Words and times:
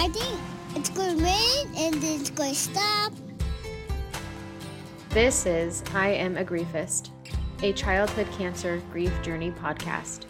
I 0.00 0.08
think 0.08 0.40
it's 0.76 0.88
going 0.88 1.18
to 1.18 1.22
rain 1.22 1.66
and 1.76 1.94
then 1.96 2.20
it's 2.20 2.30
going 2.30 2.54
to 2.54 2.58
stop. 2.58 3.12
This 5.10 5.44
is 5.44 5.84
I 5.92 6.08
Am 6.08 6.38
a 6.38 6.42
Griefist, 6.42 7.10
a 7.62 7.74
childhood 7.74 8.26
cancer 8.32 8.80
grief 8.90 9.12
journey 9.20 9.50
podcast. 9.50 10.24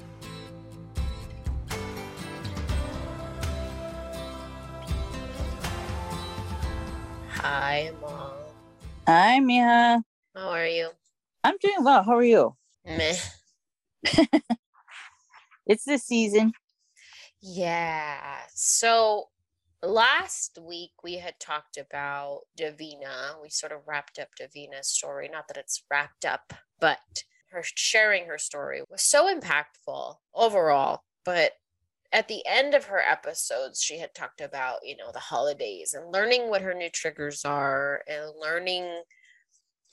Hi, 7.28 7.92
Mom. 8.00 8.32
Hi, 9.06 9.38
Mia. 9.38 10.02
How 10.34 10.48
are 10.48 10.66
you? 10.66 10.88
I'm 11.44 11.54
doing 11.62 11.84
well. 11.84 12.02
How 12.02 12.16
are 12.16 12.24
you? 12.24 12.56
Meh. 12.84 13.14
It's 15.64 15.84
the 15.84 15.98
season. 15.98 16.54
Yeah. 17.40 18.18
So 18.52 19.28
last 19.82 20.58
week 20.60 20.92
we 21.02 21.14
had 21.14 21.38
talked 21.40 21.76
about 21.76 22.42
Davina. 22.58 23.40
We 23.42 23.48
sort 23.48 23.72
of 23.72 23.86
wrapped 23.86 24.18
up 24.18 24.28
Davina's 24.40 24.88
story. 24.88 25.28
Not 25.28 25.48
that 25.48 25.56
it's 25.56 25.84
wrapped 25.90 26.24
up, 26.24 26.52
but 26.78 26.98
her 27.50 27.62
sharing 27.64 28.26
her 28.26 28.38
story 28.38 28.82
was 28.88 29.02
so 29.02 29.32
impactful 29.32 30.16
overall. 30.34 31.02
But 31.24 31.52
at 32.12 32.28
the 32.28 32.44
end 32.46 32.74
of 32.74 32.86
her 32.86 33.00
episodes, 33.00 33.82
she 33.82 33.98
had 33.98 34.14
talked 34.14 34.40
about, 34.40 34.80
you 34.84 34.96
know, 34.96 35.12
the 35.12 35.18
holidays 35.18 35.94
and 35.94 36.12
learning 36.12 36.48
what 36.48 36.62
her 36.62 36.74
new 36.74 36.90
triggers 36.90 37.44
are 37.44 38.02
and 38.08 38.32
learning 38.40 39.02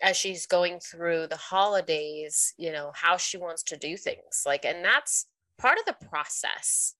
as 0.01 0.15
she's 0.15 0.45
going 0.45 0.79
through 0.79 1.27
the 1.27 1.37
holidays, 1.37 2.53
you 2.57 2.71
know, 2.71 2.91
how 2.93 3.17
she 3.17 3.37
wants 3.37 3.63
to 3.63 3.77
do 3.77 3.97
things. 3.97 4.43
Like, 4.45 4.65
and 4.65 4.83
that's 4.83 5.25
part 5.57 5.79
of 5.79 5.85
the 5.85 6.07
process. 6.07 6.95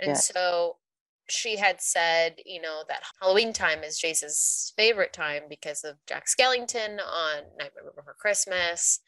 And 0.00 0.10
Yeah. 0.10 0.14
so 0.14 0.78
she 1.30 1.56
had 1.56 1.80
said, 1.80 2.36
you 2.44 2.60
know, 2.60 2.82
that 2.88 3.02
Halloween 3.20 3.52
time 3.52 3.82
is 3.82 3.98
Jace's 3.98 4.72
favorite 4.76 5.12
time 5.12 5.42
because 5.48 5.84
of 5.84 5.96
Jack 6.06 6.26
Skellington 6.26 6.98
on 7.00 7.42
Nightmare 7.58 7.92
Before 7.94 8.16
Christmas. 8.18 9.00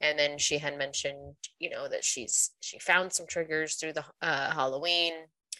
And 0.00 0.18
then 0.18 0.38
she 0.38 0.58
had 0.58 0.78
mentioned, 0.78 1.34
you 1.58 1.68
know, 1.70 1.88
that 1.88 2.04
she's 2.04 2.52
she 2.60 2.78
found 2.78 3.12
some 3.12 3.26
triggers 3.26 3.76
through 3.76 3.92
the 3.94 4.04
uh, 4.22 4.52
Halloween. 4.52 5.12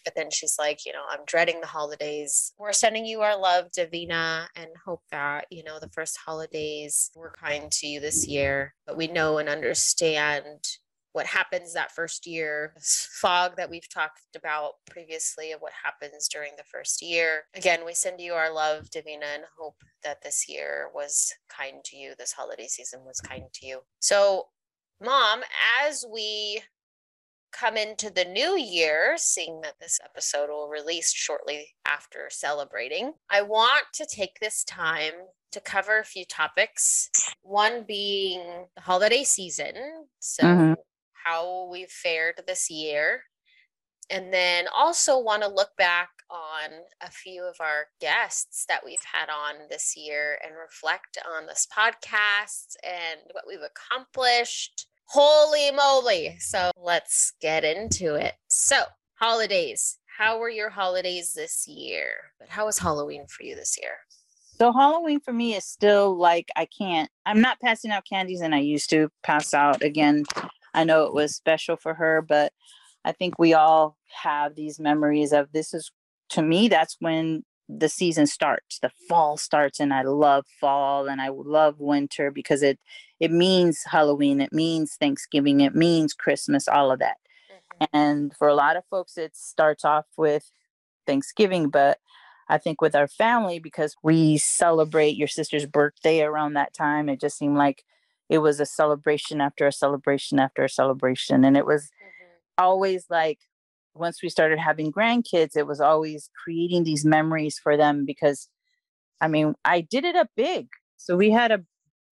But 0.04 0.14
then 0.16 0.30
she's 0.30 0.56
like, 0.58 0.86
you 0.86 0.92
know, 0.92 1.02
I'm 1.10 1.26
dreading 1.26 1.60
the 1.60 1.66
holidays. 1.66 2.54
We're 2.58 2.72
sending 2.72 3.04
you 3.04 3.20
our 3.20 3.38
love, 3.38 3.66
Davina, 3.70 4.46
and 4.56 4.68
hope 4.86 5.02
that, 5.10 5.44
you 5.50 5.62
know, 5.62 5.78
the 5.78 5.90
first 5.90 6.18
holidays 6.24 7.10
were 7.14 7.34
kind 7.38 7.70
to 7.72 7.86
you 7.86 8.00
this 8.00 8.26
year. 8.26 8.74
But 8.86 8.96
we 8.96 9.08
know 9.08 9.36
and 9.36 9.48
understand 9.48 10.64
what 11.12 11.26
happens 11.26 11.72
that 11.72 11.92
first 11.92 12.26
year, 12.26 12.74
fog 13.20 13.56
that 13.56 13.68
we've 13.68 13.88
talked 13.92 14.20
about 14.36 14.72
previously 14.88 15.52
of 15.52 15.60
what 15.60 15.72
happens 15.84 16.28
during 16.28 16.52
the 16.56 16.64
first 16.64 17.02
year. 17.02 17.44
Again, 17.54 17.84
we 17.84 17.94
send 17.94 18.20
you 18.20 18.34
our 18.34 18.52
love, 18.52 18.88
Davina, 18.90 19.34
and 19.34 19.44
hope 19.58 19.76
that 20.04 20.22
this 20.22 20.48
year 20.48 20.88
was 20.94 21.32
kind 21.48 21.82
to 21.84 21.96
you. 21.96 22.14
This 22.16 22.32
holiday 22.32 22.66
season 22.68 23.00
was 23.04 23.20
kind 23.20 23.44
to 23.54 23.66
you. 23.66 23.80
So, 23.98 24.48
Mom, 25.00 25.42
as 25.84 26.04
we 26.10 26.62
come 27.52 27.76
into 27.76 28.10
the 28.10 28.24
new 28.24 28.56
year, 28.56 29.14
seeing 29.16 29.60
that 29.62 29.74
this 29.80 29.98
episode 30.04 30.50
will 30.50 30.68
release 30.68 31.12
shortly 31.12 31.68
after 31.86 32.28
celebrating, 32.30 33.12
I 33.28 33.42
want 33.42 33.84
to 33.94 34.06
take 34.06 34.38
this 34.40 34.62
time 34.64 35.14
to 35.52 35.60
cover 35.60 35.98
a 35.98 36.04
few 36.04 36.24
topics. 36.24 37.10
One 37.42 37.82
being 37.82 38.66
the 38.76 38.82
holiday 38.82 39.24
season. 39.24 40.06
So, 40.20 40.44
Mhm. 40.44 40.76
How 41.24 41.68
we've 41.70 41.90
fared 41.90 42.42
this 42.46 42.70
year. 42.70 43.22
And 44.10 44.32
then 44.32 44.66
also 44.76 45.18
want 45.20 45.42
to 45.42 45.48
look 45.48 45.70
back 45.78 46.08
on 46.30 46.70
a 47.00 47.10
few 47.10 47.44
of 47.44 47.56
our 47.60 47.86
guests 48.00 48.64
that 48.68 48.84
we've 48.84 49.04
had 49.04 49.28
on 49.30 49.68
this 49.68 49.96
year 49.96 50.38
and 50.44 50.54
reflect 50.56 51.18
on 51.36 51.46
this 51.46 51.66
podcast 51.76 52.74
and 52.84 53.20
what 53.32 53.44
we've 53.46 53.60
accomplished. 53.60 54.88
Holy 55.06 55.70
moly. 55.70 56.36
So 56.40 56.72
let's 56.76 57.34
get 57.40 57.64
into 57.64 58.14
it. 58.14 58.34
So, 58.48 58.82
holidays. 59.14 59.98
How 60.18 60.38
were 60.38 60.50
your 60.50 60.70
holidays 60.70 61.32
this 61.34 61.66
year? 61.66 62.10
But 62.38 62.48
how 62.48 62.66
was 62.66 62.78
Halloween 62.78 63.26
for 63.28 63.44
you 63.44 63.54
this 63.54 63.78
year? 63.80 63.92
So 64.60 64.74
Halloween 64.74 65.20
for 65.20 65.32
me 65.32 65.54
is 65.54 65.64
still 65.64 66.18
like 66.18 66.50
I 66.54 66.66
can't. 66.66 67.10
I'm 67.24 67.40
not 67.40 67.58
passing 67.60 67.90
out 67.90 68.04
candies, 68.04 68.42
and 68.42 68.54
I 68.54 68.58
used 68.58 68.90
to 68.90 69.08
pass 69.22 69.54
out 69.54 69.82
again. 69.82 70.24
I 70.74 70.84
know 70.84 71.04
it 71.04 71.14
was 71.14 71.34
special 71.34 71.76
for 71.76 71.94
her, 71.94 72.22
but 72.22 72.52
I 73.04 73.12
think 73.12 73.38
we 73.38 73.54
all 73.54 73.96
have 74.22 74.54
these 74.54 74.78
memories 74.78 75.32
of 75.32 75.52
this 75.52 75.74
is 75.74 75.90
to 76.30 76.42
me. 76.42 76.68
That's 76.68 76.96
when 77.00 77.44
the 77.68 77.88
season 77.88 78.26
starts. 78.26 78.78
The 78.80 78.90
fall 79.08 79.36
starts, 79.36 79.80
and 79.80 79.92
I 79.92 80.02
love 80.02 80.44
fall, 80.60 81.08
and 81.08 81.20
I 81.20 81.28
love 81.28 81.78
winter 81.78 82.30
because 82.30 82.62
it 82.62 82.78
it 83.20 83.30
means 83.30 83.82
Halloween, 83.84 84.40
it 84.40 84.52
means 84.52 84.96
Thanksgiving, 84.98 85.60
it 85.60 85.74
means 85.74 86.14
Christmas, 86.14 86.66
all 86.66 86.90
of 86.90 86.98
that. 87.00 87.16
Mm-hmm. 87.50 87.84
And 87.92 88.36
for 88.36 88.48
a 88.48 88.54
lot 88.54 88.76
of 88.76 88.84
folks, 88.90 89.18
it 89.18 89.36
starts 89.36 89.84
off 89.84 90.06
with 90.16 90.50
Thanksgiving, 91.06 91.68
but 91.68 91.98
I 92.48 92.58
think 92.58 92.80
with 92.80 92.96
our 92.96 93.06
family, 93.06 93.60
because 93.60 93.94
we 94.02 94.38
celebrate 94.38 95.16
your 95.16 95.28
sister's 95.28 95.66
birthday 95.66 96.22
around 96.22 96.54
that 96.54 96.74
time, 96.74 97.08
it 97.08 97.20
just 97.20 97.38
seemed 97.38 97.56
like 97.56 97.84
it 98.30 98.38
was 98.38 98.60
a 98.60 98.64
celebration 98.64 99.40
after 99.40 99.66
a 99.66 99.72
celebration 99.72 100.38
after 100.38 100.62
a 100.64 100.68
celebration. 100.68 101.44
And 101.44 101.56
it 101.56 101.66
was 101.66 101.90
Mhm. 102.00 102.38
always 102.58 103.04
like, 103.10 103.40
once 103.94 104.22
we 104.22 104.28
started 104.28 104.58
having 104.60 104.92
grandkids, 104.92 105.56
it 105.56 105.66
was 105.66 105.80
always 105.80 106.30
creating 106.42 106.84
these 106.84 107.04
memories 107.04 107.58
for 107.58 107.76
them 107.76 108.04
because 108.06 108.48
I 109.22 109.28
mean, 109.28 109.54
I 109.66 109.82
did 109.82 110.06
it 110.06 110.16
up 110.16 110.28
big. 110.34 110.68
So 110.96 111.14
we 111.14 111.30
had 111.30 111.50
a 111.52 111.62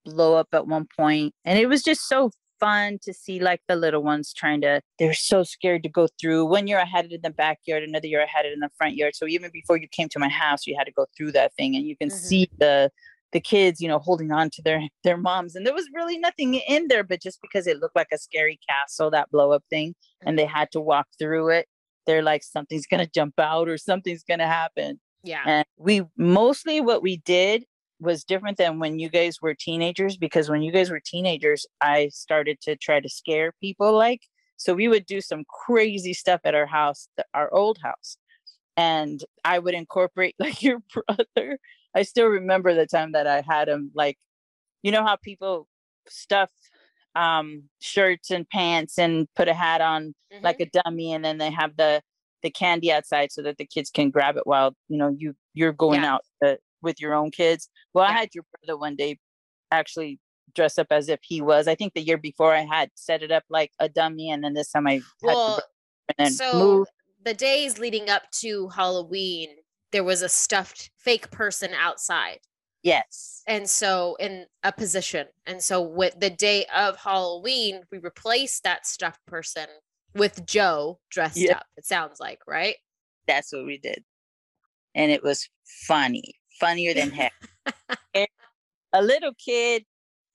blow 0.04 0.34
up 0.34 0.48
at 0.52 0.66
one 0.66 0.86
point, 0.94 1.34
and 1.44 1.58
it 1.58 1.66
was 1.66 1.82
just 1.82 2.06
so 2.06 2.30
fun 2.60 2.98
to 3.02 3.14
see 3.14 3.38
like 3.40 3.62
the 3.68 3.76
little 3.76 4.02
ones 4.02 4.32
trying 4.34 4.60
to 4.60 4.82
they're 4.98 5.14
so 5.14 5.44
scared 5.44 5.82
to 5.84 5.88
go 5.88 6.08
through 6.20 6.44
one 6.44 6.66
year 6.66 6.80
i 6.80 6.84
had 6.84 7.04
it 7.04 7.12
in 7.12 7.20
the 7.22 7.30
backyard 7.30 7.84
another 7.84 8.08
year 8.08 8.20
i 8.20 8.26
had 8.26 8.44
it 8.44 8.52
in 8.52 8.58
the 8.58 8.68
front 8.76 8.96
yard 8.96 9.14
so 9.14 9.28
even 9.28 9.48
before 9.52 9.76
you 9.76 9.86
came 9.92 10.08
to 10.08 10.18
my 10.18 10.28
house 10.28 10.66
you 10.66 10.74
had 10.76 10.82
to 10.82 10.90
go 10.90 11.06
through 11.16 11.30
that 11.30 11.54
thing 11.54 11.76
and 11.76 11.86
you 11.86 11.96
can 11.96 12.08
Mhm. 12.08 12.12
see 12.12 12.50
the 12.58 12.90
the 13.32 13.40
kids 13.40 13.80
you 13.80 13.88
know 13.88 13.98
holding 13.98 14.32
on 14.32 14.48
to 14.50 14.62
their 14.62 14.80
their 15.04 15.16
moms 15.16 15.54
and 15.54 15.66
there 15.66 15.74
was 15.74 15.88
really 15.94 16.18
nothing 16.18 16.54
in 16.54 16.88
there 16.88 17.04
but 17.04 17.20
just 17.20 17.38
because 17.42 17.66
it 17.66 17.78
looked 17.78 17.96
like 17.96 18.08
a 18.12 18.18
scary 18.18 18.58
castle 18.68 19.10
that 19.10 19.30
blow 19.30 19.52
up 19.52 19.62
thing 19.70 19.94
and 20.24 20.38
they 20.38 20.46
had 20.46 20.70
to 20.72 20.80
walk 20.80 21.06
through 21.18 21.48
it 21.48 21.66
they're 22.06 22.22
like 22.22 22.42
something's 22.42 22.86
gonna 22.86 23.06
jump 23.14 23.34
out 23.38 23.68
or 23.68 23.76
something's 23.76 24.24
gonna 24.24 24.46
happen 24.46 24.98
Yeah. 25.24 25.42
and 25.46 25.64
we 25.76 26.02
mostly 26.16 26.80
what 26.80 27.02
we 27.02 27.18
did 27.18 27.64
was 28.00 28.22
different 28.24 28.56
than 28.58 28.78
when 28.78 28.98
you 29.00 29.08
guys 29.08 29.42
were 29.42 29.54
teenagers 29.54 30.16
because 30.16 30.48
when 30.48 30.62
you 30.62 30.70
guys 30.70 30.88
were 30.88 31.00
teenagers, 31.04 31.66
I 31.80 32.10
started 32.12 32.60
to 32.60 32.76
try 32.76 33.00
to 33.00 33.08
scare 33.08 33.52
people 33.60 33.92
like 33.92 34.20
so 34.56 34.72
we 34.74 34.86
would 34.88 35.04
do 35.04 35.20
some 35.20 35.44
crazy 35.48 36.12
stuff 36.14 36.40
at 36.44 36.54
our 36.54 36.66
house, 36.66 37.08
our 37.34 37.52
old 37.52 37.78
house. 37.82 38.16
And 38.76 39.24
I 39.44 39.58
would 39.58 39.74
incorporate 39.74 40.34
like 40.38 40.62
your 40.62 40.78
brother. 40.94 41.58
I 41.94 42.02
still 42.02 42.26
remember 42.26 42.74
the 42.74 42.86
time 42.86 43.12
that 43.12 43.26
I 43.26 43.42
had 43.46 43.68
him 43.68 43.90
like 43.94 44.18
you 44.82 44.92
know 44.92 45.04
how 45.04 45.16
people 45.16 45.68
stuff 46.08 46.50
um 47.14 47.64
shirts 47.80 48.30
and 48.30 48.48
pants 48.48 48.98
and 48.98 49.26
put 49.34 49.48
a 49.48 49.54
hat 49.54 49.80
on 49.80 50.14
Mhm. 50.32 50.42
like 50.42 50.60
a 50.60 50.66
dummy 50.66 51.12
and 51.12 51.24
then 51.24 51.38
they 51.38 51.50
have 51.50 51.76
the 51.76 52.02
the 52.42 52.50
candy 52.50 52.92
outside 52.92 53.32
so 53.32 53.42
that 53.42 53.58
the 53.58 53.66
kids 53.66 53.90
can 53.90 54.10
grab 54.10 54.36
it 54.36 54.46
while 54.46 54.74
you 54.88 54.96
know 54.98 55.08
you 55.08 55.34
you're 55.54 55.72
going 55.72 56.02
Yeah. 56.02 56.14
out 56.14 56.24
uh, 56.44 56.54
with 56.82 57.00
your 57.00 57.14
own 57.14 57.30
kids 57.32 57.68
well 57.92 58.04
i 58.04 58.12
had 58.12 58.28
your 58.34 58.44
brother 58.52 58.78
one 58.78 58.94
day 58.94 59.18
actually 59.72 60.20
dress 60.54 60.78
up 60.78 60.86
as 60.90 61.08
if 61.08 61.18
he 61.22 61.40
was 61.42 61.66
i 61.66 61.74
think 61.74 61.94
the 61.94 62.00
year 62.00 62.16
before 62.18 62.54
i 62.54 62.60
had 62.60 62.90
set 62.94 63.22
it 63.22 63.32
up 63.32 63.42
like 63.50 63.72
a 63.80 63.88
dummy 63.88 64.30
and 64.30 64.44
then 64.44 64.54
this 64.54 64.70
time 64.70 64.86
i 64.86 64.92
had 64.94 65.02
well, 65.22 65.46
brother 65.46 65.62
and 66.08 66.14
then 66.18 66.32
so 66.32 66.86
the 67.24 67.34
days 67.34 67.78
leading 67.78 68.08
up 68.08 68.30
to 68.30 68.68
Halloween, 68.68 69.48
there 69.92 70.04
was 70.04 70.22
a 70.22 70.28
stuffed 70.28 70.90
fake 70.98 71.30
person 71.30 71.70
outside. 71.74 72.40
yes 72.82 73.42
And 73.46 73.68
so 73.68 74.16
in 74.20 74.46
a 74.62 74.72
position. 74.72 75.26
And 75.46 75.62
so 75.62 75.80
with 75.82 76.18
the 76.20 76.30
day 76.30 76.66
of 76.74 76.96
Halloween, 76.96 77.82
we 77.90 77.98
replaced 77.98 78.62
that 78.64 78.86
stuffed 78.86 79.24
person 79.26 79.66
with 80.14 80.44
Joe 80.46 81.00
dressed 81.10 81.36
Yeah. 81.38 81.56
up. 81.58 81.66
It 81.76 81.86
sounds 81.86 82.20
like, 82.20 82.40
right? 82.46 82.76
that's 83.26 83.52
what 83.52 83.66
we 83.66 83.76
did 83.76 84.02
and 84.94 85.12
it 85.12 85.22
was 85.22 85.50
funny 85.86 86.34
funnier 86.58 86.94
than 86.94 87.10
heck 87.10 87.32
a 88.94 89.02
little 89.02 89.32
kid 89.34 89.84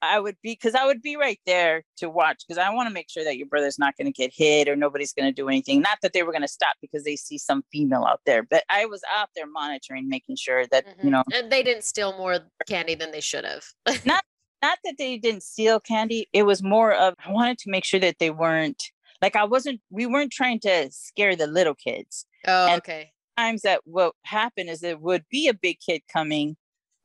i 0.04 0.20
would 0.20 0.36
be 0.44 0.52
because 0.54 0.76
i 0.76 0.86
would 0.86 1.02
be 1.02 1.16
right 1.16 1.40
there 1.46 1.84
to 1.98 2.10
watch 2.10 2.44
because 2.48 2.58
i 2.58 2.70
want 2.74 2.88
to 2.88 2.94
make 2.94 3.10
sure 3.10 3.24
that 3.24 3.38
your 3.38 3.48
brother's 3.48 3.80
not 3.80 3.96
going 3.98 4.06
to 4.06 4.12
get 4.12 4.32
hit 4.34 4.68
or 4.68 4.76
nobody's 4.76 5.14
going 5.14 5.28
to 5.28 5.32
do 5.34 5.48
anything 5.48 5.82
not 5.82 5.98
that 6.02 6.14
they 6.14 6.24
were 6.24 6.32
going 6.32 6.42
to 6.42 6.48
stop 6.48 6.76
because 6.82 7.04
they 7.04 7.16
see 7.16 7.38
some 7.38 7.64
female 7.72 8.04
out 8.06 8.22
there 8.26 8.44
but 8.44 8.64
i 8.70 8.86
was 8.86 9.02
out 9.16 9.30
there 9.36 9.48
monitoring 9.48 10.08
making 10.10 10.36
sure 10.36 10.66
that 10.68 10.86
you 11.02 11.10
Mhm. 11.10 11.12
know 11.12 11.24
and 11.34 11.52
they 11.52 11.64
didn't 11.64 11.84
steal 11.84 12.18
more 12.18 12.40
candy 12.68 12.96
than 12.96 13.12
they 13.12 13.22
should 13.22 13.46
have. 13.46 13.64
not 14.06 14.24
that 14.62 14.78
they 14.98 15.18
didn't 15.18 15.44
steal 15.44 15.80
candy 15.80 16.28
it 16.34 16.44
was 16.44 16.64
more 16.64 16.94
of 16.94 17.14
i 17.26 17.32
wanted 17.32 17.58
to 17.60 17.70
make 17.70 17.84
sure 17.84 18.00
that 18.00 18.18
they 18.20 18.30
weren't 18.30 18.82
like 19.22 19.36
i 19.36 19.44
wasn't 19.44 19.80
we 19.90 20.06
weren't 20.06 20.32
trying 20.32 20.60
to 20.60 20.90
scare 20.92 21.36
the 21.36 21.48
little 21.48 21.76
kids 21.76 22.26
oh, 22.48 22.68
And- 22.68 22.78
okay. 22.80 23.12
times 23.38 23.62
that 23.64 23.82
what 23.84 24.14
happened 24.24 24.70
is 24.70 24.80
there 24.80 24.98
would 24.98 25.26
be 25.30 25.48
a 25.48 25.54
big 25.54 25.78
kid 25.86 26.02
coming 26.12 26.56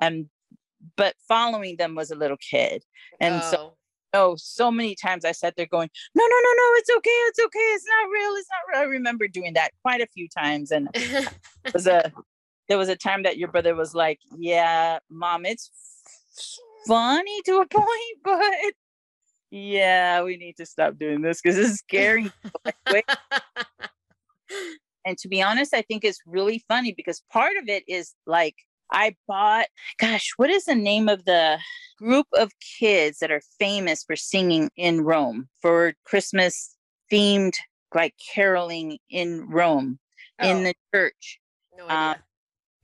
and 0.01 0.27
but 0.97 1.15
following 1.27 1.77
them 1.77 1.95
was 1.95 2.11
a 2.11 2.17
little 2.17 2.37
kid. 2.39 2.85
And 3.21 3.43
so 3.43 3.75
Oh. 4.15 4.33
oh 4.33 4.37
so 4.37 4.71
many 4.71 4.95
times 4.95 5.25
i 5.27 5.33
sat 5.33 5.55
there 5.57 5.67
going 5.67 5.91
no 6.15 6.25
no 6.25 6.37
no 6.47 6.53
no 6.57 6.73
it's 6.77 6.91
okay 6.97 7.11
it's 7.29 7.39
okay 7.39 7.59
it's 7.75 7.85
not 7.87 8.11
real 8.11 8.33
it's 8.37 8.49
not 8.49 8.73
real. 8.73 8.89
I 8.89 8.91
remember 8.91 9.29
doing 9.29 9.53
that 9.55 9.73
quite 9.83 10.01
a 10.01 10.07
few 10.07 10.29
times 10.29 10.71
and 10.71 10.89
was 11.75 11.87
a 11.87 12.11
there 12.69 12.79
was 12.79 12.89
a 12.89 12.97
time 12.97 13.23
that 13.25 13.37
your 13.37 13.49
brother 13.49 13.75
was 13.75 13.95
like 13.95 14.19
yeah 14.39 14.99
mom 15.11 15.45
it's 15.45 15.71
funny 16.87 17.43
to 17.43 17.59
a 17.59 17.67
point 17.67 17.87
but 18.25 18.73
yeah 19.51 20.23
we 20.23 20.37
need 20.39 20.57
to 20.57 20.67
stop 20.67 20.97
doing 20.99 21.21
this 21.21 21.41
because 21.43 21.59
it's 21.59 21.79
scary 21.79 22.31
and 25.05 25.19
to 25.19 25.29
be 25.29 25.43
honest 25.43 25.75
i 25.75 25.83
think 25.83 26.05
it's 26.05 26.21
really 26.27 26.65
funny 26.69 26.93
because 26.93 27.23
part 27.31 27.57
of 27.61 27.69
it 27.69 27.85
is 27.89 28.15
like 28.27 28.57
i 28.91 29.15
bought 29.27 29.67
gosh 29.99 30.33
what 30.37 30.51
is 30.51 30.65
the 30.65 30.75
name 30.75 31.09
of 31.09 31.25
the 31.25 31.59
group 31.99 32.27
of 32.35 32.51
kids 32.79 33.19
that 33.19 33.31
are 33.31 33.43
famous 33.59 34.05
for 34.05 34.17
singing 34.17 34.71
in 34.77 35.01
rome 35.03 35.49
for 35.61 35.95
christmas 36.05 36.77
themed 37.13 37.55
like 37.95 38.15
caroling 38.35 38.99
in 39.11 39.49
rome 39.49 39.99
in 40.43 40.59
Oh, 40.59 40.63
the 40.65 40.75
church 40.95 41.41
no 41.77 41.85
uh, 41.87 41.89
idea. 42.13 42.23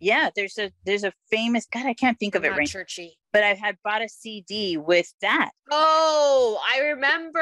yeah 0.00 0.30
there's 0.34 0.58
a 0.58 0.70
there's 0.84 1.04
a 1.04 1.12
famous 1.30 1.66
god 1.72 1.86
i 1.86 1.94
can't 1.94 2.18
think 2.18 2.34
of 2.34 2.44
I'm 2.44 2.52
it 2.52 2.56
right 2.56 2.68
churchy. 2.68 3.16
but 3.32 3.44
i 3.44 3.54
had 3.54 3.76
bought 3.84 4.02
a 4.02 4.08
cd 4.08 4.76
with 4.76 5.12
that 5.20 5.50
Oh, 5.70 6.60
I 6.72 6.80
remember. 6.80 7.40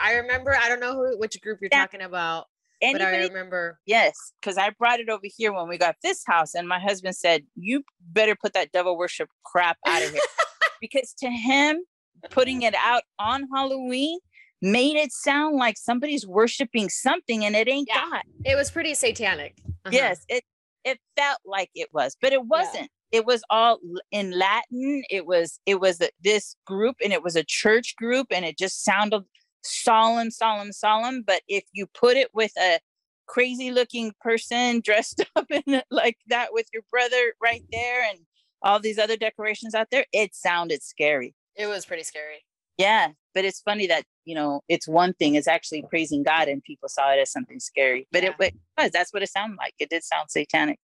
I 0.00 0.14
remember. 0.14 0.54
I 0.56 0.68
don't 0.68 0.78
know 0.80 0.94
who 0.94 1.18
which 1.18 1.40
group 1.40 1.58
you're 1.60 1.68
Yeah. 1.72 1.80
talking 1.82 2.00
about, 2.00 2.46
but 2.80 3.02
I 3.02 3.24
remember. 3.24 3.78
Yes, 3.86 4.32
because 4.40 4.56
I 4.58 4.70
brought 4.70 5.00
it 5.00 5.08
over 5.08 5.26
here 5.36 5.52
when 5.52 5.68
we 5.68 5.78
got 5.78 5.96
this 6.02 6.22
house, 6.26 6.54
and 6.54 6.68
my 6.68 6.78
husband 6.78 7.16
said, 7.16 7.42
"You 7.56 7.82
better 8.00 8.34
put 8.34 8.52
that 8.54 8.72
devil 8.72 8.96
worship 8.96 9.28
crap 9.44 9.78
out 9.86 10.02
of 10.02 10.10
here," 10.10 10.20
because 10.80 11.12
to 11.18 11.30
him, 11.30 11.84
putting 12.30 12.62
it 12.62 12.74
out 12.74 13.02
on 13.18 13.46
Halloween 13.54 14.18
made 14.62 14.96
it 14.96 15.12
sound 15.12 15.56
like 15.56 15.78
somebody's 15.78 16.26
worshiping 16.26 16.88
something, 16.88 17.44
and 17.44 17.56
it 17.56 17.68
ain't 17.68 17.88
Yeah. 17.88 18.08
God. 18.10 18.22
It 18.44 18.56
was 18.56 18.70
pretty 18.70 18.94
satanic. 18.94 19.56
Uh-huh. 19.66 19.90
Yes, 19.92 20.24
it 20.28 20.44
it 20.84 20.98
felt 21.16 21.38
like 21.44 21.70
it 21.74 21.88
was, 21.92 22.16
but 22.20 22.32
it 22.32 22.46
wasn't. 22.46 22.90
It 23.12 23.26
was 23.26 23.42
all 23.50 23.80
in 24.12 24.30
Latin. 24.30 25.02
It 25.10 25.26
was 25.26 25.60
it 25.66 25.80
was 25.80 26.00
this 26.22 26.56
group, 26.66 26.96
and 27.02 27.12
it 27.12 27.22
was 27.22 27.36
a 27.36 27.44
church 27.44 27.94
group, 27.96 28.28
and 28.30 28.44
it 28.44 28.56
just 28.58 28.84
sounded 28.84 29.22
solemn, 29.62 30.30
solemn, 30.30 30.72
solemn. 30.72 31.22
But 31.22 31.42
if 31.48 31.64
you 31.72 31.86
put 31.86 32.16
it 32.16 32.28
with 32.34 32.52
a 32.58 32.80
crazy 33.26 33.70
looking 33.70 34.12
person 34.20 34.80
dressed 34.80 35.24
up 35.36 35.46
in 35.50 35.82
like 35.90 36.18
that 36.28 36.48
with 36.52 36.66
your 36.72 36.82
brother 36.90 37.34
right 37.42 37.64
there, 37.72 38.02
and 38.08 38.20
all 38.62 38.80
these 38.80 38.98
other 38.98 39.16
decorations 39.16 39.74
out 39.74 39.88
there, 39.90 40.06
it 40.12 40.34
sounded 40.34 40.82
scary. 40.82 41.34
It 41.56 41.66
was 41.66 41.86
pretty 41.86 42.04
scary. 42.04 42.44
Yeah, 42.78 43.08
but 43.34 43.44
it's 43.44 43.60
funny 43.60 43.86
that 43.88 44.04
you 44.24 44.34
know 44.34 44.62
it's 44.68 44.88
one 44.88 45.12
thing. 45.14 45.34
It's 45.34 45.48
actually 45.48 45.82
praising 45.88 46.22
God, 46.22 46.48
and 46.48 46.62
people 46.62 46.88
saw 46.88 47.12
it 47.12 47.18
as 47.18 47.30
something 47.30 47.60
scary. 47.60 48.06
But 48.12 48.24
it, 48.24 48.34
it 48.40 48.54
was. 48.78 48.90
That's 48.90 49.12
what 49.12 49.22
it 49.22 49.30
sounded 49.30 49.56
like. 49.58 49.74
It 49.78 49.90
did 49.90 50.02
sound 50.02 50.30
satanic. 50.30 50.78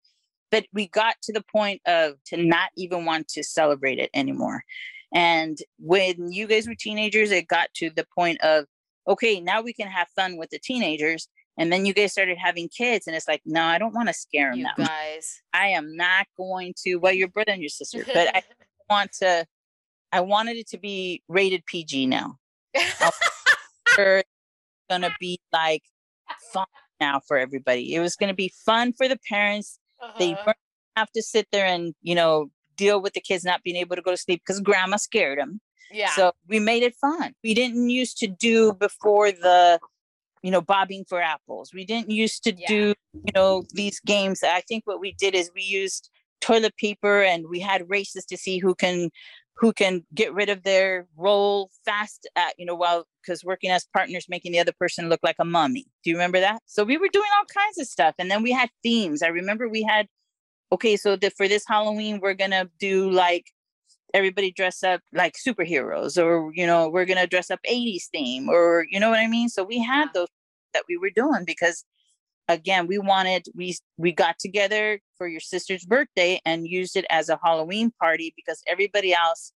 But 0.52 0.66
we 0.72 0.88
got 0.88 1.16
to 1.24 1.34
the 1.34 1.44
point 1.52 1.81
of 1.88 2.16
to 2.26 2.38
not 2.38 2.69
even 2.78 3.06
want 3.06 3.28
to 3.30 3.44
celebrate 3.44 3.98
it 3.98 4.12
anymore. 4.14 4.64
And 5.13 5.57
when 5.80 6.31
you 6.31 6.48
guys 6.48 6.68
were 6.68 6.75
teenagers, 6.75 7.31
it 7.31 7.48
got 7.48 7.74
to 7.75 7.89
the 7.89 8.06
point 8.18 8.42
of 8.42 8.65
okay, 9.07 9.39
now 9.42 9.62
we 9.62 9.74
can 9.74 9.88
have 9.88 10.07
fun 10.15 10.38
with 10.38 10.50
the 10.50 10.60
teenagers. 10.60 11.27
And 11.57 11.71
then 11.71 11.86
you 11.86 11.94
guys 11.94 12.12
started 12.12 12.38
having 12.39 12.68
kids, 12.69 13.06
and 13.06 13.15
it's 13.15 13.27
like, 13.27 13.42
no, 13.45 13.63
I 13.63 13.77
don't 13.77 13.94
want 13.94 14.07
to 14.07 14.13
scare 14.13 14.50
them 14.50 14.60
You 14.60 14.63
that 14.63 14.77
much. 14.80 14.88
guys. 14.88 15.42
I 15.54 15.68
am 15.68 15.95
not 15.95 16.25
going 16.36 16.74
to. 16.83 16.95
Well, 16.95 17.13
your 17.13 17.27
brother 17.27 17.51
and 17.51 17.62
your 17.62 17.69
sister, 17.69 18.04
but 18.12 18.36
I 18.36 18.42
want 18.89 19.12
to. 19.21 19.45
I 20.12 20.21
wanted 20.21 20.57
it 20.57 20.68
to 20.69 20.77
be 20.80 21.21
rated 21.27 21.66
PG 21.66 22.06
now 22.07 22.38
it's 22.75 23.13
gonna 24.89 25.13
be 25.19 25.39
like 25.51 25.83
fun 26.51 26.66
now 27.00 27.19
for 27.27 27.38
everybody. 27.38 27.94
It 27.94 28.00
was 28.00 28.16
gonna 28.16 28.33
be 28.33 28.51
fun 28.66 28.94
for 28.94 29.07
the 29.07 29.18
parents. 29.30 29.80
They 30.19 30.33
Uh-huh. 30.33 30.44
weren't 30.48 30.57
have 30.95 31.12
to 31.13 31.24
sit 31.24 31.48
there 31.51 31.66
and 31.66 31.95
you 32.04 32.13
know 32.16 32.51
deal 32.75 33.02
with 33.02 33.14
the 33.14 33.22
kids 33.22 33.44
not 33.44 33.64
being 33.64 33.75
able 33.78 33.96
to 33.96 34.02
go 34.02 34.12
to 34.12 34.18
sleep 34.18 34.42
because 34.46 34.60
grandma 34.62 34.98
scared 34.98 35.40
them. 35.40 35.60
yeah. 35.92 36.10
So 36.16 36.31
we 36.48 36.60
made 36.60 36.84
it 36.84 36.96
fun. 36.96 37.34
We 37.44 37.54
didn't 37.54 37.90
used 37.90 38.18
to 38.20 38.28
do 38.28 38.74
before 38.74 39.31
the 39.31 39.80
you 40.42 40.52
know 40.52 40.62
bobbing 40.62 41.06
for 41.08 41.22
apples. 41.22 41.72
We 41.74 41.86
didn't 41.86 42.10
used 42.12 42.44
to 42.46 42.54
Yeah. 42.56 42.68
do 42.68 42.94
you 43.14 43.31
know 43.36 43.64
these 43.74 44.00
games. 44.02 44.44
I 44.44 44.62
think 44.62 44.86
what 44.86 45.00
we 45.00 45.14
did 45.14 45.36
is 45.36 45.52
we 45.56 45.62
used 45.64 46.10
toilet 46.42 46.75
paper 46.78 47.22
and 47.24 47.48
we 47.50 47.60
had 47.60 47.90
races 47.90 48.25
to 48.25 48.38
see 48.38 48.58
who 48.60 48.76
can 48.76 49.10
who 49.56 49.72
can 49.72 50.04
get 50.14 50.34
rid 50.34 50.50
of 50.50 50.64
their 50.64 51.08
roll 51.16 51.69
fast 51.86 52.28
at 52.36 52.54
you 52.58 52.66
know 52.66 52.76
while 52.76 53.06
because 53.22 53.44
working 53.46 53.69
as 53.69 53.86
partners 53.94 54.26
making 54.28 54.52
the 54.52 54.60
other 54.60 54.74
person 54.78 55.08
look 55.10 55.22
like 55.24 55.38
a 55.40 55.46
mummy 55.46 55.86
do 56.04 56.10
you 56.10 56.16
remember 56.18 56.40
that 56.42 56.60
so 56.66 56.84
we 56.84 56.98
were 56.98 57.08
doing 57.14 57.30
all 57.38 57.46
kinds 57.46 57.78
of 57.78 57.88
stuff 57.88 58.14
and 58.19 58.30
then 58.31 58.42
we 58.44 58.52
had 58.52 58.69
themes 58.81 59.22
i 59.22 59.28
remember 59.28 59.69
we 59.69 59.84
had 59.84 60.08
okay 60.71 60.98
so 60.98 61.15
the, 61.15 61.30
for 61.31 61.48
this 61.48 61.63
halloween 61.68 62.19
we're 62.21 62.33
gonna 62.33 62.69
do 62.80 63.10
like 63.10 63.45
everybody 64.13 64.51
dress 64.51 64.83
up 64.83 65.01
like 65.12 65.36
superheroes 65.36 66.24
or 66.24 66.51
you 66.54 66.65
know 66.68 66.88
we're 66.88 67.06
gonna 67.06 67.27
dress 67.27 67.50
up 67.50 67.60
80s 67.69 68.06
theme 68.12 68.48
or 68.50 68.86
you 68.89 69.00
know 69.00 69.10
what 69.10 69.19
i 69.19 69.27
mean? 69.27 69.50
So 69.50 69.63
we 69.63 69.80
had 69.80 70.10
those 70.13 70.27
that 70.74 70.83
we 70.88 70.98
were 70.98 71.10
doing 71.10 71.45
because 71.45 71.83
again 72.48 72.88
we 72.88 72.98
wanted 72.98 73.45
we 73.56 73.75
we 73.98 74.12
got 74.12 74.38
together 74.39 75.00
for 75.18 75.27
your 75.27 75.39
sister's 75.39 75.86
birthday 75.86 76.39
and 76.45 76.68
used 76.68 76.95
it 76.95 77.06
as 77.09 77.30
a 77.30 77.39
halloween 77.44 77.92
party 78.00 78.33
because 78.36 78.62
everybody 78.68 79.13
else 79.13 79.54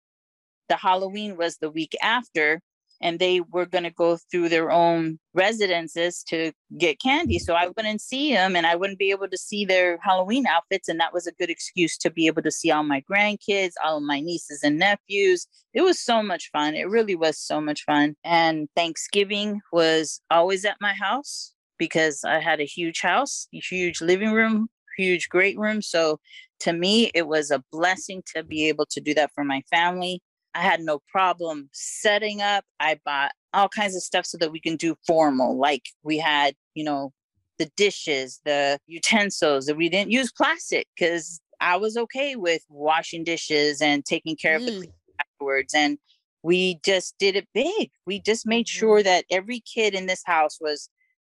the 0.68 0.76
halloween 0.76 1.36
was 1.36 1.56
the 1.56 1.70
week 1.70 1.96
after 2.02 2.60
and 3.00 3.18
they 3.18 3.40
were 3.40 3.66
going 3.66 3.84
to 3.84 3.90
go 3.90 4.18
through 4.30 4.48
their 4.48 4.70
own 4.70 5.18
residences 5.34 6.22
to 6.22 6.52
get 6.78 7.00
candy 7.00 7.38
so 7.38 7.54
i 7.54 7.68
wouldn't 7.76 8.00
see 8.00 8.32
them 8.32 8.56
and 8.56 8.66
i 8.66 8.74
wouldn't 8.74 8.98
be 8.98 9.10
able 9.10 9.28
to 9.28 9.38
see 9.38 9.64
their 9.64 9.98
halloween 10.02 10.46
outfits 10.46 10.88
and 10.88 10.98
that 10.98 11.12
was 11.12 11.26
a 11.26 11.32
good 11.32 11.50
excuse 11.50 11.96
to 11.98 12.10
be 12.10 12.26
able 12.26 12.42
to 12.42 12.50
see 12.50 12.70
all 12.70 12.82
my 12.82 13.02
grandkids 13.10 13.72
all 13.84 14.00
my 14.00 14.20
nieces 14.20 14.60
and 14.62 14.78
nephews 14.78 15.46
it 15.74 15.82
was 15.82 15.98
so 15.98 16.22
much 16.22 16.50
fun 16.52 16.74
it 16.74 16.88
really 16.88 17.14
was 17.14 17.38
so 17.38 17.60
much 17.60 17.84
fun 17.84 18.16
and 18.24 18.68
thanksgiving 18.74 19.60
was 19.72 20.20
always 20.30 20.64
at 20.64 20.76
my 20.80 20.92
house 20.94 21.52
because 21.78 22.24
I 22.24 22.40
had 22.40 22.60
a 22.60 22.64
huge 22.64 23.00
house, 23.00 23.48
huge 23.52 24.00
living 24.00 24.32
room, 24.32 24.68
huge 24.96 25.28
great 25.28 25.58
room. 25.58 25.82
So 25.82 26.18
to 26.60 26.72
me, 26.72 27.10
it 27.14 27.26
was 27.26 27.50
a 27.50 27.62
blessing 27.70 28.22
to 28.34 28.42
be 28.42 28.68
able 28.68 28.86
to 28.90 29.00
do 29.00 29.14
that 29.14 29.30
for 29.34 29.44
my 29.44 29.62
family. 29.70 30.20
I 30.56 30.60
had 30.60 30.80
no 30.80 31.00
problem 31.10 31.68
setting 31.72 32.40
up. 32.40 32.64
I 32.80 32.98
bought 33.04 33.32
all 33.52 33.68
kinds 33.68 33.94
of 33.94 34.02
stuff 34.02 34.24
so 34.24 34.38
that 34.38 34.52
we 34.52 34.60
can 34.60 34.76
do 34.76 34.96
formal. 35.06 35.58
Like 35.58 35.82
we 36.02 36.16
had, 36.18 36.54
you 36.74 36.82
know, 36.82 37.12
the 37.58 37.70
dishes, 37.76 38.40
the 38.46 38.78
utensils, 38.86 39.66
that 39.66 39.76
we 39.76 39.90
didn't 39.90 40.12
use 40.12 40.32
plastic 40.32 40.88
because 40.96 41.40
I 41.60 41.76
was 41.76 41.96
okay 41.98 42.36
with 42.36 42.62
washing 42.70 43.22
dishes 43.22 43.82
and 43.82 44.04
taking 44.04 44.36
care 44.36 44.56
of 44.56 44.64
the 44.64 44.72
Mm. 44.72 44.92
afterwards. 45.20 45.74
And 45.74 45.98
we 46.42 46.80
just 46.84 47.14
did 47.18 47.36
it 47.36 47.48
big. 47.52 47.90
We 48.06 48.20
just 48.20 48.46
made 48.46 48.68
sure 48.68 49.02
that 49.02 49.24
every 49.30 49.60
kid 49.60 49.94
in 49.94 50.06
this 50.06 50.22
house 50.24 50.58
was 50.60 50.88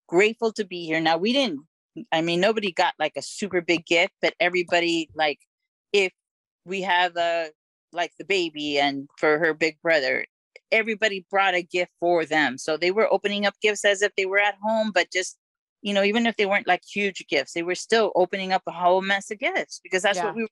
grateful 0.08 0.52
to 0.52 0.64
be 0.64 0.84
here. 0.86 1.00
Now 1.00 1.16
we 1.16 1.32
didn't 1.32 1.66
I 2.12 2.20
mean 2.20 2.40
nobody 2.40 2.72
got 2.72 2.94
like 2.98 3.14
a 3.16 3.22
super 3.22 3.60
big 3.60 3.86
gift, 3.86 4.12
but 4.22 4.34
everybody 4.38 5.08
like 5.14 5.40
if 5.92 6.12
we 6.64 6.82
have 6.82 7.16
a 7.16 7.50
like 7.96 8.12
the 8.18 8.24
baby 8.24 8.78
and 8.78 9.08
for 9.18 9.38
her 9.38 9.54
big 9.54 9.78
brother, 9.82 10.26
everybody 10.72 11.26
brought 11.30 11.54
a 11.54 11.62
gift 11.62 11.92
for 12.00 12.24
them. 12.24 12.58
So 12.58 12.76
they 12.76 12.90
were 12.90 13.12
opening 13.12 13.46
up 13.46 13.54
gifts 13.62 13.84
as 13.84 14.02
if 14.02 14.12
they 14.16 14.26
were 14.26 14.38
at 14.38 14.56
home, 14.62 14.92
but 14.94 15.10
just 15.12 15.36
you 15.82 15.92
know, 15.94 16.02
even 16.02 16.26
if 16.26 16.36
they 16.36 16.46
weren't 16.46 16.66
like 16.66 16.82
huge 16.84 17.24
gifts, 17.28 17.52
they 17.52 17.62
were 17.62 17.74
still 17.76 18.10
opening 18.16 18.52
up 18.52 18.62
a 18.66 18.72
whole 18.72 19.02
mess 19.02 19.30
of 19.30 19.38
gifts 19.38 19.78
because 19.84 20.02
that's 20.02 20.18
Yeah. 20.18 20.26
what 20.26 20.34
we 20.34 20.42
were 20.42 20.48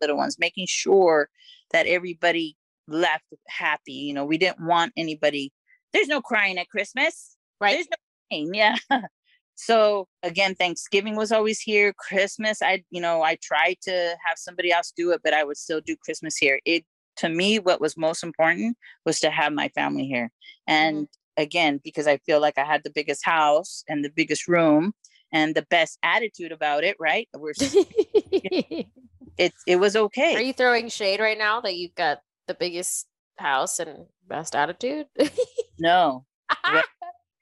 little 0.00 0.16
ones, 0.16 0.38
making 0.38 0.66
sure 0.68 1.28
that 1.72 1.86
everybody 1.86 2.56
left 2.88 3.24
happy. 3.48 3.92
You 3.92 4.14
know, 4.14 4.24
we 4.24 4.38
didn't 4.38 4.64
want 4.66 4.92
anybody. 4.96 5.52
There's 5.92 6.08
no 6.08 6.22
crying 6.22 6.56
at 6.58 6.68
Christmas. 6.70 7.36
Right. 7.60 7.74
There's 7.74 7.88
no 7.90 7.96
crying. 8.30 8.54
Yeah. 8.54 8.76
so 9.54 10.08
again, 10.22 10.54
Thanksgiving 10.54 11.16
was 11.16 11.32
always 11.32 11.60
here. 11.60 11.92
Christmas, 11.92 12.62
I 12.62 12.82
you 12.90 13.00
know, 13.00 13.22
I 13.22 13.36
tried 13.42 13.76
to 13.82 13.92
have 14.26 14.36
somebody 14.36 14.72
else 14.72 14.92
do 14.96 15.10
it, 15.12 15.20
but 15.22 15.34
I 15.34 15.44
would 15.44 15.56
still 15.56 15.80
do 15.80 15.96
Christmas 15.96 16.36
here. 16.36 16.60
It 16.64 16.84
to 17.16 17.28
me, 17.28 17.58
what 17.58 17.80
was 17.80 17.96
most 17.96 18.22
important 18.22 18.76
was 19.04 19.20
to 19.20 19.30
have 19.30 19.52
my 19.52 19.68
family 19.70 20.06
here. 20.06 20.30
Mm-hmm. 20.68 20.72
And 20.72 21.08
again, 21.36 21.80
because 21.82 22.06
I 22.06 22.18
feel 22.18 22.40
like 22.40 22.58
I 22.58 22.64
had 22.64 22.82
the 22.84 22.90
biggest 22.90 23.24
house 23.24 23.84
and 23.88 24.04
the 24.04 24.10
biggest 24.10 24.48
room 24.48 24.94
and 25.32 25.54
the 25.54 25.66
best 25.70 25.98
attitude 26.02 26.52
about 26.52 26.84
it, 26.84 26.96
right? 26.98 27.28
We're 27.36 27.52
it 27.60 29.52
it 29.66 29.76
was 29.76 29.96
okay. 29.96 30.36
Are 30.36 30.42
you 30.42 30.52
throwing 30.52 30.88
shade 30.88 31.20
right 31.20 31.38
now 31.38 31.60
that 31.60 31.76
you've 31.76 31.94
got 31.94 32.20
the 32.46 32.54
biggest 32.54 33.06
house 33.38 33.78
and 33.78 34.06
best 34.26 34.56
attitude? 34.56 35.06
no. 35.78 36.24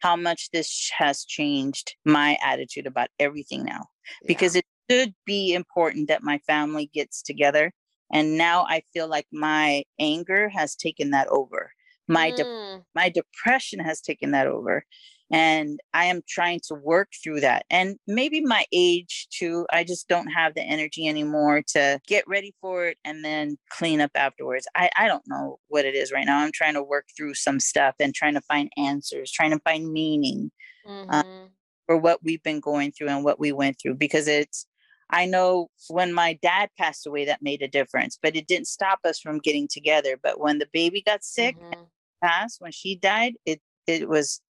How 0.00 0.16
much 0.16 0.50
this 0.50 0.90
has 0.96 1.24
changed 1.24 1.96
my 2.04 2.38
attitude 2.42 2.86
about 2.86 3.08
everything 3.18 3.64
now 3.64 3.86
because 4.26 4.54
it 4.56 4.64
should 4.90 5.14
be 5.26 5.54
important 5.54 6.08
that 6.08 6.22
my 6.22 6.38
family 6.38 6.90
gets 6.92 7.22
together. 7.22 7.72
And 8.12 8.38
now 8.38 8.64
I 8.68 8.82
feel 8.92 9.08
like 9.08 9.26
my 9.32 9.84
anger 9.98 10.48
has 10.48 10.74
taken 10.74 11.10
that 11.10 11.28
over. 11.28 11.72
My 12.06 12.30
de- 12.30 12.44
Mm, 12.44 12.84
my 12.94 13.08
depression 13.10 13.80
has 13.80 14.00
taken 14.00 14.30
that 14.32 14.46
over. 14.46 14.84
And 15.30 15.78
I 15.92 16.06
am 16.06 16.22
trying 16.26 16.60
to 16.68 16.74
work 16.74 17.10
through 17.22 17.40
that. 17.40 17.66
And 17.70 17.98
maybe 18.06 18.40
my 18.40 18.64
age 18.72 19.28
too, 19.30 19.66
I 19.70 19.84
just 19.84 20.08
don't 20.08 20.28
have 20.28 20.54
the 20.54 20.62
energy 20.62 21.06
anymore 21.06 21.62
to 21.74 22.00
get 22.06 22.26
ready 22.26 22.54
for 22.60 22.86
it 22.86 22.98
and 23.04 23.24
then 23.24 23.58
clean 23.70 24.00
up 24.00 24.12
afterwards. 24.14 24.66
I, 24.74 24.90
I 24.96 25.06
don't 25.06 25.24
know 25.26 25.58
what 25.68 25.84
it 25.84 25.94
is 25.94 26.12
right 26.12 26.24
now. 26.26 26.38
I'm 26.38 26.52
trying 26.52 26.74
to 26.74 26.82
work 26.82 27.06
through 27.16 27.34
some 27.34 27.60
stuff 27.60 27.94
and 28.00 28.14
trying 28.14 28.34
to 28.34 28.40
find 28.42 28.70
answers, 28.78 29.30
trying 29.30 29.50
to 29.50 29.60
find 29.60 29.92
meaning 29.92 30.50
mhm. 30.84 31.52
for 31.86 31.96
what 31.96 32.22
we've 32.22 32.42
been 32.42 32.60
going 32.60 32.92
through 32.92 33.08
and 33.08 33.24
what 33.24 33.40
we 33.40 33.52
went 33.52 33.76
through 33.80 33.94
because 33.94 34.28
it's 34.28 34.66
I 35.10 35.24
know 35.24 35.70
when 35.88 36.12
my 36.12 36.34
dad 36.42 36.68
passed 36.78 37.06
away 37.06 37.24
that 37.24 37.40
made 37.40 37.62
a 37.62 37.68
difference, 37.68 38.18
but 38.22 38.36
it 38.36 38.46
didn't 38.46 38.66
stop 38.68 38.98
us 39.04 39.18
from 39.18 39.38
getting 39.38 39.66
together. 39.66 40.18
But 40.22 40.38
when 40.38 40.58
the 40.58 40.68
baby 40.70 41.00
got 41.00 41.24
sick 41.24 41.56
and 41.72 41.76
Mhm. 41.76 41.90
passed, 42.22 42.60
when 42.60 42.72
she 42.72 42.96
died, 42.96 43.34
it 43.46 43.60
it 43.86 44.08
was 44.08 44.42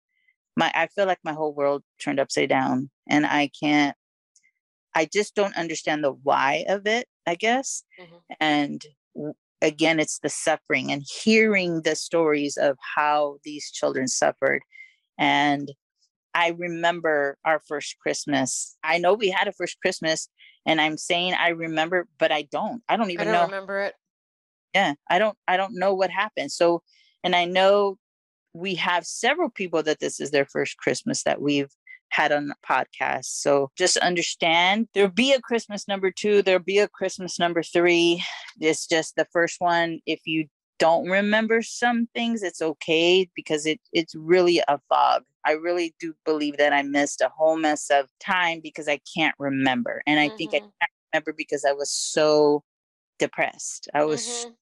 my 0.58 0.72
I 0.76 0.88
feel 0.88 1.06
like 1.06 1.20
my 1.24 1.34
whole 1.34 1.54
world 1.54 1.84
turned 2.02 2.20
upside 2.20 2.50
down 2.50 2.90
and 3.08 3.26
I 3.26 3.50
can't 3.60 3.96
I 4.94 5.06
just 5.06 5.34
don't 5.36 5.56
understand 5.56 6.04
the 6.04 6.12
why 6.12 6.64
of 6.68 6.86
it, 6.86 7.08
I 7.26 7.36
guess. 7.36 7.84
Mhm. 8.00 8.22
And 8.40 8.84
again, 9.62 10.00
it's 10.00 10.18
the 10.20 10.28
suffering 10.28 10.92
and 10.92 11.04
hearing 11.22 11.82
the 11.82 11.96
stories 11.96 12.56
of 12.56 12.78
how 12.96 13.38
these 13.44 13.70
children 13.70 14.08
suffered. 14.08 14.62
And 15.18 15.72
I 16.34 16.50
remember 16.50 17.38
our 17.44 17.60
first 17.68 17.98
Christmas. 18.00 18.76
I 18.84 18.98
know 18.98 19.14
we 19.14 19.30
had 19.30 19.48
a 19.48 19.52
first 19.52 19.78
Christmas, 19.80 20.28
and 20.66 20.80
I'm 20.80 20.96
saying 20.98 21.34
I 21.34 21.50
remember, 21.50 22.08
but 22.18 22.32
I 22.32 22.42
don't. 22.42 22.82
I 22.88 22.96
don't 22.96 23.10
I 23.10 23.14
even 23.14 23.26
don't 23.26 23.34
know. 23.34 23.44
remember 23.44 23.80
it. 23.82 23.96
Yeah, 24.74 24.94
I 25.10 25.18
don't. 25.18 25.38
I 25.48 25.56
don't 25.56 25.74
know 25.78 25.94
what 25.94 26.10
happened. 26.10 26.52
So, 26.52 26.82
and 27.24 27.36
I 27.36 27.46
know 27.46 27.98
we 28.52 28.74
have 28.76 29.06
several 29.06 29.50
people 29.50 29.82
that 29.82 30.00
this 30.00 30.20
is 30.20 30.30
their 30.30 30.46
first 30.46 30.76
Christmas 30.78 31.22
that 31.24 31.40
we've 31.40 31.70
had 32.10 32.32
on 32.32 32.48
the 32.48 32.54
podcast. 32.66 33.26
So 33.26 33.70
just 33.76 33.96
understand 33.98 34.88
there'll 34.94 35.10
be 35.10 35.32
a 35.32 35.40
Christmas 35.40 35.86
number 35.86 36.10
two, 36.10 36.42
there'll 36.42 36.62
be 36.62 36.78
a 36.78 36.88
Christmas 36.88 37.38
number 37.38 37.62
three. 37.62 38.22
It's 38.60 38.86
just 38.86 39.16
the 39.16 39.26
first 39.32 39.60
one. 39.60 40.00
If 40.06 40.20
you 40.26 40.46
don't 40.78 41.08
remember 41.08 41.60
some 41.62 42.08
things, 42.14 42.42
it's 42.42 42.62
okay 42.62 43.28
because 43.34 43.66
it 43.66 43.80
it's 43.92 44.14
really 44.14 44.60
a 44.68 44.78
fog. 44.88 45.24
I 45.44 45.52
really 45.52 45.94
do 46.00 46.14
believe 46.24 46.56
that 46.58 46.72
I 46.72 46.82
missed 46.82 47.20
a 47.20 47.28
whole 47.28 47.56
mess 47.56 47.90
of 47.90 48.08
time 48.20 48.60
because 48.62 48.88
I 48.88 49.00
can't 49.16 49.34
remember. 49.38 50.02
And 50.06 50.20
I 50.20 50.30
think 50.30 50.54
I 50.54 50.58
Mhm. 50.58 50.72
can't 50.80 50.92
remember 51.12 51.32
because 51.36 51.64
I 51.64 51.72
was 51.72 51.90
so 51.90 52.62
depressed. 53.18 53.88
I 53.94 54.04
was 54.04 54.46
Mhm. 54.46 54.56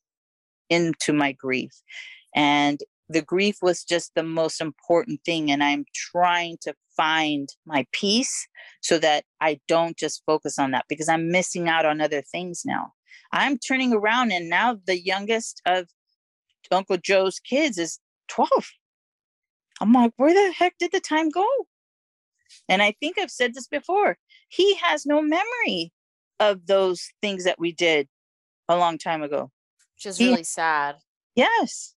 into 0.71 1.13
my 1.13 1.33
grief. 1.33 1.73
And 2.35 2.81
the 3.09 3.23
grief 3.23 3.59
was 3.63 3.85
just 3.85 4.13
the 4.15 4.23
most 4.23 4.61
important 4.61 5.21
thing. 5.25 5.51
And 5.51 5.63
I'm 5.63 5.85
trying 5.95 6.59
to 6.63 6.75
find 6.97 7.49
my 7.65 7.87
peace 7.93 8.49
so 8.81 8.99
that 8.99 9.25
I 9.41 9.61
don't 9.69 9.97
just 9.97 10.23
focus 10.27 10.59
on 10.59 10.73
that 10.73 10.87
because 10.89 11.09
I'm 11.09 11.31
missing 11.31 11.69
out 11.69 11.87
on 11.87 12.01
other 12.01 12.23
things 12.23 12.63
now. 12.65 12.93
I'm 13.33 13.59
turning 13.59 13.93
around 13.93 14.33
and 14.33 14.49
now 14.49 14.79
the 14.87 15.01
youngest 15.01 15.61
of 15.67 15.87
Uncle 16.71 16.97
Joe's 16.97 17.39
kids 17.39 17.79
is 17.79 17.99
12. 18.29 18.51
I'm 19.81 19.93
like, 19.93 20.13
where 20.17 20.33
the 20.35 20.53
heck 20.53 20.75
did 20.79 20.93
the 20.93 21.01
time 21.01 21.29
go? 21.29 21.47
And 22.69 22.83
I 22.83 22.95
think 22.99 23.19
I've 23.19 23.31
said 23.31 23.55
this 23.55 23.69
before. 23.69 24.17
He 24.49 24.75
has 24.77 25.07
no 25.07 25.21
memory 25.21 25.93
of 26.41 26.67
those 26.67 27.09
things 27.21 27.45
that 27.45 27.59
we 27.59 27.73
did 27.73 28.09
a 28.69 28.77
long 28.77 28.99
time 28.99 29.23
ago. 29.23 29.51
Which 29.97 30.07
is 30.07 30.19
He- 30.19 30.29
really 30.29 30.45
sad. 30.45 30.97
Yes. 31.35 31.95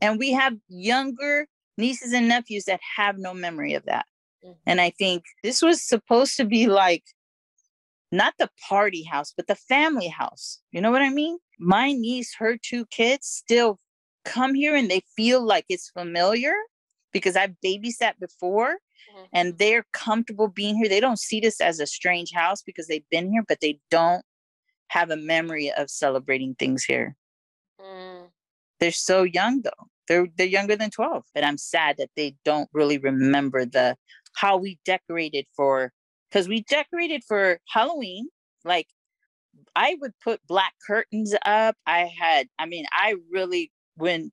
And 0.00 0.18
we 0.18 0.32
have 0.32 0.54
younger 0.68 1.46
nieces 1.76 2.12
and 2.12 2.28
nephews 2.28 2.64
that 2.64 2.80
have 2.96 3.18
no 3.18 3.34
memory 3.34 3.74
of 3.74 3.84
that. 3.86 4.06
Mhm. 4.44 4.56
And 4.66 4.80
I 4.80 4.90
think 4.90 5.24
this 5.42 5.62
was 5.62 5.82
supposed 5.82 6.36
to 6.36 6.44
be 6.44 6.66
like 6.66 7.04
not 8.12 8.34
the 8.38 8.50
party 8.68 9.04
house, 9.04 9.32
but 9.36 9.46
the 9.46 9.54
family 9.54 10.08
house. 10.08 10.60
You 10.72 10.80
know 10.80 10.90
what 10.90 11.02
I 11.02 11.10
mean? 11.10 11.38
My 11.58 11.92
niece, 11.92 12.34
her 12.38 12.56
two 12.56 12.86
kids 12.86 13.26
still 13.26 13.78
come 14.24 14.54
here 14.54 14.74
and 14.74 14.90
they 14.90 15.02
feel 15.16 15.42
like 15.44 15.64
it's 15.68 15.90
familiar 15.90 16.54
because 17.12 17.36
I've 17.36 17.54
babysat 17.64 18.18
before 18.18 18.78
Mhm. 19.14 19.28
and 19.32 19.58
they're 19.58 19.86
comfortable 19.92 20.48
being 20.48 20.76
here. 20.76 20.88
They 20.88 21.00
don't 21.00 21.18
see 21.18 21.40
this 21.40 21.60
as 21.60 21.80
a 21.80 21.86
strange 21.86 22.32
house 22.32 22.62
because 22.62 22.86
they've 22.88 23.08
been 23.10 23.30
here, 23.32 23.44
but 23.46 23.60
they 23.60 23.80
don't 23.90 24.24
have 24.88 25.10
a 25.10 25.16
memory 25.16 25.70
of 25.72 25.88
celebrating 25.90 26.54
things 26.56 26.84
here 26.84 27.16
they're 28.80 28.92
so 28.92 29.22
young 29.22 29.62
though. 29.62 29.88
They're 30.08 30.26
they're 30.36 30.46
younger 30.46 30.76
than 30.76 30.90
12. 30.90 31.24
But 31.34 31.44
I'm 31.44 31.58
sad 31.58 31.96
that 31.98 32.10
they 32.16 32.34
don't 32.44 32.68
really 32.72 32.98
remember 32.98 33.64
the 33.64 33.96
how 34.34 34.56
we 34.56 34.78
decorated 34.84 35.46
for 35.56 35.92
because 36.30 36.48
we 36.48 36.62
decorated 36.62 37.22
for 37.26 37.58
Halloween. 37.68 38.28
Like 38.64 38.86
I 39.76 39.96
would 40.00 40.12
put 40.22 40.46
black 40.46 40.74
curtains 40.86 41.34
up. 41.46 41.76
I 41.86 42.10
had, 42.18 42.48
I 42.58 42.66
mean, 42.66 42.84
I 42.92 43.16
really 43.30 43.72
went, 43.96 44.32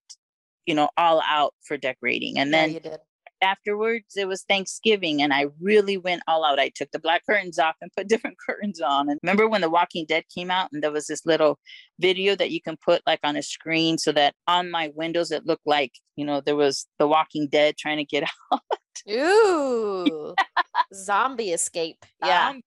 you 0.65 0.73
know, 0.73 0.89
all 0.97 1.21
out 1.25 1.53
for 1.63 1.77
decorating. 1.77 2.37
And 2.39 2.51
yeah, 2.51 2.79
then. 2.79 2.97
Afterwards 3.41 4.15
it 4.15 4.27
was 4.27 4.43
Thanksgiving 4.43 5.21
and 5.21 5.33
I 5.33 5.47
really 5.61 5.97
went 5.97 6.23
all 6.27 6.45
out. 6.45 6.59
I 6.59 6.69
took 6.69 6.91
the 6.91 6.99
black 6.99 7.25
curtains 7.25 7.59
off 7.59 7.75
and 7.81 7.91
put 7.95 8.07
different 8.09 8.37
curtains 8.45 8.81
on. 8.81 9.09
And 9.09 9.19
remember 9.23 9.47
when 9.47 9.61
The 9.61 9.69
Walking 9.69 10.05
Dead 10.07 10.23
came 10.33 10.51
out 10.51 10.69
and 10.71 10.83
there 10.83 10.91
was 10.91 11.07
this 11.07 11.25
little 11.25 11.59
video 11.99 12.35
that 12.35 12.51
you 12.51 12.61
can 12.61 12.77
put 12.77 13.01
like 13.05 13.19
on 13.23 13.35
a 13.35 13.43
screen 13.43 13.97
so 13.97 14.11
that 14.13 14.35
on 14.47 14.71
my 14.71 14.91
windows 14.95 15.31
it 15.31 15.45
looked 15.45 15.67
like, 15.67 15.93
you 16.15 16.25
know, 16.25 16.41
there 16.41 16.55
was 16.55 16.87
The 16.99 17.07
Walking 17.07 17.47
Dead 17.47 17.77
trying 17.77 17.97
to 17.97 18.05
get 18.05 18.23
out. 18.53 18.61
Ooh, 19.09 20.33
zombie 20.93 21.51
escape. 21.51 22.03
Yeah. 22.23 22.49
Um, 22.49 22.61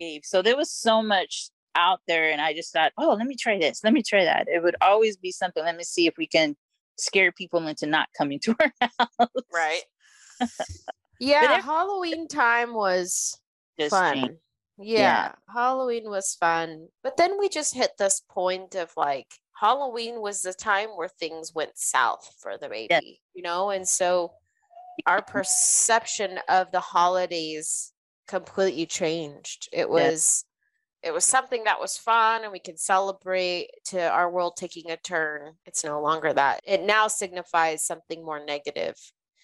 Eve. 0.00 0.22
So 0.24 0.42
there 0.42 0.56
was 0.56 0.72
so 0.72 1.02
much 1.02 1.50
out 1.74 2.00
there 2.06 2.30
and 2.30 2.40
I 2.40 2.54
just 2.54 2.72
thought, 2.72 2.92
oh, 2.98 3.14
let 3.14 3.26
me 3.26 3.36
try 3.36 3.58
this. 3.58 3.82
Let 3.82 3.92
me 3.92 4.02
try 4.02 4.24
that. 4.24 4.48
It 4.48 4.62
would 4.62 4.76
always 4.80 5.16
be 5.16 5.32
something. 5.32 5.64
Let 5.64 5.76
me 5.76 5.84
see 5.84 6.06
if 6.06 6.14
we 6.18 6.26
can 6.26 6.56
scare 6.98 7.32
people 7.32 7.66
into 7.66 7.86
not 7.86 8.08
coming 8.16 8.38
to 8.40 8.54
our 8.60 8.72
house. 8.98 9.28
right. 9.52 9.82
Yeah, 11.20 11.56
ev- 11.58 11.64
Halloween 11.64 12.28
time 12.28 12.74
was 12.74 13.38
Just 13.78 13.90
fun. 13.90 14.38
Yeah, 14.78 14.98
Yeah. 14.98 15.32
Halloween 15.52 16.10
was 16.10 16.36
fun. 16.38 16.88
But 17.02 17.16
then 17.16 17.38
we 17.38 17.48
just 17.48 17.74
hit 17.74 17.92
this 17.98 18.22
point 18.28 18.74
of 18.74 18.92
like 18.96 19.28
Halloween 19.54 20.20
was 20.20 20.42
the 20.42 20.52
time 20.52 20.90
where 20.90 21.08
things 21.08 21.52
went 21.54 21.78
south 21.78 22.34
for 22.40 22.58
the 22.58 22.68
baby, 22.68 23.20
you 23.34 23.42
know? 23.42 23.70
And 23.70 23.86
so 23.86 24.32
our 25.06 25.22
perception 25.22 26.38
of 26.48 26.70
the 26.72 26.80
holidays 26.80 27.92
completely 28.26 28.86
changed. 28.86 29.68
It 29.72 29.88
was 29.88 30.44
it 31.02 31.12
was 31.12 31.24
something 31.24 31.64
that 31.64 31.80
was 31.80 31.98
fun 31.98 32.44
and 32.44 32.52
we 32.52 32.60
could 32.60 32.78
celebrate 32.78 33.68
to 33.86 34.08
our 34.08 34.30
world 34.30 34.56
taking 34.56 34.90
a 34.90 34.96
turn. 34.96 35.54
It's 35.66 35.84
no 35.84 36.00
longer 36.00 36.32
that. 36.32 36.60
It 36.64 36.82
now 36.82 37.08
signifies 37.08 37.84
something 37.84 38.24
more 38.24 38.44
negative. 38.44 38.94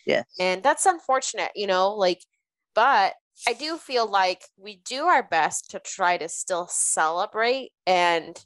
Yes. 0.06 0.26
And 0.38 0.62
that's 0.62 0.86
unfortunate, 0.86 1.50
you 1.54 1.66
know, 1.66 1.90
like, 1.90 2.24
but 2.74 3.14
I 3.46 3.52
do 3.52 3.76
feel 3.76 4.10
like 4.10 4.42
we 4.56 4.76
do 4.84 5.04
our 5.04 5.22
best 5.22 5.70
to 5.70 5.80
try 5.80 6.16
to 6.16 6.28
still 6.28 6.66
celebrate 6.68 7.70
and 7.86 8.44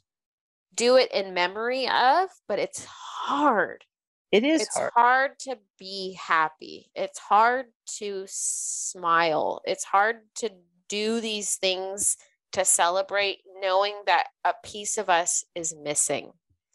do 0.75 0.97
it 0.97 1.11
in 1.11 1.33
memory 1.33 1.87
of, 1.87 2.29
but 2.47 2.59
it's 2.59 2.85
hard. 2.85 3.85
It 4.31 4.43
is 4.43 4.61
it's 4.61 4.75
hard. 4.75 4.91
hard 4.95 5.39
to 5.41 5.57
be 5.77 6.17
happy. 6.19 6.89
It's 6.95 7.19
hard 7.19 7.67
to 7.99 8.25
smile. 8.27 9.61
It's 9.65 9.83
hard 9.83 10.17
to 10.37 10.49
do 10.89 11.21
these 11.21 11.55
things 11.55 12.17
to 12.53 12.65
celebrate 12.65 13.39
knowing 13.61 13.95
that 14.05 14.27
a 14.43 14.53
piece 14.63 14.97
of 14.97 15.09
us 15.09 15.45
is 15.55 15.75
missing. 15.75 16.31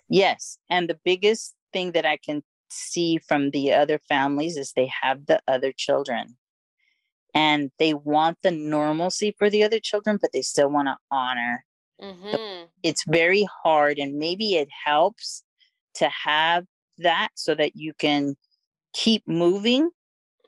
Yes. 0.08 0.58
And 0.70 0.88
the 0.88 0.98
biggest 1.04 1.54
thing 1.72 1.92
that 1.92 2.06
I 2.06 2.16
can 2.16 2.42
see 2.70 3.18
from 3.18 3.50
the 3.50 3.72
other 3.72 3.98
families 4.08 4.56
is 4.56 4.72
they 4.72 4.90
have 5.02 5.26
the 5.26 5.40
other 5.48 5.72
children 5.72 6.36
and 7.34 7.70
they 7.78 7.94
want 7.94 8.38
the 8.42 8.50
normalcy 8.50 9.34
for 9.38 9.50
the 9.50 9.62
other 9.64 9.80
children, 9.80 10.18
but 10.20 10.32
they 10.32 10.42
still 10.42 10.70
want 10.70 10.88
to 10.88 10.96
honor. 11.10 11.64
hmm 12.00 12.68
It's 12.82 13.04
very 13.08 13.46
hard, 13.62 13.98
and 13.98 14.18
maybe 14.18 14.54
it 14.56 14.68
helps 14.84 15.42
to 15.94 16.08
have 16.08 16.64
that 16.98 17.30
so 17.34 17.54
that 17.54 17.76
you 17.76 17.94
can 17.94 18.36
keep 18.92 19.26
moving 19.28 19.90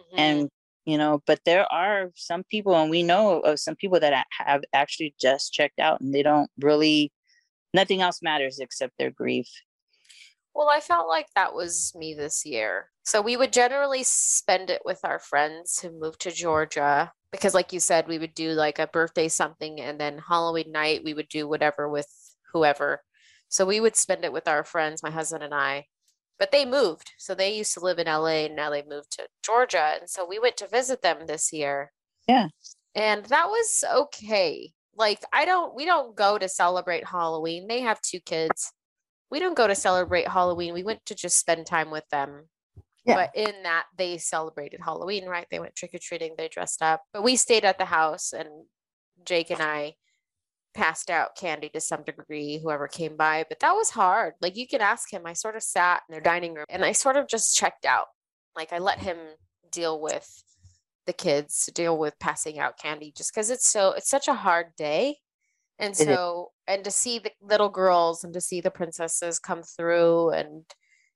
Mm-hmm. 0.01 0.17
and 0.17 0.51
you 0.87 0.99
know 0.99 1.23
but 1.27 1.41
there 1.45 1.71
are 1.73 2.11
some 2.17 2.45
people 2.45 2.75
and 2.77 2.91
we 2.91 3.03
know 3.03 3.41
of 3.41 3.59
some 3.61 3.77
people 3.77 4.01
that 4.01 4.27
have 4.33 4.63
actually 4.73 5.15
just 5.21 5.53
checked 5.53 5.79
out 5.79 6.01
and 6.01 6.15
they 6.15 6.23
don't 6.23 6.51
really 6.61 7.13
nothing 7.75 8.01
else 8.03 8.21
matters 8.23 8.59
except 8.61 8.95
their 8.99 9.11
grief 9.11 9.49
Well, 10.55 10.69
I 10.69 10.81
felt 10.81 11.09
like 11.09 11.27
that 11.35 11.55
was 11.55 11.93
me 11.95 12.15
this 12.15 12.45
year. 12.45 12.91
So 13.05 13.23
we 13.23 13.37
would 13.37 13.53
generally 13.53 14.03
spend 14.03 14.71
it 14.71 14.83
with 14.85 15.01
our 15.05 15.19
friends 15.19 15.81
who 15.81 15.91
moved 15.91 16.21
to 16.23 16.31
Georgia. 16.31 17.13
because 17.33 17.55
like 17.55 17.73
you 17.73 17.81
said 17.81 18.09
we 18.09 18.19
would 18.19 18.35
do 18.35 18.51
like 18.51 18.79
a 18.81 18.87
birthday 18.89 19.29
something 19.29 19.81
and 19.81 20.01
then 20.01 20.19
halloween 20.29 20.73
night 20.73 21.03
we 21.05 21.15
would 21.15 21.29
do 21.29 21.47
whatever 21.47 21.89
with 21.89 22.09
whoever 22.53 23.03
so 23.49 23.65
we 23.65 23.79
would 23.81 23.95
spend 23.95 24.25
it 24.25 24.33
with 24.33 24.49
our 24.49 24.65
friends 24.65 25.01
my 25.03 25.11
husband 25.13 25.45
and 25.45 25.55
i 25.55 25.87
but 26.41 26.51
they 26.51 26.65
moved 26.67 27.13
so 27.19 27.33
they 27.35 27.55
used 27.57 27.73
to 27.75 27.79
live 27.81 28.01
in 28.01 28.09
la 28.09 28.27
and 28.27 28.57
now 28.57 28.69
they 28.69 28.83
moved 28.83 29.13
to 29.13 29.29
georgia 29.45 29.95
and 30.01 30.11
so 30.11 30.27
we 30.27 30.41
went 30.41 30.57
to 30.57 30.67
visit 30.67 31.03
them 31.03 31.19
this 31.27 31.53
year 31.53 31.93
Yeah. 32.27 32.49
and 32.97 33.25
that 33.27 33.47
was 33.47 33.85
okay 34.03 34.73
like 34.97 35.21
i 35.33 35.45
don't 35.45 35.73
we 35.77 35.85
don't 35.85 36.17
go 36.17 36.37
to 36.37 36.49
celebrate 36.49 37.07
halloween 37.07 37.69
they 37.69 37.81
have 37.83 38.01
two 38.03 38.19
kids 38.21 38.73
we 39.31 39.39
don't 39.39 39.57
go 39.57 39.67
to 39.67 39.75
celebrate 39.75 40.29
halloween 40.29 40.75
we 40.75 40.83
went 40.83 41.05
to 41.07 41.15
just 41.15 41.39
spend 41.39 41.67
time 41.67 41.91
with 41.91 42.09
them. 42.11 42.49
Yeah. 43.07 43.15
but 43.15 43.31
in 43.35 43.63
that 43.63 43.87
they 43.97 44.19
celebrated 44.19 44.81
halloween 44.83 45.27
right? 45.27 45.47
They 45.51 45.59
went 45.59 45.75
trick-or-treating 45.75 46.35
they 46.37 46.49
dressed 46.49 46.83
up. 46.83 47.03
But 47.13 47.23
we 47.23 47.37
stayed 47.37 47.65
at 47.65 47.79
the 47.79 47.87
house 47.87 48.33
and 48.33 48.49
jake 49.25 49.51
and 49.51 49.61
i 49.61 49.95
passed 50.75 51.11
out 51.11 51.37
candy 51.37 51.69
to 51.69 51.81
some 51.81 52.03
degree 52.05 52.61
whoever 52.63 52.87
came 52.87 53.17
by. 53.17 53.45
But 53.49 53.59
that 53.61 53.73
was 53.73 53.91
hard. 53.91 54.35
Like 54.41 54.57
you 54.57 54.69
can 54.69 54.81
ask 54.81 55.13
him. 55.13 55.23
I 55.27 55.33
sort 55.33 55.57
of 55.57 55.63
sat 55.63 56.03
in 56.09 56.13
their 56.13 56.21
dining 56.21 56.55
room 56.55 56.67
and 56.69 56.85
i 56.85 56.93
sort 56.93 57.17
of 57.17 57.27
just 57.27 57.57
checked 57.57 57.85
out. 57.85 58.07
Like 58.55 58.73
i 58.73 58.79
let 58.79 58.99
him 59.01 59.17
deal 59.71 60.01
with 60.01 60.43
the 61.07 61.13
kids 61.13 61.69
deal 61.75 61.97
with 61.97 62.19
passing 62.21 62.59
out 62.59 62.79
candy 62.79 63.13
just 63.17 63.33
because 63.33 63.51
it's 63.51 63.69
so 63.69 63.93
it's 63.93 64.11
such 64.11 64.29
a 64.29 64.35
hard 64.35 64.67
day 64.77 65.17
and 65.81 65.97
so 65.97 66.51
and 66.67 66.85
to 66.85 66.91
see 66.91 67.19
the 67.19 67.31
little 67.43 67.69
girls 67.69 68.25
and 68.25 68.33
to 68.35 68.41
see 68.41 68.61
the 68.61 68.71
princesses 68.71 69.39
come 69.39 69.63
through 69.63 70.31
and 70.31 70.65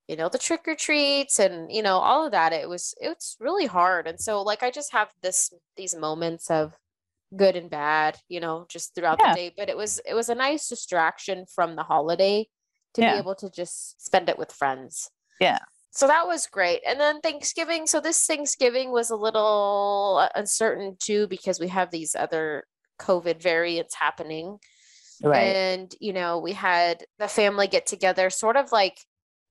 you 0.09 0.17
know 0.17 0.29
the 0.29 0.39
trick 0.39 0.63
or 0.67 0.75
treats 0.75 1.39
and 1.39 1.71
you 1.73 1.83
know 1.83 1.97
all 1.99 2.27
of 2.27 2.33
that 2.33 2.53
it 2.53 2.69
was 2.69 2.95
it's 3.01 3.37
really 3.41 3.67
hard 3.67 4.07
and 4.07 4.21
so 4.21 4.43
like 4.43 4.63
i 4.63 4.71
just 4.71 4.93
have 4.93 5.09
this 5.23 5.53
these 5.77 5.95
moments 5.95 6.51
of 6.51 6.73
good 7.37 7.57
and 7.57 7.71
bad 7.71 8.19
you 8.29 8.39
know 8.41 8.67
just 8.69 8.95
throughout 8.95 9.19
Yeah. 9.19 9.33
the 9.33 9.39
day 9.41 9.55
but 9.57 9.69
it 9.69 9.77
was 9.77 10.01
it 10.07 10.15
was 10.15 10.29
a 10.29 10.35
nice 10.35 10.69
distraction 10.69 11.47
from 11.53 11.75
the 11.75 11.83
holiday 11.83 12.47
to 12.95 13.01
Yeah. 13.01 13.13
be 13.15 13.19
able 13.19 13.35
to 13.37 13.51
just 13.51 14.05
spend 14.05 14.29
it 14.29 14.39
with 14.39 14.53
friends 14.53 15.11
Yeah. 15.41 15.59
so 15.91 16.07
that 16.07 16.27
was 16.27 16.47
great 16.47 16.83
and 16.87 17.01
then 17.01 17.21
thanksgiving 17.21 17.87
so 17.87 17.99
this 18.01 18.25
thanksgiving 18.27 18.93
was 18.93 19.11
a 19.11 19.17
little 19.17 20.19
uh, 20.21 20.29
uncertain 20.35 20.97
too 21.01 21.27
because 21.29 21.59
we 21.59 21.69
have 21.69 21.91
these 21.91 22.15
other 22.15 22.65
covid 23.05 23.41
variants 23.43 23.95
happening 23.95 24.59
Right. 25.23 25.55
and 25.57 25.95
you 26.01 26.13
know 26.13 26.39
we 26.39 26.53
had 26.53 27.05
the 27.19 27.29
family 27.29 27.67
get 27.69 27.87
together 27.87 28.31
sort 28.31 28.57
of 28.57 28.73
like 28.73 28.99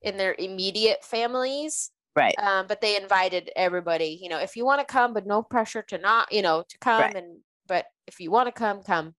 in 0.02 0.18
their 0.18 0.34
immediate 0.38 1.02
families 1.02 1.90
right. 2.14 2.34
um, 2.38 2.66
but 2.68 2.80
they 2.82 3.00
invited 3.00 3.50
everybody 3.56 4.10
you 4.22 4.28
know 4.28 4.38
if 4.38 4.56
you 4.56 4.64
want 4.64 4.80
to 4.86 4.92
come 4.96 5.14
but 5.14 5.26
no 5.26 5.42
pressure 5.42 5.82
to 5.88 5.96
not 5.98 6.30
you 6.30 6.42
know 6.42 6.64
to 6.68 6.76
come 6.78 7.00
Right. 7.00 7.16
and 7.16 7.38
but 7.66 7.86
if 8.06 8.20
you 8.20 8.30
want 8.30 8.46
to 8.48 8.52
come 8.52 8.82
come 8.82 9.14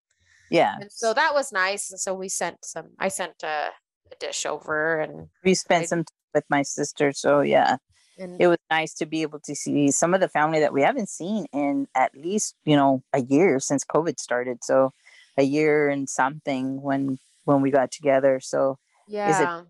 Yeah. 0.51 0.75
and 0.79 0.91
so 0.91 1.13
that 1.13 1.33
was 1.33 1.51
nice 1.51 1.89
and 1.91 1.99
so 1.99 2.13
we 2.13 2.29
sent 2.29 2.57
some 2.63 2.89
i 2.99 3.07
sent 3.09 3.41
a, 3.43 3.71
a 4.11 4.15
dish 4.19 4.45
over 4.45 4.99
and 5.01 5.27
we 5.43 5.55
spent 5.55 5.83
I- 5.83 5.87
some 5.87 6.03
time 6.03 6.21
with 6.35 6.45
my 6.49 6.63
sister. 6.63 7.11
So 7.13 7.39
yeah, 7.41 7.77
and 8.17 8.41
it 8.41 8.47
was 8.47 8.57
nice 8.69 8.93
to 8.95 9.05
be 9.05 9.21
able 9.21 9.39
to 9.41 9.55
see 9.55 9.91
some 9.91 10.13
of 10.13 10.21
the 10.21 10.29
family 10.29 10.59
that 10.59 10.73
we 10.73 10.81
haven't 10.81 11.09
seen 11.09 11.45
in 11.53 11.87
at 11.95 12.15
least, 12.15 12.55
you 12.65 12.75
know, 12.75 13.03
a 13.13 13.21
year 13.21 13.59
since 13.59 13.83
COVID 13.85 14.19
started. 14.19 14.63
So 14.63 14.93
a 15.37 15.43
year 15.43 15.89
and 15.89 16.09
something 16.09 16.81
when 16.81 17.19
when 17.43 17.61
we 17.61 17.71
got 17.71 17.91
together. 17.91 18.39
So 18.39 18.77
yeah 19.07 19.63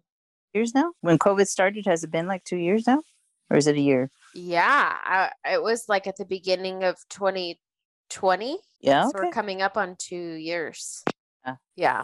years 0.53 0.73
now? 0.73 0.93
When 1.01 1.19
COVID 1.19 1.47
started, 1.47 1.85
has 1.85 2.03
it 2.03 2.11
been 2.11 2.27
like 2.27 2.43
two 2.45 2.57
years 2.57 2.87
now? 2.87 3.01
Or 3.49 3.57
is 3.57 3.67
it 3.67 3.75
a 3.75 3.81
year? 3.81 4.09
yeah 4.33 4.97
I, 5.03 5.31
it 5.53 5.63
was 5.63 5.87
like 5.87 6.07
at 6.07 6.17
the 6.17 6.25
beginning 6.25 6.83
of 6.83 6.97
2020 7.09 8.59
Yeah. 8.81 9.03
So 9.03 9.09
Okay. 9.09 9.27
we're 9.27 9.31
coming 9.31 9.61
up 9.61 9.77
on 9.77 9.95
two 9.97 10.33
years. 10.33 11.03
Yeah. 11.45 11.55
Yeah. 11.75 12.03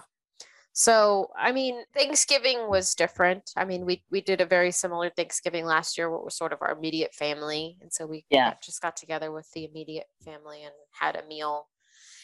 So 0.74 1.32
I 1.38 1.52
mean, 1.52 1.84
Thanksgiving 1.94 2.70
was 2.70 2.96
different. 2.96 3.52
I 3.58 3.66
mean, 3.66 3.86
we 3.86 4.04
we 4.10 4.22
did 4.22 4.42
a 4.42 4.46
very 4.46 4.72
similar 4.72 5.10
Thanksgiving 5.10 5.66
last 5.66 5.98
year, 5.98 6.10
what 6.10 6.24
was 6.24 6.36
sort 6.36 6.54
of 6.54 6.62
our 6.62 6.72
immediate 6.72 7.14
family, 7.14 7.78
and 7.82 7.92
so 7.92 8.06
we 8.06 8.26
Yeah. 8.30 8.54
just 8.64 8.82
got 8.82 8.96
together 8.96 9.32
with 9.32 9.52
the 9.52 9.66
immediate 9.66 10.08
family 10.24 10.64
and 10.64 10.74
had 10.92 11.16
a 11.16 11.26
meal. 11.28 11.68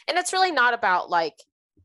And 0.07 0.17
it's 0.17 0.33
really 0.33 0.51
not 0.51 0.73
about 0.73 1.09
like 1.09 1.35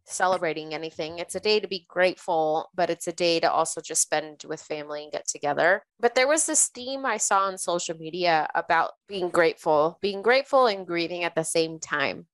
celebrating 0.04 0.74
anything. 0.74 1.18
It's 1.18 1.34
a 1.34 1.40
day 1.40 1.60
to 1.60 1.68
be 1.68 1.84
grateful, 1.88 2.70
but 2.74 2.90
it's 2.90 3.06
a 3.08 3.12
day 3.12 3.40
to 3.40 3.50
also 3.50 3.80
just 3.80 4.02
spend 4.02 4.42
with 4.48 4.60
family 4.62 5.04
and 5.04 5.12
get 5.12 5.26
together. 5.28 5.82
But 6.00 6.14
there 6.14 6.28
was 6.28 6.46
this 6.46 6.68
theme 6.68 7.06
I 7.06 7.16
saw 7.18 7.44
on 7.46 7.58
social 7.58 7.96
media 7.96 8.48
about 8.54 8.92
being 9.08 9.30
grateful, 9.30 9.98
being 10.00 10.22
grateful 10.22 10.66
and 10.66 10.86
grieving 10.86 11.24
at 11.24 11.34
the 11.34 11.44
same 11.44 11.78
time. 11.78 12.26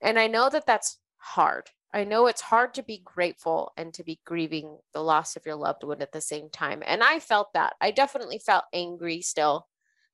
And 0.00 0.18
I 0.18 0.26
know 0.26 0.48
that 0.50 0.66
that's 0.66 0.98
hard. 1.18 1.70
I 1.92 2.04
know 2.04 2.26
it's 2.26 2.40
hard 2.40 2.74
to 2.74 2.82
be 2.82 3.02
grateful 3.04 3.72
and 3.76 3.92
to 3.94 4.04
be 4.04 4.20
grieving 4.24 4.78
the 4.92 5.02
loss 5.02 5.36
of 5.36 5.44
your 5.44 5.56
loved 5.56 5.82
one 5.82 6.00
at 6.02 6.12
the 6.12 6.20
same 6.20 6.48
time. 6.48 6.82
And 6.86 7.02
I 7.02 7.18
felt 7.18 7.52
that. 7.54 7.74
I 7.80 7.90
definitely 7.90 8.38
felt 8.38 8.64
angry 8.72 9.22
still, 9.22 9.66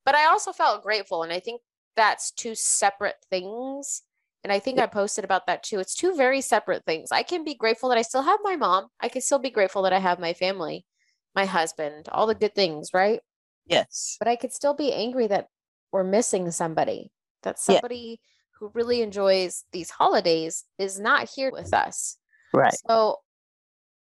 but 0.04 0.14
I 0.14 0.26
also 0.26 0.52
felt 0.52 0.82
grateful. 0.82 1.22
And 1.22 1.32
I 1.32 1.40
think 1.40 1.60
that's 1.94 2.30
two 2.30 2.54
separate 2.54 3.16
things. 3.30 4.02
And 4.42 4.52
I 4.52 4.58
think 4.58 4.78
I 4.78 4.86
posted 4.86 5.24
about 5.24 5.46
that 5.48 5.62
too. 5.64 5.78
It's 5.80 5.94
two 5.94 6.14
very 6.16 6.40
separate 6.40 6.84
things. 6.84 7.10
I 7.12 7.22
can 7.22 7.44
be 7.44 7.54
grateful 7.54 7.88
that 7.90 7.98
I 7.98 8.02
still 8.02 8.22
have 8.22 8.40
my 8.42 8.56
mom. 8.56 8.88
I 9.00 9.08
can 9.08 9.20
still 9.20 9.38
be 9.38 9.50
grateful 9.50 9.82
that 9.82 9.92
I 9.92 9.98
have 9.98 10.18
my 10.20 10.32
family, 10.32 10.86
my 11.34 11.44
husband, 11.44 12.08
all 12.10 12.26
the 12.26 12.34
good 12.34 12.54
things, 12.54 12.90
right? 12.94 13.20
Yes. 13.66 14.16
but 14.18 14.28
I 14.28 14.36
could 14.36 14.52
still 14.52 14.74
be 14.74 14.92
angry 14.92 15.26
that 15.26 15.48
we're 15.90 16.04
missing 16.04 16.50
somebody, 16.52 17.10
that 17.42 17.58
Yeah. 17.68 17.80
Who 18.58 18.70
really 18.74 19.02
enjoys 19.02 19.64
these 19.72 19.90
holidays 19.90 20.64
is 20.78 20.98
not 20.98 21.28
here 21.28 21.50
with 21.52 21.74
us. 21.74 22.16
Right. 22.52 22.74
So, 22.88 23.18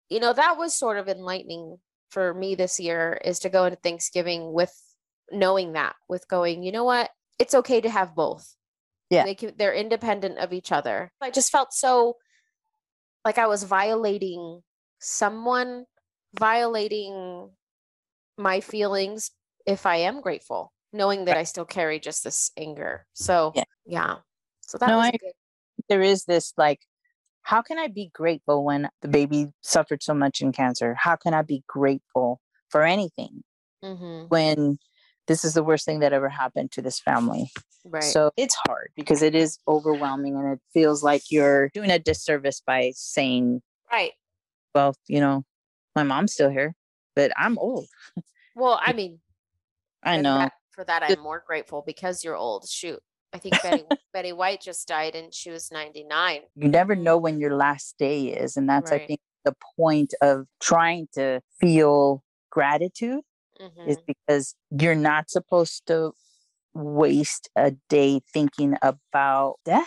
you 0.09 0.21
know, 0.21 0.33
that 0.33 0.57
was 0.57 0.77
sort 0.77 0.99
of 0.99 1.09
enlightening 1.09 1.79
for 2.11 2.33
me 2.33 2.55
this 2.55 2.79
year 2.79 3.21
is 3.25 3.41
to 3.41 3.49
go 3.49 3.65
into 3.65 3.77
Thanksgiving 3.77 4.53
with 4.53 4.73
knowing 5.33 5.73
that, 5.73 5.97
with 6.09 6.29
going, 6.29 6.63
you 6.63 6.71
know 6.71 6.85
what? 6.85 7.11
It's 7.39 7.55
okay 7.55 7.81
to 7.81 7.91
have 7.91 8.15
both. 8.15 8.55
Yeah. 9.11 9.25
They 9.25 9.35
can, 9.35 9.53
they're 9.57 9.75
independent 9.75 10.39
of 10.39 10.53
each 10.53 10.73
other. 10.73 11.11
I 11.21 11.31
just 11.31 11.51
felt 11.51 11.73
so 11.73 12.17
like 13.25 13.39
I 13.39 13.49
was 13.49 13.65
violating 13.65 14.63
someone, 15.01 15.85
violating 16.39 17.51
my 18.39 18.61
feelings 18.61 19.33
if 19.67 19.87
I 19.87 19.97
am 19.97 20.21
grateful, 20.21 20.73
knowing 20.93 21.25
that 21.25 21.37
I 21.37 21.43
still 21.43 21.65
carry 21.65 21.99
just 21.99 22.23
this 22.23 22.53
anger. 22.57 23.07
So, 23.15 23.53
Yeah. 23.55 23.65
yeah. 23.85 24.17
So 24.67 24.79
that 24.79 24.89
No, 24.89 24.99
I-. 24.99 25.13
There 25.89 26.03
is 26.03 26.25
this 26.25 26.53
like, 26.57 26.81
how 27.43 27.63
can 27.63 27.79
I 27.79 27.87
be 27.89 28.11
grateful 28.13 28.65
when 28.65 28.89
the 29.03 29.09
baby 29.09 29.49
suffered 29.63 30.03
so 30.03 30.15
much 30.15 30.41
in 30.41 30.53
cancer? 30.53 30.95
How 30.95 31.17
can 31.17 31.33
I 31.33 31.43
be 31.43 31.63
grateful 31.69 32.41
for 32.71 32.83
anything 32.83 33.45
mhm, 33.83 34.29
when 34.29 34.79
this 35.29 35.45
is 35.45 35.55
the 35.55 35.63
worst 35.63 35.85
thing 35.85 36.01
that 36.01 36.13
ever 36.13 36.29
happened 36.29 36.73
to 36.73 36.83
this 36.83 36.99
family? 36.99 37.51
Right. 37.85 38.03
So 38.03 38.33
it's 38.37 38.57
hard 38.67 38.91
because 38.97 39.23
it 39.23 39.37
is 39.37 39.59
overwhelming 39.69 40.35
and 40.35 40.55
it 40.55 40.61
feels 40.73 41.05
like 41.05 41.23
you're 41.31 41.69
doing 41.69 41.91
a 41.91 42.01
disservice 42.01 42.61
by 42.67 42.93
saying, 42.97 43.63
right. 43.93 44.13
well, 44.75 44.97
you 45.07 45.21
know, 45.21 45.45
my 45.95 46.03
mom's 46.03 46.33
still 46.33 46.51
here, 46.51 46.75
but 47.15 47.31
I'm 47.37 47.59
old. 47.59 47.87
Well, 48.57 48.81
I 48.83 48.93
mean, 48.95 49.21
I 50.03 50.21
know. 50.21 50.39
that- 50.39 50.53
for 50.73 50.85
that, 50.85 51.03
I'm 51.05 51.21
more 51.21 51.43
grateful 51.47 51.83
because 51.87 52.23
you're 52.23 52.37
old. 52.37 52.69
Shoot. 52.69 53.01
I 53.37 53.39
think 53.39 53.63
Betty 53.63 53.85
Betty 54.13 54.33
White 54.33 54.63
just 54.63 54.89
died 54.89 55.15
and 55.15 55.33
she 55.33 55.51
was 55.51 55.71
99. 55.71 56.41
You 56.57 56.69
never 56.69 56.95
know 56.97 57.19
when 57.19 57.39
your 57.39 57.55
last 57.55 57.97
day 57.99 58.29
is. 58.29 58.57
And 58.57 58.69
that's, 58.69 58.91
I 58.91 58.99
think, 58.99 59.21
the 59.45 59.55
point 59.79 60.15
of 60.23 60.47
trying 60.61 61.09
to 61.15 61.41
feel 61.61 62.23
gratitude 62.51 63.21
Mhm, 63.61 63.89
is 63.89 63.99
because 64.07 64.55
you're 64.71 64.95
not 64.95 65.31
supposed 65.31 65.87
to 65.87 66.13
waste 66.75 67.51
a 67.57 67.73
day 67.89 68.21
thinking 68.33 68.77
about 68.83 69.57
death. 69.65 69.87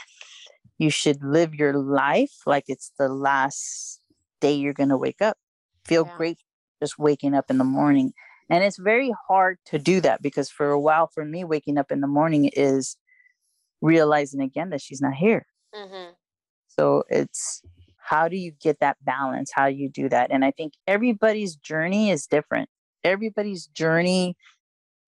You 0.78 0.90
should 0.90 1.24
live 1.24 1.56
your 1.56 1.74
life 1.74 2.32
like 2.46 2.66
it's 2.68 2.92
the 2.98 3.10
last 3.10 4.02
day 4.42 4.54
you're 4.54 4.74
going 4.74 4.90
to 4.90 4.98
wake 4.98 5.22
up. 5.22 5.38
Feel 5.86 6.06
Yeah. 6.06 6.18
great 6.18 6.38
just 6.82 6.98
waking 7.00 7.34
up 7.34 7.50
in 7.50 7.58
the 7.58 7.64
morning. 7.64 8.14
And 8.50 8.64
it's 8.64 8.78
very 8.78 9.12
hard 9.28 9.58
to 9.68 9.78
do 9.80 10.02
that 10.02 10.22
because 10.22 10.50
for 10.50 10.70
a 10.72 10.80
while, 10.80 11.08
for 11.14 11.26
me, 11.26 11.44
waking 11.44 11.78
up 11.78 11.92
in 11.92 12.02
the 12.02 12.08
morning 12.08 12.50
is 12.54 12.96
realizing 13.82 14.42
again 14.42 14.70
that 14.72 14.82
she's 14.82 15.02
not 15.02 15.13
here. 15.13 15.46
mhm, 15.74 16.13
So 16.68 17.04
it's 17.10 17.62
how 17.98 18.28
do 18.28 18.38
you 18.38 18.52
get 18.52 18.80
that 18.80 18.98
balance? 19.04 19.52
How 19.54 19.70
do 19.70 19.76
you 19.76 19.89
do 19.89 20.10
that? 20.10 20.32
And 20.32 20.44
I 20.44 20.52
think 20.52 20.74
everybody's 20.88 21.56
journey 21.56 22.10
is 22.10 22.26
different. 22.28 22.70
Everybody's 23.04 23.68
journey 23.68 24.36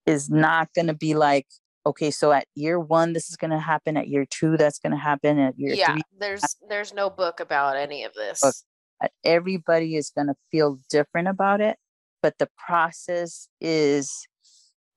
is 0.05 0.29
not 0.29 0.69
going 0.73 0.87
to 0.87 0.93
be 0.93 1.13
like, 1.15 1.47
okay, 1.85 2.11
so 2.11 2.31
at 2.31 2.45
year 2.55 2.79
one, 2.79 3.13
this 3.13 3.29
is 3.29 3.37
going 3.37 3.51
to 3.51 3.59
happen. 3.59 3.97
At 3.97 4.07
year 4.07 4.25
two, 4.29 4.55
that's 4.57 4.77
going 4.79 4.91
to 4.91 4.97
happen. 4.97 5.39
At 5.39 5.57
year 5.57 5.73
Yeah. 5.73 5.93
three, 5.93 6.01
There's 6.19 6.43
there's 6.69 6.93
no 6.93 7.09
book 7.09 7.39
about 7.39 7.75
any 7.75 8.03
of 8.03 8.13
this. 8.13 8.65
uh, 9.03 9.07
everybody 9.23 9.95
is 9.95 10.11
going 10.11 10.27
to 10.27 10.35
feel 10.51 10.77
different 10.89 11.27
about 11.27 11.59
it. 11.61 11.77
But 12.21 12.37
the 12.37 12.49
process 12.55 13.47
is 13.59 14.27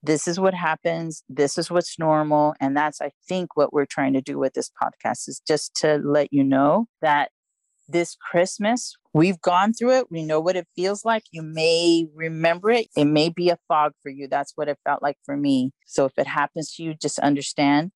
this 0.05 0.27
is 0.27 0.39
what 0.39 0.53
happens 0.53 1.23
this 1.29 1.57
is 1.57 1.71
what's 1.71 1.97
normal 1.97 2.53
and 2.59 2.75
that's 2.75 3.01
i 3.01 3.11
think 3.27 3.55
what 3.55 3.73
we're 3.73 3.85
trying 3.85 4.13
to 4.13 4.21
do 4.21 4.37
with 4.37 4.53
this 4.53 4.69
podcast 4.81 5.27
is 5.27 5.41
just 5.47 5.75
to 5.75 5.99
let 6.03 6.31
you 6.31 6.43
know 6.43 6.85
that 7.01 7.29
this 7.87 8.15
christmas 8.31 8.95
we've 9.13 9.39
gone 9.41 9.73
through 9.73 9.91
it 9.91 10.07
we 10.09 10.23
know 10.23 10.39
what 10.39 10.55
it 10.55 10.67
feels 10.75 11.05
like 11.05 11.23
you 11.31 11.41
may 11.41 12.05
remember 12.13 12.69
it 12.69 12.87
it 12.95 13.05
may 13.05 13.29
be 13.29 13.49
a 13.49 13.57
fog 13.67 13.91
for 14.01 14.09
you 14.09 14.27
that's 14.27 14.53
what 14.55 14.67
it 14.67 14.77
felt 14.83 15.01
like 15.03 15.17
for 15.23 15.37
me 15.37 15.71
so 15.85 16.05
if 16.05 16.13
it 16.17 16.27
happens 16.27 16.73
to 16.73 16.83
you 16.83 16.93
just 16.93 17.19
understand 17.19 17.91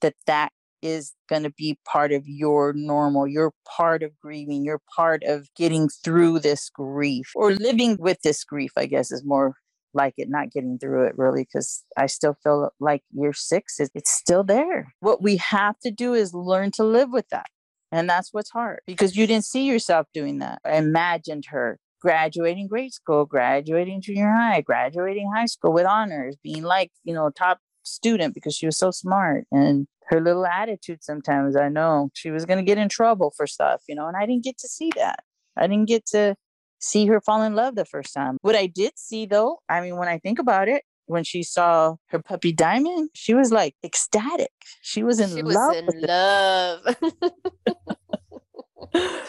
that 0.00 0.14
that 0.26 0.52
is 0.82 1.14
going 1.28 1.42
to 1.42 1.50
be 1.50 1.78
part 1.84 2.12
of 2.12 2.22
your 2.26 2.72
normal. 2.74 3.26
You're 3.26 3.52
part 3.76 4.02
of 4.02 4.18
grieving. 4.20 4.64
You're 4.64 4.82
part 4.94 5.22
of 5.24 5.48
getting 5.56 5.88
through 5.88 6.40
this 6.40 6.70
grief 6.70 7.30
or 7.34 7.52
living 7.52 7.96
with 7.98 8.20
this 8.22 8.44
grief, 8.44 8.72
I 8.76 8.86
guess, 8.86 9.10
is 9.10 9.24
more 9.24 9.54
like 9.96 10.14
it, 10.16 10.28
not 10.30 10.52
getting 10.52 10.78
through 10.78 11.06
it 11.06 11.18
really, 11.18 11.42
because 11.42 11.82
I 11.96 12.06
still 12.06 12.36
feel 12.42 12.70
like 12.78 13.02
year 13.12 13.32
six 13.32 13.80
is 13.80 13.90
it's 13.94 14.12
still 14.12 14.44
there. 14.44 14.94
What 15.00 15.22
we 15.22 15.36
have 15.38 15.78
to 15.80 15.90
do 15.90 16.14
is 16.14 16.34
learn 16.34 16.70
to 16.72 16.84
live 16.84 17.10
with 17.10 17.28
that. 17.30 17.46
And 17.92 18.08
that's 18.08 18.32
what's 18.32 18.50
hard 18.50 18.80
because 18.86 19.16
you 19.16 19.26
didn't 19.26 19.44
see 19.44 19.64
yourself 19.64 20.06
doing 20.12 20.38
that. 20.38 20.60
I 20.64 20.76
imagined 20.76 21.44
her 21.48 21.78
graduating 22.00 22.68
grade 22.68 22.92
school, 22.92 23.24
graduating 23.24 24.02
junior 24.02 24.30
high, 24.30 24.60
graduating 24.60 25.30
high 25.34 25.46
school 25.46 25.72
with 25.72 25.86
honors, 25.86 26.36
being 26.42 26.62
like, 26.62 26.90
you 27.04 27.14
know, 27.14 27.30
top 27.30 27.58
student 27.86 28.34
because 28.34 28.54
she 28.54 28.66
was 28.66 28.76
so 28.76 28.90
smart 28.90 29.44
and 29.50 29.86
her 30.08 30.20
little 30.20 30.46
attitude 30.46 31.02
sometimes 31.02 31.56
i 31.56 31.68
know 31.68 32.10
she 32.14 32.30
was 32.30 32.44
going 32.44 32.58
to 32.58 32.64
get 32.64 32.78
in 32.78 32.88
trouble 32.88 33.32
for 33.36 33.46
stuff 33.46 33.82
you 33.88 33.94
know 33.94 34.06
and 34.06 34.16
i 34.16 34.26
didn't 34.26 34.44
get 34.44 34.58
to 34.58 34.68
see 34.68 34.90
that 34.96 35.20
i 35.56 35.66
didn't 35.66 35.88
get 35.88 36.04
to 36.04 36.34
see 36.78 37.06
her 37.06 37.20
fall 37.20 37.42
in 37.42 37.54
love 37.54 37.74
the 37.74 37.84
first 37.84 38.14
time. 38.14 38.36
What 38.42 38.56
i 38.56 38.66
did 38.66 38.92
see 38.96 39.26
though 39.26 39.58
i 39.68 39.80
mean 39.80 39.96
when 39.96 40.08
i 40.08 40.18
think 40.18 40.38
about 40.38 40.68
it 40.68 40.82
when 41.06 41.22
she 41.24 41.42
saw 41.42 41.94
her 42.08 42.20
puppy 42.20 42.52
diamond 42.52 43.10
she 43.14 43.34
was 43.34 43.52
like 43.52 43.74
ecstatic. 43.84 44.50
She 44.82 45.02
was 45.02 45.20
in 45.20 45.30
she 45.34 45.42
love 45.42 45.74
was 45.74 45.94
in 45.94 46.00
love. 46.02 46.96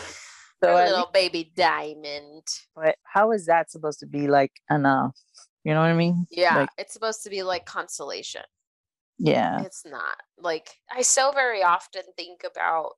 So 0.63 0.75
Her 0.75 0.85
little 0.87 1.09
baby 1.13 1.51
diamond. 1.55 2.41
But 2.75 2.95
how 3.03 3.31
is 3.31 3.45
that 3.45 3.69
supposed 3.69 3.99
to 3.99 4.07
be 4.07 4.27
like 4.27 4.51
enough? 4.71 5.15
You 5.63 5.73
know 5.73 5.81
what 5.81 5.89
i 5.89 5.93
mean? 5.93 6.25
Yeah 6.31 6.61
Like- 6.61 6.69
it's 6.77 6.93
supposed 6.93 7.23
to 7.23 7.29
be 7.29 7.43
like 7.43 7.65
consolation. 7.65 8.41
Yeah. 9.19 9.61
It's 9.61 9.85
not. 9.85 10.17
Like 10.37 10.69
i 10.91 11.01
so 11.01 11.31
very 11.31 11.61
often 11.63 12.01
think 12.15 12.41
about 12.43 12.93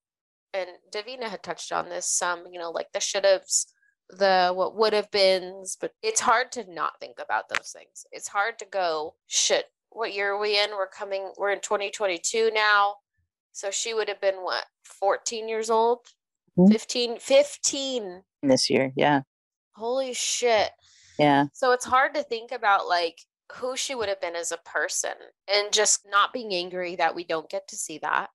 and 0.53 0.69
davina 0.91 1.23
had 1.25 1.43
touched 1.43 1.71
on 1.71 1.89
this 1.89 2.05
some 2.09 2.45
you 2.51 2.59
know 2.59 2.71
like 2.71 2.87
the 2.93 2.99
should 2.99 3.25
haves 3.25 3.67
the 4.09 4.51
what 4.53 4.75
would 4.75 4.93
have 4.93 5.11
been, 5.11 5.63
but 5.79 5.93
it's 6.01 6.19
hard 6.19 6.51
to 6.53 6.71
not 6.73 6.99
think 6.99 7.19
about 7.19 7.49
those 7.49 7.71
things. 7.71 8.05
It's 8.11 8.27
hard 8.27 8.59
to 8.59 8.65
go 8.65 9.15
shit 9.27 9.65
what 9.91 10.13
year 10.13 10.33
are 10.33 10.39
we 10.39 10.59
in? 10.59 10.71
We're 10.71 10.87
coming 10.87 11.31
we're 11.37 11.51
in 11.51 11.61
2022 11.61 12.51
now. 12.53 12.95
So 13.51 13.71
she 13.71 13.93
would 13.93 14.07
have 14.07 14.21
been 14.21 14.35
what 14.35 14.65
14 14.83 15.47
years 15.49 15.69
old? 15.69 15.99
Mhm. 16.57 16.71
15 16.71 17.19
15 17.19 18.23
this 18.43 18.69
year 18.69 18.91
yeah. 18.95 19.21
Holy 19.75 20.13
shit. 20.13 20.71
Yeah. 21.17 21.45
So 21.53 21.71
it's 21.71 21.85
hard 21.85 22.13
to 22.15 22.23
think 22.23 22.51
about 22.51 22.87
like 22.87 23.19
who 23.53 23.75
she 23.75 23.95
would 23.95 24.09
have 24.09 24.21
been 24.21 24.35
as 24.35 24.51
a 24.51 24.57
person 24.57 25.13
and 25.47 25.73
just 25.73 26.07
not 26.07 26.33
being 26.33 26.53
angry 26.53 26.95
that 26.97 27.15
we 27.15 27.23
don't 27.23 27.49
get 27.49 27.67
to 27.69 27.75
see 27.75 27.97
that. 27.99 28.29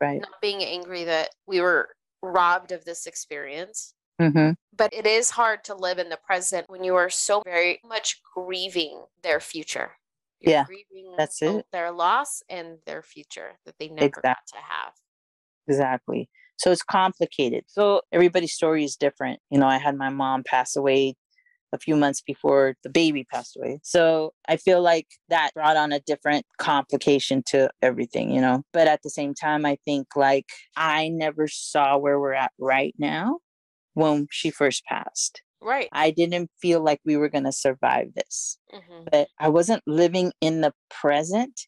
right. 0.00 0.20
Not 0.20 0.40
being 0.42 0.62
angry 0.62 1.04
that 1.04 1.30
we 1.46 1.60
were 1.60 1.88
robbed 2.22 2.72
of 2.72 2.84
this 2.84 3.06
experience. 3.06 3.94
Mm-hmm. 4.20 4.50
But 4.76 4.92
it 4.92 5.06
is 5.06 5.30
hard 5.30 5.64
to 5.64 5.74
live 5.74 5.98
in 5.98 6.08
the 6.08 6.18
present 6.24 6.68
when 6.68 6.84
you 6.84 6.94
are 6.94 7.10
so 7.10 7.42
very 7.44 7.80
much 7.84 8.20
grieving 8.34 9.04
their 9.22 9.40
future. 9.40 9.92
You're 10.40 10.52
Yeah, 10.52 10.64
grieving 10.64 11.14
that's 11.16 11.42
it. 11.42 11.66
Their 11.72 11.90
loss 11.90 12.42
and 12.48 12.78
their 12.86 13.02
future 13.02 13.58
that 13.66 13.74
they 13.78 13.88
never 13.88 14.20
got 14.22 14.38
to 14.52 14.56
have. 14.56 14.92
Exactly. 15.66 16.28
So 16.58 16.70
it's 16.70 16.82
complicated. 16.82 17.64
So 17.66 18.02
everybody's 18.12 18.52
story 18.52 18.84
is 18.84 18.96
different. 18.96 19.40
You 19.50 19.58
know, 19.58 19.66
I 19.66 19.78
had 19.78 19.96
my 19.96 20.10
mom 20.10 20.42
pass 20.44 20.76
away 20.76 21.14
a 21.72 21.78
few 21.78 21.96
months 21.96 22.22
before 22.22 22.74
the 22.82 22.88
baby 22.88 23.24
passed 23.24 23.56
away. 23.56 23.78
So 23.82 24.32
I 24.48 24.56
feel 24.56 24.80
like 24.80 25.06
that 25.28 25.50
brought 25.54 25.76
on 25.76 25.92
a 25.92 26.00
different 26.00 26.46
complication 26.58 27.42
to 27.48 27.70
everything, 27.82 28.30
you 28.30 28.40
know. 28.40 28.62
But 28.72 28.88
at 28.88 29.00
the 29.02 29.10
same 29.10 29.34
time, 29.34 29.66
I 29.66 29.76
think 29.84 30.08
like 30.16 30.46
I 30.76 31.08
never 31.10 31.46
saw 31.46 31.98
where 31.98 32.18
we're 32.18 32.32
at 32.32 32.52
right 32.58 32.94
now 32.98 33.38
when 33.98 34.28
she 34.30 34.50
first 34.50 34.84
passed. 34.84 35.42
Right. 35.60 35.88
I 35.92 36.10
didn't 36.10 36.50
feel 36.60 36.82
like 36.82 37.00
we 37.04 37.16
were 37.16 37.28
going 37.28 37.44
to 37.44 37.52
survive 37.52 38.14
this, 38.14 38.58
hmm 38.70 39.04
but 39.10 39.28
I 39.38 39.48
wasn't 39.48 39.82
living 39.86 40.32
in 40.40 40.60
the 40.60 40.74
present 40.90 41.60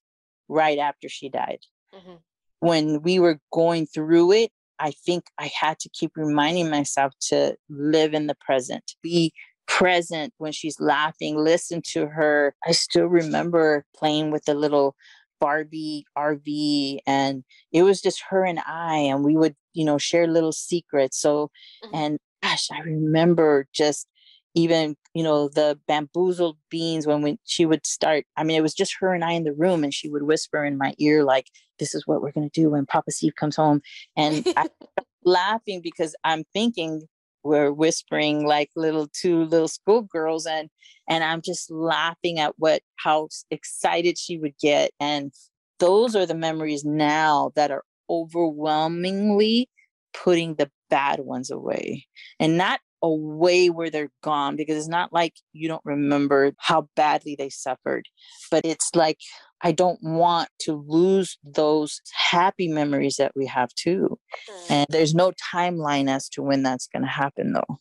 right 0.48 0.78
after 0.78 1.08
she 1.08 1.28
died 1.28 1.60
hmm 1.92 2.16
when 2.60 3.02
we 3.02 3.18
were 3.18 3.38
going 3.52 3.86
through 3.86 4.32
it, 4.32 4.50
I 4.78 4.92
think 4.92 5.24
I 5.38 5.50
had 5.58 5.78
to 5.80 5.90
keep 5.90 6.12
reminding 6.16 6.70
myself 6.70 7.12
to 7.28 7.56
live 7.68 8.14
in 8.14 8.26
the 8.26 8.36
present, 8.40 8.94
be 9.02 9.32
present 9.66 10.32
when 10.38 10.52
she's 10.52 10.80
laughing, 10.80 11.36
listen 11.36 11.82
to 11.92 12.06
her. 12.06 12.54
I 12.66 12.72
still 12.72 13.06
remember 13.06 13.84
playing 13.96 14.30
with 14.30 14.44
the 14.44 14.54
little 14.54 14.94
Barbie 15.40 16.04
RV, 16.16 17.00
and 17.06 17.44
it 17.72 17.82
was 17.82 18.00
just 18.02 18.22
her 18.28 18.44
and 18.44 18.60
I, 18.66 18.96
and 18.96 19.24
we 19.24 19.36
would, 19.36 19.56
you 19.72 19.84
know, 19.84 19.98
share 19.98 20.26
little 20.26 20.52
secrets. 20.52 21.18
So, 21.20 21.50
Mhm. 21.84 21.90
and 21.94 22.18
gosh, 22.42 22.68
I 22.70 22.80
remember 22.80 23.66
just 23.72 24.06
even 24.54 24.96
you 25.14 25.22
know 25.22 25.48
the 25.48 25.78
bamboozled 25.86 26.56
beans 26.70 27.06
when 27.06 27.22
we, 27.22 27.38
she 27.44 27.64
would 27.64 27.86
start 27.86 28.24
i 28.36 28.42
mean 28.42 28.56
it 28.56 28.62
was 28.62 28.74
just 28.74 28.96
her 28.98 29.14
and 29.14 29.22
i 29.22 29.30
in 29.30 29.44
the 29.44 29.52
room 29.52 29.84
and 29.84 29.94
she 29.94 30.08
would 30.08 30.24
whisper 30.24 30.64
in 30.64 30.76
my 30.76 30.92
ear 30.98 31.22
like 31.22 31.46
this 31.78 31.94
is 31.94 32.04
what 32.04 32.20
we're 32.20 32.32
going 32.32 32.50
to 32.50 32.60
do 32.60 32.70
when 32.70 32.84
papa 32.84 33.12
steve 33.12 33.36
comes 33.36 33.54
home 33.54 33.80
and 34.16 34.44
i 34.56 34.66
laughing 35.24 35.80
because 35.80 36.16
i'm 36.24 36.42
thinking 36.52 37.02
we're 37.44 37.72
whispering 37.72 38.44
like 38.44 38.70
little 38.74 39.06
two 39.12 39.44
little 39.44 39.68
schoolgirls 39.68 40.46
and 40.46 40.68
and 41.08 41.22
i'm 41.22 41.40
just 41.42 41.70
laughing 41.70 42.40
at 42.40 42.52
what 42.58 42.82
how 42.96 43.28
excited 43.52 44.18
she 44.18 44.36
would 44.36 44.54
get 44.60 44.90
and 44.98 45.32
those 45.78 46.16
are 46.16 46.26
the 46.26 46.34
memories 46.34 46.84
now 46.84 47.52
that 47.54 47.70
are 47.70 47.84
overwhelmingly 48.10 49.68
putting 50.12 50.56
the 50.56 50.70
bad 50.90 51.20
ones 51.20 51.50
away. 51.50 52.06
And 52.40 52.58
not 52.58 52.80
away 53.02 53.70
where 53.70 53.90
they're 53.90 54.10
gone 54.22 54.56
because 54.56 54.76
it's 54.76 54.88
not 54.88 55.12
like 55.12 55.34
you 55.52 55.68
don't 55.68 55.84
remember 55.84 56.52
how 56.58 56.86
badly 56.96 57.34
they 57.34 57.48
suffered 57.48 58.06
but 58.50 58.62
it's 58.64 58.90
like 58.94 59.16
i 59.62 59.72
don't 59.72 59.98
want 60.02 60.50
to 60.58 60.84
lose 60.86 61.38
those 61.42 62.02
happy 62.12 62.68
memories 62.68 63.16
that 63.16 63.32
we 63.34 63.46
have 63.46 63.70
too. 63.74 64.18
Mm. 64.50 64.70
and 64.70 64.86
there's 64.90 65.14
no 65.14 65.32
timeline 65.54 66.10
as 66.10 66.28
to 66.28 66.42
when 66.42 66.62
that's 66.62 66.88
going 66.88 67.02
to 67.02 67.08
happen 67.08 67.52
though. 67.54 67.78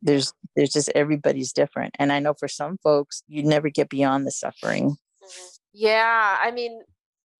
There's 0.00 0.32
there's 0.56 0.72
just 0.72 0.90
everybody's 0.94 1.52
different. 1.52 1.94
And 1.98 2.12
i 2.12 2.18
know 2.18 2.32
for 2.32 2.48
some 2.48 2.78
folks 2.82 3.22
you 3.28 3.42
never 3.42 3.68
get 3.68 3.88
beyond 3.90 4.26
the 4.26 4.30
suffering. 4.30 4.96
Mhm. 5.22 5.58
Yeah, 5.74 6.38
I 6.40 6.50
mean, 6.50 6.82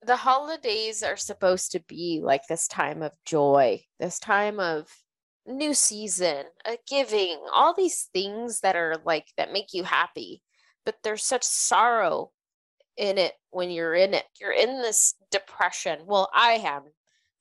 the 0.04 0.16
holidays 0.16 1.02
are 1.02 1.16
supposed 1.16 1.72
to 1.72 1.80
be 1.80 2.20
like 2.22 2.42
this 2.48 2.66
time 2.68 3.02
of 3.02 3.12
joy, 3.24 3.82
this 4.00 4.18
time 4.18 4.60
of 4.60 4.88
new 5.46 5.74
season, 5.74 6.44
a 6.66 6.76
giving, 6.88 7.38
all 7.52 7.74
these 7.74 8.08
things 8.12 8.60
that 8.60 8.76
are 8.76 8.96
like 9.04 9.26
that 9.36 9.52
make 9.52 9.72
you 9.72 9.84
happy. 9.84 10.42
But 10.84 10.96
there's 11.04 11.22
such 11.22 11.44
sorrow 11.44 12.30
in 12.96 13.18
it 13.18 13.34
when 13.50 13.70
you're 13.70 13.94
in 13.94 14.14
it. 14.14 14.24
You're 14.40 14.52
in 14.52 14.82
this 14.82 15.14
depression. 15.30 16.00
Well, 16.06 16.28
I 16.34 16.52
am. 16.52 16.82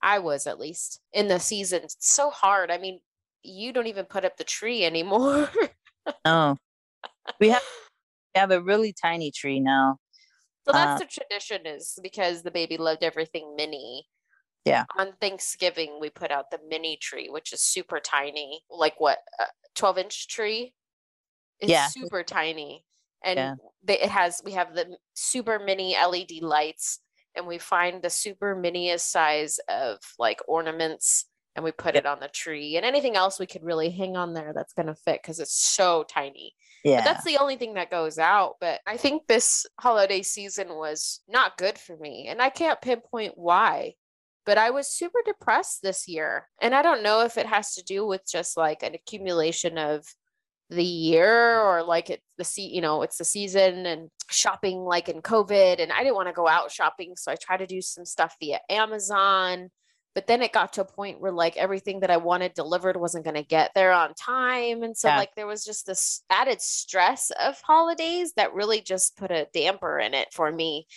I 0.03 0.19
was 0.19 0.47
at 0.47 0.59
least 0.59 0.99
in 1.13 1.27
the 1.27 1.39
season. 1.39 1.81
It's 1.83 1.97
so 1.99 2.29
hard. 2.29 2.71
I 2.71 2.77
mean, 2.77 2.99
you 3.43 3.73
don't 3.73 3.87
even 3.87 4.05
put 4.05 4.25
up 4.25 4.37
the 4.37 4.43
tree 4.43 4.85
anymore. 4.85 5.49
oh 6.25 6.57
we 7.39 7.49
have 7.49 7.63
we 8.35 8.39
have 8.39 8.51
a 8.51 8.61
really 8.61 8.93
tiny 8.93 9.31
tree 9.31 9.59
now 9.59 9.97
So 10.65 10.71
that's 10.73 10.95
Uh, 10.95 10.97
the 10.97 11.05
tradition 11.05 11.65
is 11.65 11.97
because 12.01 12.43
the 12.43 12.51
baby 12.51 12.77
loved 12.77 13.03
everything 13.03 13.55
mini. 13.55 14.07
Yeah. 14.65 14.85
On 14.97 15.13
Thanksgiving, 15.21 15.99
we 16.01 16.09
put 16.09 16.31
out 16.31 16.51
the 16.51 16.59
mini 16.67 16.97
tree, 16.97 17.29
which 17.29 17.53
is 17.53 17.61
super 17.61 17.99
tiny, 17.99 18.63
like 18.69 18.99
what, 18.99 19.19
a 19.39 19.45
12 19.75 19.97
inch 19.99 20.27
tree? 20.27 20.73
It's 21.59 21.71
Yeah. 21.71 21.87
super 21.91 22.23
tiny. 22.23 22.85
And 23.23 23.37
Yeah. 23.37 23.55
they, 23.83 23.99
it 23.99 24.09
has, 24.11 24.41
we 24.45 24.53
have 24.53 24.75
the 24.75 24.97
super 25.15 25.59
mini 25.59 25.95
LED 25.95 26.41
lights 26.41 27.01
and 27.35 27.47
we 27.47 27.57
find 27.59 28.01
the 28.03 28.09
super 28.09 28.55
miniest 28.55 29.11
size 29.11 29.59
of 29.69 29.99
like 30.19 30.41
ornaments 30.47 31.25
and 31.55 31.65
we 31.65 31.71
put 31.71 31.95
it 31.95 32.05
on 32.05 32.19
the 32.19 32.27
tree 32.29 32.77
and 32.77 32.85
anything 32.85 33.15
else 33.15 33.39
we 33.39 33.45
could 33.45 33.63
really 33.63 33.89
hang 33.89 34.15
on 34.15 34.33
there 34.33 34.53
that's 34.53 34.73
going 34.73 34.87
to 34.87 34.95
fit 34.95 35.21
because 35.21 35.39
it's 35.39 35.59
so 35.59 36.05
tiny. 36.07 36.53
yeah 36.83 36.97
But 36.97 37.05
that's 37.05 37.25
the 37.25 37.37
only 37.37 37.57
thing 37.57 37.73
that 37.73 37.91
goes 37.91 38.17
out. 38.17 38.55
But 38.61 38.79
I 38.87 38.97
think 38.97 39.27
this 39.27 39.65
holiday 39.79 40.21
season 40.21 40.69
was 40.69 41.21
not 41.27 41.57
good 41.57 41.77
for 41.77 41.97
me. 41.97 42.27
And 42.29 42.41
I 42.41 42.49
can't 42.49 42.81
pinpoint 42.81 43.33
why. 43.35 43.95
But 44.45 44.57
I 44.57 44.71
was 44.71 44.87
super 44.87 45.19
depressed 45.25 45.81
this 45.83 46.07
year. 46.07 46.47
And 46.61 46.73
I 46.73 46.81
don't 46.81 47.03
know 47.03 47.21
if 47.21 47.37
it 47.37 47.45
has 47.45 47.75
to 47.75 47.83
do 47.83 48.05
with 48.07 48.21
just 48.29 48.57
like 48.57 48.81
an 48.81 48.95
accumulation 48.95 49.77
of 49.77 50.05
the 50.69 50.83
year 50.83 51.59
or 51.59 51.83
like 51.83 52.09
it 52.09 52.21
the 52.37 52.45
sea 52.45 52.71
you 52.73 52.79
know 52.79 53.01
it's 53.01 53.17
the 53.17 53.25
season 53.25 53.85
and 53.85 54.09
shopping 54.29 54.77
like 54.77 55.09
in 55.09 55.21
covid 55.21 55.81
and 55.81 55.91
i 55.91 55.97
didn't 56.01 56.15
want 56.15 56.29
to 56.29 56.33
go 56.33 56.47
out 56.47 56.71
shopping 56.71 57.11
so 57.17 57.29
i 57.29 57.35
tried 57.35 57.57
to 57.57 57.67
do 57.67 57.81
some 57.81 58.05
stuff 58.05 58.37
via 58.39 58.57
amazon 58.69 59.69
but 60.13 60.27
then 60.27 60.41
it 60.41 60.51
got 60.53 60.73
to 60.73 60.81
a 60.81 60.85
point 60.85 61.21
where 61.21 61.31
like 61.31 61.57
everything 61.57 61.99
that 62.01 62.11
i 62.11 62.17
wanted 62.17 62.53
delivered 62.53 62.97
wasn't 62.97 63.23
going 63.23 63.35
to 63.35 63.43
get 63.43 63.71
there 63.75 63.91
on 63.91 64.13
time 64.13 64.83
and 64.83 64.95
so 64.97 65.07
Yeah. 65.07 65.17
like 65.17 65.35
there 65.35 65.47
was 65.47 65.63
just 65.65 65.85
this 65.85 66.23
added 66.29 66.61
stress 66.61 67.31
of 67.39 67.59
holidays 67.61 68.33
that 68.35 68.53
really 68.53 68.81
just 68.81 69.17
put 69.17 69.31
a 69.31 69.47
damper 69.53 69.99
in 69.99 70.13
it 70.13 70.33
for 70.33 70.51
me 70.51 70.87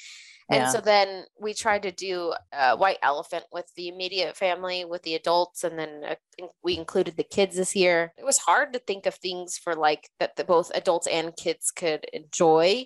and 0.51 0.61
Yeah. 0.61 0.69
so 0.69 0.81
then 0.83 1.25
we 1.41 1.55
tried 1.55 1.85
to 1.85 1.91
do 1.91 2.35
a 2.53 2.77
white 2.77 2.99
elephant 3.03 3.45
with 3.51 3.65
the 3.77 3.89
immediate 3.89 4.37
family, 4.37 4.85
with 4.85 5.03
the 5.03 5.15
adults, 5.15 5.65
and 5.65 5.79
then 5.79 6.03
uh, 6.07 6.47
we 6.63 6.77
included 6.77 7.17
the 7.17 7.25
kids 7.25 7.57
this 7.57 7.75
year. 7.75 8.13
It 8.19 8.27
was 8.27 8.37
hard 8.37 8.75
to 8.75 8.79
think 8.79 9.07
of 9.07 9.15
things 9.15 9.57
for 9.57 9.75
like 9.75 10.11
that 10.21 10.37
the 10.37 10.45
both 10.45 10.71
adults 10.75 11.07
and 11.07 11.35
kids 11.35 11.71
could 11.71 12.05
enjoy, 12.13 12.85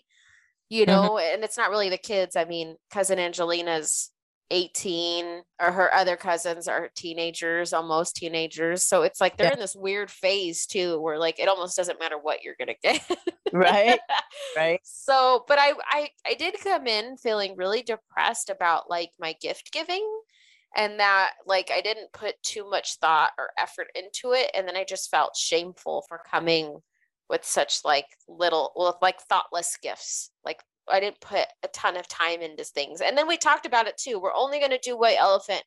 you 0.68 0.84
Mhm. 0.84 0.86
know. 0.86 1.18
And 1.18 1.42
it's 1.42 1.56
not 1.56 1.70
really 1.70 1.88
the 1.88 1.98
kids. 1.98 2.36
I 2.36 2.44
mean, 2.44 2.76
cousin 2.92 3.18
Angelina's 3.18 4.12
18, 4.50 5.42
or 5.60 5.72
her 5.72 5.92
other 5.94 6.16
cousins 6.16 6.68
are 6.68 6.88
teenagers, 6.94 7.72
almost 7.72 8.16
teenagers. 8.16 8.84
So 8.84 9.02
it's 9.02 9.20
like 9.20 9.36
they're 9.36 9.48
Yeah. 9.48 9.54
in 9.54 9.58
this 9.58 9.76
weird 9.76 10.10
phase 10.10 10.66
too, 10.66 11.00
where 11.00 11.18
like 11.18 11.38
it 11.38 11.48
almost 11.48 11.76
doesn't 11.76 12.00
matter 12.00 12.18
what 12.18 12.42
you're 12.42 12.56
gonna 12.58 12.74
get. 12.82 13.00
Right. 13.52 14.00
Right. 14.56 14.80
So, 14.82 15.44
but 15.46 15.58
I, 15.60 15.72
I, 15.90 16.08
I 16.26 16.34
did 16.34 16.56
come 16.62 16.86
in 16.86 17.16
feeling 17.16 17.54
really 17.56 17.82
depressed 17.82 18.50
about 18.50 18.88
like 18.90 19.10
my 19.20 19.34
gift 19.40 19.72
giving 19.72 20.04
and 20.76 20.98
that 21.00 21.32
like 21.46 21.70
I 21.74 21.80
didn't 21.80 22.12
put 22.12 22.42
too 22.42 22.68
much 22.68 22.96
thought 22.96 23.32
or 23.38 23.50
effort 23.58 23.88
into 23.94 24.32
it. 24.32 24.50
And 24.54 24.66
then 24.66 24.76
I 24.76 24.84
just 24.84 25.10
felt 25.10 25.36
shameful 25.36 26.04
for 26.08 26.20
coming 26.28 26.78
with 27.28 27.44
such 27.44 27.80
like 27.84 28.06
little, 28.26 28.72
well, 28.74 28.98
like 29.02 29.20
thoughtless 29.20 29.76
gifts. 29.82 30.30
Like 30.44 30.60
I 30.90 31.00
didn't 31.00 31.20
put 31.20 31.46
a 31.62 31.68
ton 31.68 31.96
of 31.96 32.08
time 32.08 32.40
into 32.40 32.64
things. 32.64 33.00
And 33.00 33.16
then 33.16 33.28
we 33.28 33.36
talked 33.36 33.66
about 33.66 33.86
it 33.86 33.96
too. 33.96 34.18
We're 34.18 34.34
only 34.34 34.58
going 34.58 34.70
to 34.70 34.80
do 34.82 34.98
white 34.98 35.18
elephant. 35.18 35.62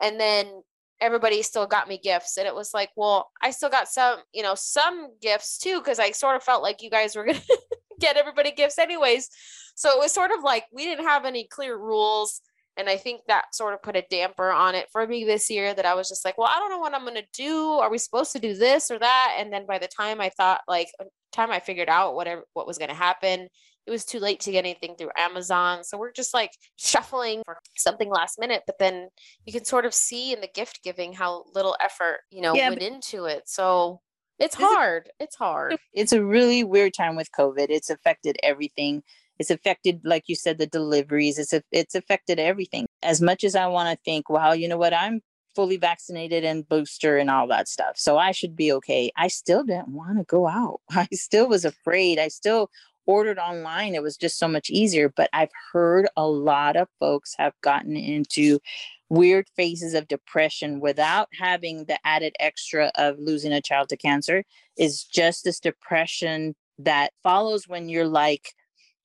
And 0.00 0.18
then 0.18 0.62
everybody 1.00 1.42
still 1.42 1.66
got 1.66 1.88
me 1.88 1.98
gifts 2.02 2.36
and 2.36 2.46
it 2.46 2.54
was 2.54 2.74
like 2.74 2.90
well 2.96 3.30
i 3.42 3.50
still 3.50 3.68
got 3.68 3.88
some 3.88 4.18
you 4.32 4.42
know 4.42 4.54
some 4.54 5.08
gifts 5.20 5.58
too 5.58 5.78
because 5.78 5.98
i 5.98 6.10
sort 6.10 6.36
of 6.36 6.42
felt 6.42 6.62
like 6.62 6.82
you 6.82 6.90
guys 6.90 7.14
were 7.14 7.24
gonna 7.24 7.40
get 8.00 8.16
everybody 8.16 8.52
gifts 8.52 8.78
anyways 8.78 9.28
so 9.74 9.90
it 9.90 9.98
was 9.98 10.12
sort 10.12 10.30
of 10.30 10.42
like 10.42 10.64
we 10.72 10.84
didn't 10.84 11.06
have 11.06 11.24
any 11.24 11.46
clear 11.46 11.76
rules 11.76 12.40
and 12.76 12.88
i 12.88 12.96
think 12.96 13.20
that 13.28 13.54
sort 13.54 13.74
of 13.74 13.82
put 13.82 13.96
a 13.96 14.04
damper 14.10 14.50
on 14.50 14.74
it 14.74 14.86
for 14.90 15.06
me 15.06 15.24
this 15.24 15.50
year 15.50 15.72
that 15.74 15.86
i 15.86 15.94
was 15.94 16.08
just 16.08 16.24
like 16.24 16.36
well 16.38 16.50
i 16.52 16.58
don't 16.58 16.70
know 16.70 16.78
what 16.78 16.94
i'm 16.94 17.04
gonna 17.04 17.22
do 17.32 17.56
are 17.74 17.90
we 17.90 17.98
supposed 17.98 18.32
to 18.32 18.40
do 18.40 18.54
this 18.54 18.90
or 18.90 18.98
that 18.98 19.36
and 19.38 19.52
then 19.52 19.66
by 19.66 19.78
the 19.78 19.88
time 19.88 20.20
i 20.20 20.28
thought 20.30 20.60
like 20.66 20.88
uh, 21.00 21.04
time 21.32 21.50
i 21.50 21.60
figured 21.60 21.88
out 21.88 22.14
whatever 22.14 22.42
what 22.54 22.66
was 22.66 22.78
gonna 22.78 22.94
happen 22.94 23.48
it 23.88 23.90
was 23.90 24.04
too 24.04 24.20
late 24.20 24.40
to 24.40 24.52
get 24.52 24.58
anything 24.64 24.94
through 24.96 25.10
amazon 25.16 25.82
so 25.82 25.96
we're 25.98 26.12
just 26.12 26.34
like 26.34 26.52
shuffling 26.76 27.42
for 27.46 27.58
something 27.76 28.10
last 28.10 28.38
minute 28.38 28.62
but 28.66 28.78
then 28.78 29.08
you 29.46 29.52
can 29.52 29.64
sort 29.64 29.86
of 29.86 29.94
see 29.94 30.32
in 30.32 30.40
the 30.40 30.48
gift 30.54 30.80
giving 30.84 31.12
how 31.12 31.44
little 31.54 31.74
effort 31.82 32.20
you 32.30 32.42
know 32.42 32.54
Yeah, 32.54 32.68
went 32.68 32.82
into 32.82 33.24
it 33.24 33.48
so 33.48 34.00
it's 34.38 34.54
hard 34.54 35.10
it's 35.18 35.36
hard 35.36 35.78
It's 35.92 36.12
a 36.12 36.24
really 36.24 36.62
weird 36.64 36.94
time 36.94 37.16
with 37.16 37.28
COVID. 37.32 37.66
It's 37.70 37.90
affected 37.90 38.36
everything. 38.42 39.02
It's 39.38 39.50
affected, 39.50 40.00
like 40.04 40.24
you 40.28 40.34
said, 40.36 40.58
the 40.58 40.66
deliveries. 40.66 41.38
It's 41.38 41.52
a, 41.52 41.62
it's 41.72 41.94
affected 41.94 42.38
everything. 42.38 42.86
As 43.02 43.20
much 43.20 43.42
as 43.44 43.56
I 43.56 43.66
want 43.66 43.90
to 43.90 43.98
think, 44.04 44.28
wow, 44.28 44.52
you 44.52 44.68
know 44.68 44.76
what? 44.76 44.94
I'm 44.94 45.22
fully 45.56 45.76
vaccinated 45.76 46.44
and 46.44 46.68
booster 46.68 47.18
and 47.18 47.30
all 47.30 47.48
that 47.48 47.68
stuff, 47.68 47.94
so 47.96 48.16
I 48.16 48.30
should 48.32 48.54
be 48.54 48.70
okay. 48.72 49.10
I 49.16 49.28
still 49.28 49.64
didn't 49.64 49.88
want 49.88 50.18
to 50.18 50.24
go 50.24 50.46
out. 50.46 50.80
I 50.90 51.08
still 51.12 51.48
was 51.48 51.64
afraid. 51.64 52.18
I 52.18 52.28
still 52.28 52.70
ordered 53.08 53.38
online. 53.38 53.94
It 53.94 54.02
was 54.02 54.16
just 54.16 54.38
so 54.38 54.46
much 54.46 54.70
easier. 54.70 55.08
But 55.08 55.30
I've 55.32 55.50
heard 55.72 56.06
a 56.16 56.28
lot 56.28 56.76
of 56.76 56.88
folks 57.00 57.34
have 57.38 57.54
gotten 57.62 57.96
into 57.96 58.60
weird 59.08 59.46
phases 59.56 59.94
of 59.94 60.06
depression 60.06 60.78
without 60.78 61.28
having 61.40 61.86
the 61.86 61.98
added 62.06 62.36
extra 62.38 62.92
of 62.94 63.18
losing 63.18 63.52
a 63.52 63.62
child 63.62 63.88
to 63.88 63.96
cancer 63.96 64.44
is 64.76 65.02
just 65.02 65.44
this 65.44 65.58
depression 65.58 66.54
that 66.78 67.12
follows 67.22 67.66
when 67.66 67.88
you're 67.88 68.06
like 68.06 68.52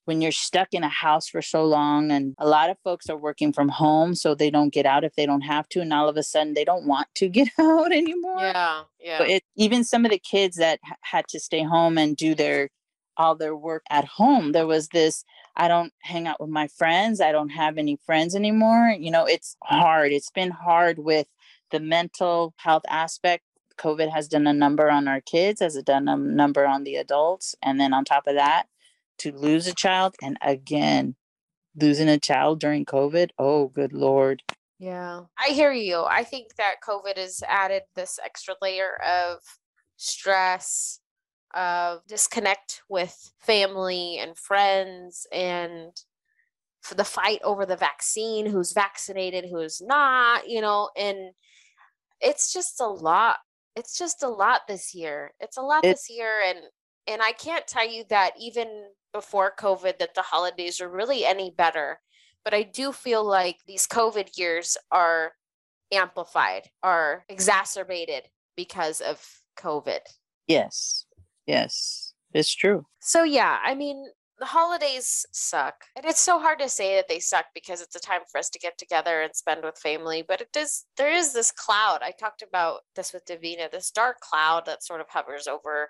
when 0.06 0.20
you're 0.20 0.34
stuck 0.34 0.68
in 0.74 0.84
a 0.84 0.90
house 0.90 1.30
for 1.30 1.42
so 1.42 1.64
long 1.64 2.12
and 2.12 2.36
a 2.38 2.46
lot 2.46 2.70
of 2.70 2.78
folks 2.84 3.10
are 3.10 3.16
working 3.16 3.54
from 3.54 3.70
home 3.70 4.14
so 4.14 4.36
they 4.36 4.50
don't 4.50 4.74
get 4.74 4.86
out 4.86 5.06
if 5.06 5.16
they 5.16 5.26
don't 5.26 5.42
have 5.42 5.70
to 5.70 5.80
and 5.80 5.94
all 5.94 6.10
of 6.10 6.18
a 6.18 6.24
sudden 6.24 6.54
they 6.54 6.66
don't 6.66 6.86
want 6.86 7.08
to 7.16 7.30
get 7.40 7.48
out 7.58 7.94
anymore 7.94 8.42
yeah 8.42 8.82
yeah 9.00 9.18
but 9.20 9.30
it, 9.30 9.44
even 9.56 9.86
some 9.86 10.04
of 10.04 10.12
the 10.12 10.20
kids 10.20 10.58
that 10.58 10.82
had 11.02 11.26
to 11.30 11.40
stay 11.40 11.64
home 11.64 11.98
and 11.98 12.18
do 12.18 12.36
their 12.36 12.68
all 13.18 13.36
their 13.36 13.56
work 13.56 13.84
at 13.90 14.06
home. 14.06 14.52
There 14.52 14.68
was 14.68 14.90
this 14.90 15.24
i 15.56 15.68
don't 15.68 15.94
hang 16.02 16.28
out 16.28 16.42
with 16.42 16.50
my 16.50 16.68
friends 16.68 17.22
i 17.22 17.32
don't 17.32 17.50
have 17.50 17.78
any 17.78 17.98
friends 18.06 18.36
anymore. 18.36 18.96
You 18.98 19.12
know 19.12 19.26
it's 19.26 19.56
mm. 19.64 19.80
hard 19.80 20.12
it's 20.12 20.32
been 20.32 20.52
hard 20.52 21.00
with 21.00 21.28
the 21.72 21.80
mental 21.80 22.54
health 22.58 22.84
aspect. 22.90 23.44
Covid 23.78 24.12
has 24.12 24.28
done 24.28 24.46
a 24.48 24.54
number 24.54 24.90
on 24.90 25.08
our 25.08 25.22
kids 25.22 25.62
has 25.62 25.76
it 25.76 25.86
done 25.86 26.08
a 26.08 26.18
number 26.18 26.66
on 26.66 26.84
the 26.84 26.96
adults 26.96 27.56
and 27.62 27.80
then 27.80 27.94
on 27.94 28.06
top 28.06 28.28
of 28.28 28.36
that 28.36 28.68
to 29.20 29.32
lose 29.32 29.68
a 29.68 29.74
child 29.74 30.16
and 30.22 30.38
again 30.42 31.16
losing 31.80 32.10
a 32.10 32.20
child 32.20 32.60
during 32.60 32.86
covid 32.86 33.30
oh 33.40 33.68
good 33.68 33.94
lord. 33.94 34.44
Yeah, 34.84 35.22
I 35.40 35.54
hear 35.54 35.72
you. 35.72 36.04
I 36.04 36.26
think 36.26 36.56
that 36.56 36.82
COVID 36.86 37.16
has 37.18 37.42
added 37.48 37.84
this 37.96 38.20
extra 38.22 38.56
layer 38.62 39.02
of 39.02 39.40
stress, 39.96 41.00
of 41.54 42.06
disconnect 42.08 42.82
with 42.90 43.32
family 43.40 44.18
and 44.20 44.38
friends, 44.38 45.28
and 45.32 45.92
for 46.82 46.96
the 46.96 47.04
fight 47.06 47.40
over 47.44 47.66
the 47.66 47.78
vaccine 47.78 48.46
who's 48.46 48.74
vaccinated, 48.74 49.46
who's 49.50 49.82
not, 49.82 50.50
you 50.50 50.60
know, 50.62 50.90
and 50.98 51.32
it's 52.20 52.52
just 52.54 52.80
a 52.82 52.88
lot. 52.88 53.38
It's 53.76 53.98
just 53.98 54.22
a 54.24 54.28
lot 54.30 54.62
this 54.68 54.94
year. 54.94 55.32
It's 55.40 55.58
a 55.58 55.62
lot 55.62 55.86
It- 55.86 55.94
this 55.96 56.10
year 56.10 56.42
and 56.46 56.60
and 57.06 57.22
I 57.22 57.34
can't 57.34 57.68
tell 57.68 57.86
you 57.88 58.06
that 58.10 58.34
even 58.40 58.92
before 59.12 59.54
COVID 59.60 60.00
that 60.00 60.14
the 60.16 60.22
holidays 60.22 60.80
are 60.80 60.90
really 60.90 61.26
any 61.26 61.52
better 61.52 62.00
but 62.46 62.54
I 62.54 62.64
do 62.64 62.92
feel 62.92 63.24
like 63.26 63.58
these 63.66 63.88
COVID 63.88 64.38
years 64.38 64.76
are 64.92 65.34
amplified, 65.94 66.70
are 66.82 67.24
exacerbated 67.30 68.24
because 68.56 69.00
of 69.02 69.26
COVID. 69.58 70.00
yes 70.48 71.06
yes 71.46 72.14
it's 72.34 72.54
true 72.56 72.86
So, 73.00 73.24
yeah, 73.24 73.60
I 73.64 73.76
mean, 73.76 74.06
the 74.40 74.46
holidays 74.46 75.26
suck. 75.32 75.76
And 75.96 76.06
it's 76.06 76.20
so 76.22 76.40
hard 76.40 76.60
to 76.60 76.70
say 76.70 76.96
that 76.96 77.08
they 77.10 77.20
suck 77.20 77.46
because 77.54 77.82
it's 77.82 77.96
a 77.96 78.00
time 78.00 78.22
for 78.32 78.38
us 78.40 78.50
to 78.52 78.60
get 78.60 78.78
together 78.78 79.22
and 79.22 79.36
spend 79.36 79.64
with 79.64 79.78
family. 79.78 80.24
But 80.28 80.42
it 80.42 80.52
does, 80.54 80.86
there 80.98 81.12
is 81.12 81.34
this 81.34 81.52
cloud. 81.52 82.00
I 82.02 82.12
talked 82.12 82.42
about 82.42 82.82
this 82.96 83.14
with 83.14 83.26
Davina, 83.26 83.70
this 83.70 83.92
dark 83.92 84.20
cloud 84.22 84.66
that 84.66 84.84
sort 84.84 85.02
of 85.02 85.08
hovers 85.10 85.48
over 85.48 85.90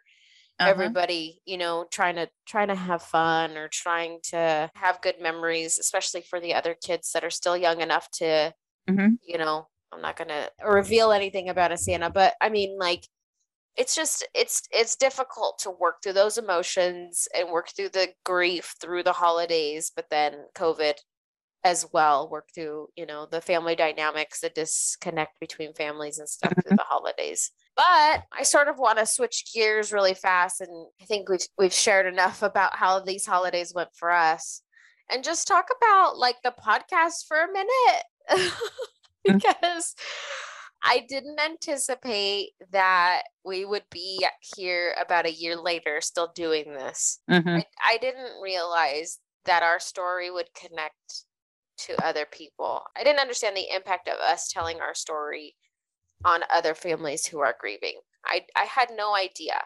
Uh-huh. 0.60 0.70
everybody 0.72 1.42
you 1.46 1.58
know 1.58 1.86
trying 1.92 2.16
to 2.16 2.28
trying 2.46 2.68
to 2.70 2.76
have 2.76 3.02
fun 3.02 3.58
or 3.58 3.68
trying 3.70 4.20
to 4.24 4.70
have 4.76 5.02
good 5.02 5.20
memories 5.20 5.80
especially 5.80 6.22
for 6.22 6.40
the 6.40 6.54
other 6.54 6.76
kids 6.76 7.12
that 7.14 7.24
are 7.24 7.32
still 7.32 7.58
young 7.58 7.82
enough 7.82 8.08
to 8.12 8.54
Mhm. 8.90 9.18
you 9.32 9.38
know 9.38 9.68
i'm 9.92 10.02
not 10.02 10.16
gonna 10.16 10.50
reveal 10.64 11.12
anything 11.12 11.50
about 11.50 11.72
a 11.72 11.78
santa 11.78 12.10
but 12.10 12.36
i 12.40 12.50
mean 12.50 12.78
like 12.78 13.08
it's 13.78 13.96
just 13.96 14.28
it's 14.34 14.62
it's 14.72 14.96
difficult 14.96 15.60
to 15.60 15.72
work 15.72 15.96
through 16.02 16.14
those 16.14 16.38
emotions 16.38 17.28
and 17.36 17.50
work 17.50 17.70
through 17.70 17.90
the 17.90 18.10
grief 18.24 18.76
through 18.80 19.04
the 19.04 19.14
holidays 19.14 19.92
but 19.96 20.10
then 20.10 20.34
covid 20.56 20.96
as 21.64 21.88
well 21.94 22.30
work 22.30 22.50
through 22.54 22.88
you 22.96 23.06
know 23.06 23.26
the 23.26 23.42
family 23.42 23.76
dynamics 23.76 24.42
the 24.42 24.50
disconnect 24.50 25.40
between 25.40 25.74
families 25.74 26.20
and 26.20 26.28
stuff 26.28 26.54
through 26.54 26.64
mm-hmm. 26.64 26.76
the 26.76 26.84
holidays. 26.84 27.52
But 27.76 28.24
i 28.32 28.44
sort 28.44 28.68
of 28.68 28.78
want 28.78 29.00
to 29.00 29.06
switch 29.06 29.52
gears 29.54 29.92
really 29.92 30.14
fast 30.14 30.62
and 30.62 30.88
i 31.02 31.06
think 31.06 31.30
we've 31.30 31.48
we've 31.58 31.74
shared 31.74 32.06
enough 32.06 32.44
about 32.44 32.76
how 32.76 33.00
these 33.00 33.26
holidays 33.26 33.74
went 33.74 33.90
for 33.96 34.12
us 34.12 34.62
and 35.10 35.24
just 35.24 35.48
talk 35.48 35.68
about 35.78 36.18
like 36.18 36.38
the 36.44 36.54
podcast 36.60 37.28
for 37.28 37.38
a 37.38 37.52
minute. 37.52 38.52
Mm-hmm. 39.26 39.38
Because 39.38 39.96
I 40.84 41.00
didn't 41.08 41.40
anticipate 41.40 42.52
that 42.72 43.24
we 43.46 43.66
would 43.66 43.90
be 43.90 44.26
here 44.56 44.96
about 45.02 45.26
a 45.26 45.32
year 45.32 45.56
later 45.56 46.02
still 46.02 46.32
doing 46.36 46.74
this. 46.74 47.20
Mhm. 47.30 47.60
I, 47.60 47.66
I 47.86 47.98
didn't 47.98 48.42
realize 48.42 49.20
that 49.46 49.64
our 49.64 49.80
story 49.80 50.30
would 50.30 50.54
connect 50.54 51.26
to 51.78 52.06
other 52.06 52.26
people. 52.26 52.84
I 52.96 53.04
didn't 53.04 53.20
understand 53.22 53.56
the 53.56 53.70
impact 53.74 54.08
of 54.08 54.18
us 54.20 54.50
telling 54.50 54.82
our 54.82 54.94
story 54.94 55.56
on 56.26 56.44
other 56.50 56.76
families 56.76 57.26
who 57.26 57.40
are 57.40 57.56
grieving. 57.60 58.00
I, 58.26 58.46
I 58.56 58.64
had 58.66 58.92
no 58.92 59.16
idea. 59.16 59.62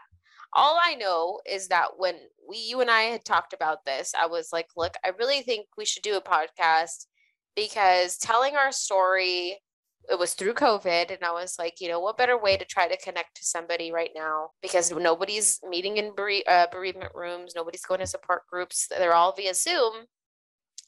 All 0.53 0.79
I 0.81 0.95
know 0.95 1.41
is 1.45 1.67
that 1.69 1.97
when 1.97 2.15
we 2.47 2.57
you 2.57 2.81
and 2.81 2.89
I 2.89 3.03
had 3.03 3.25
talked 3.25 3.53
about 3.53 3.85
this, 3.85 4.13
I 4.15 4.27
was 4.27 4.53
like, 4.53 4.67
look, 4.75 4.95
I 5.03 5.09
really 5.09 5.41
think 5.41 5.67
we 5.77 5.85
should 5.85 6.03
do 6.03 6.15
a 6.17 6.21
podcast 6.21 7.07
because 7.55 8.17
telling 8.17 8.55
our 8.55 8.71
story 8.71 9.59
it 10.09 10.17
was 10.17 10.33
through 10.33 10.53
COVID, 10.53 11.11
and 11.13 11.23
I 11.23 11.31
was 11.31 11.57
like, 11.59 11.81
you 11.81 11.89
know, 11.89 11.99
what 11.99 12.17
better 12.17 12.37
way 12.37 12.55
to 12.57 12.65
try 12.65 12.87
to 12.87 12.97
connect 12.97 13.35
to 13.35 13.45
somebody 13.45 13.91
right 13.91 14.11
now 14.15 14.49
because 14.61 14.91
nobody's 14.91 15.59
meeting 15.67 15.97
in 15.97 16.13
bere- 16.15 16.43
uh, 16.47 16.67
bereavement 16.71 17.11
rooms, 17.13 17.53
nobody's 17.55 17.85
going 17.85 17.99
to 17.99 18.07
support 18.07 18.47
groups, 18.49 18.87
they're 18.89 19.13
all 19.13 19.33
via 19.33 19.53
Zoom 19.53 20.05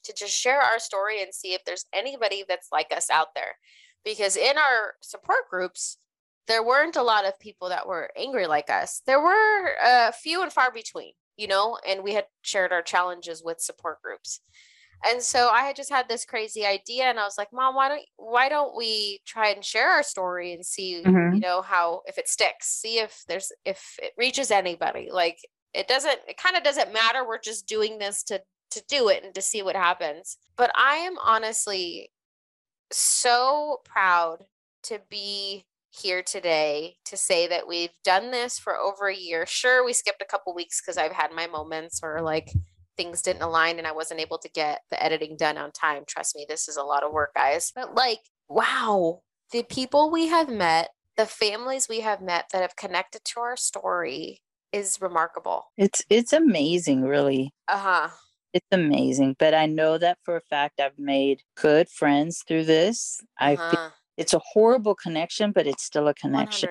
to 0.03 0.13
just 0.13 0.33
share 0.33 0.61
our 0.61 0.79
story 0.79 1.21
and 1.21 1.33
see 1.33 1.53
if 1.53 1.63
there's 1.65 1.85
anybody 1.93 2.45
that's 2.47 2.69
like 2.71 2.91
us 2.95 3.09
out 3.09 3.27
there. 3.35 3.57
Because 4.05 4.37
in 4.37 4.57
our 4.57 4.93
support 5.01 5.49
groups, 5.49 5.97
there 6.47 6.63
weren't 6.63 6.95
a 6.95 7.03
lot 7.03 7.25
of 7.25 7.39
people 7.39 7.69
that 7.69 7.87
were 7.87 8.09
angry 8.17 8.47
like 8.47 8.69
us. 8.69 9.01
There 9.05 9.21
were 9.21 9.75
a 9.83 9.87
uh, 9.87 10.11
few 10.11 10.41
and 10.41 10.51
far 10.51 10.71
between, 10.71 11.11
you 11.37 11.47
know, 11.47 11.77
and 11.87 12.03
we 12.03 12.13
had 12.13 12.25
shared 12.41 12.71
our 12.71 12.81
challenges 12.81 13.43
with 13.43 13.59
support 13.59 14.01
groups. 14.01 14.39
And 15.05 15.21
so 15.23 15.49
I 15.49 15.61
had 15.63 15.75
just 15.75 15.89
had 15.89 16.07
this 16.09 16.25
crazy 16.25 16.65
idea 16.65 17.05
and 17.05 17.19
I 17.19 17.23
was 17.23 17.37
like, 17.37 17.49
"Mom, 17.53 17.75
why 17.75 17.87
don't 17.89 18.01
why 18.17 18.49
don't 18.49 18.75
we 18.75 19.21
try 19.25 19.49
and 19.49 19.63
share 19.63 19.89
our 19.89 20.03
story 20.03 20.53
and 20.53 20.65
see, 20.65 21.01
Mhm. 21.05 21.35
you 21.35 21.39
know, 21.39 21.61
how 21.61 22.01
if 22.05 22.17
it 22.17 22.27
sticks, 22.29 22.67
see 22.69 22.99
if 22.99 23.23
there's 23.27 23.51
if 23.65 23.97
it 24.01 24.13
reaches 24.17 24.51
anybody. 24.51 25.09
Like 25.11 25.39
it 25.73 25.87
doesn't 25.87 26.19
it 26.27 26.37
kind 26.37 26.57
of 26.57 26.63
doesn't 26.63 26.91
matter. 26.93 27.25
We're 27.25 27.39
just 27.39 27.65
doing 27.67 27.97
this 27.99 28.23
to 28.23 28.43
to 28.71 28.83
do 28.87 29.09
it 29.09 29.23
and 29.23 29.33
to 29.35 29.41
see 29.41 29.61
what 29.63 29.75
happens. 29.75 30.37
But 30.57 30.71
I 30.75 30.95
am 30.97 31.17
honestly 31.19 32.11
so 32.91 33.81
proud 33.85 34.45
to 34.83 34.99
be 35.09 35.65
here 35.91 36.21
today 36.23 36.97
to 37.05 37.17
say 37.17 37.47
that 37.47 37.67
we've 37.67 37.93
done 38.03 38.31
this 38.31 38.59
for 38.59 38.77
over 38.77 39.07
a 39.07 39.15
year. 39.15 39.45
Sure, 39.45 39.83
we 39.83 39.93
skipped 39.93 40.21
a 40.21 40.25
couple 40.25 40.53
weeks 40.53 40.81
because 40.81 40.97
I've 40.97 41.11
had 41.11 41.31
my 41.31 41.47
moments 41.47 42.01
where 42.01 42.21
like 42.21 42.51
things 42.99 43.21
didn't 43.21 43.41
align 43.41 43.77
and 43.77 43.87
I 43.87 43.93
wasn't 43.93 44.19
able 44.19 44.37
to 44.39 44.49
get 44.49 44.81
the 44.91 45.01
editing 45.01 45.37
done 45.37 45.57
on 45.57 45.71
time. 45.71 46.03
Trust 46.05 46.35
me, 46.35 46.45
this 46.49 46.67
is 46.67 46.75
a 46.75 46.83
lot 46.83 47.01
of 47.03 47.13
work, 47.13 47.33
guys. 47.33 47.71
But 47.73 47.95
like, 47.95 48.19
wow, 48.49 49.21
the 49.53 49.63
people 49.63 50.11
we 50.11 50.27
have 50.27 50.49
met, 50.49 50.89
the 51.15 51.25
families 51.25 51.87
we 51.89 52.01
have 52.01 52.21
met 52.21 52.45
that 52.51 52.61
have 52.61 52.75
connected 52.75 53.23
to 53.23 53.39
our 53.39 53.55
story 53.55 54.41
is 54.73 54.99
remarkable. 55.01 55.71
It's 55.77 56.03
it's 56.09 56.33
amazing, 56.33 57.03
really. 57.03 57.53
Uh 57.69 57.77
huh. 57.77 58.09
It's 58.53 58.67
amazing. 58.71 59.35
But 59.39 59.53
I 59.53 59.65
know 59.65 59.97
that 59.97 60.17
for 60.25 60.35
a 60.35 60.41
fact 60.41 60.79
I've 60.81 60.99
made 60.99 61.41
good 61.55 61.87
friends 61.89 62.43
through 62.47 62.65
this. 62.65 63.21
I 63.39 63.53
Uh-huh. 63.55 63.89
it's 64.17 64.33
a 64.33 64.41
horrible 64.53 64.95
connection, 64.95 65.51
but 65.53 65.67
it's 65.67 65.83
still 65.83 66.07
a 66.09 66.13
connection. 66.13 66.69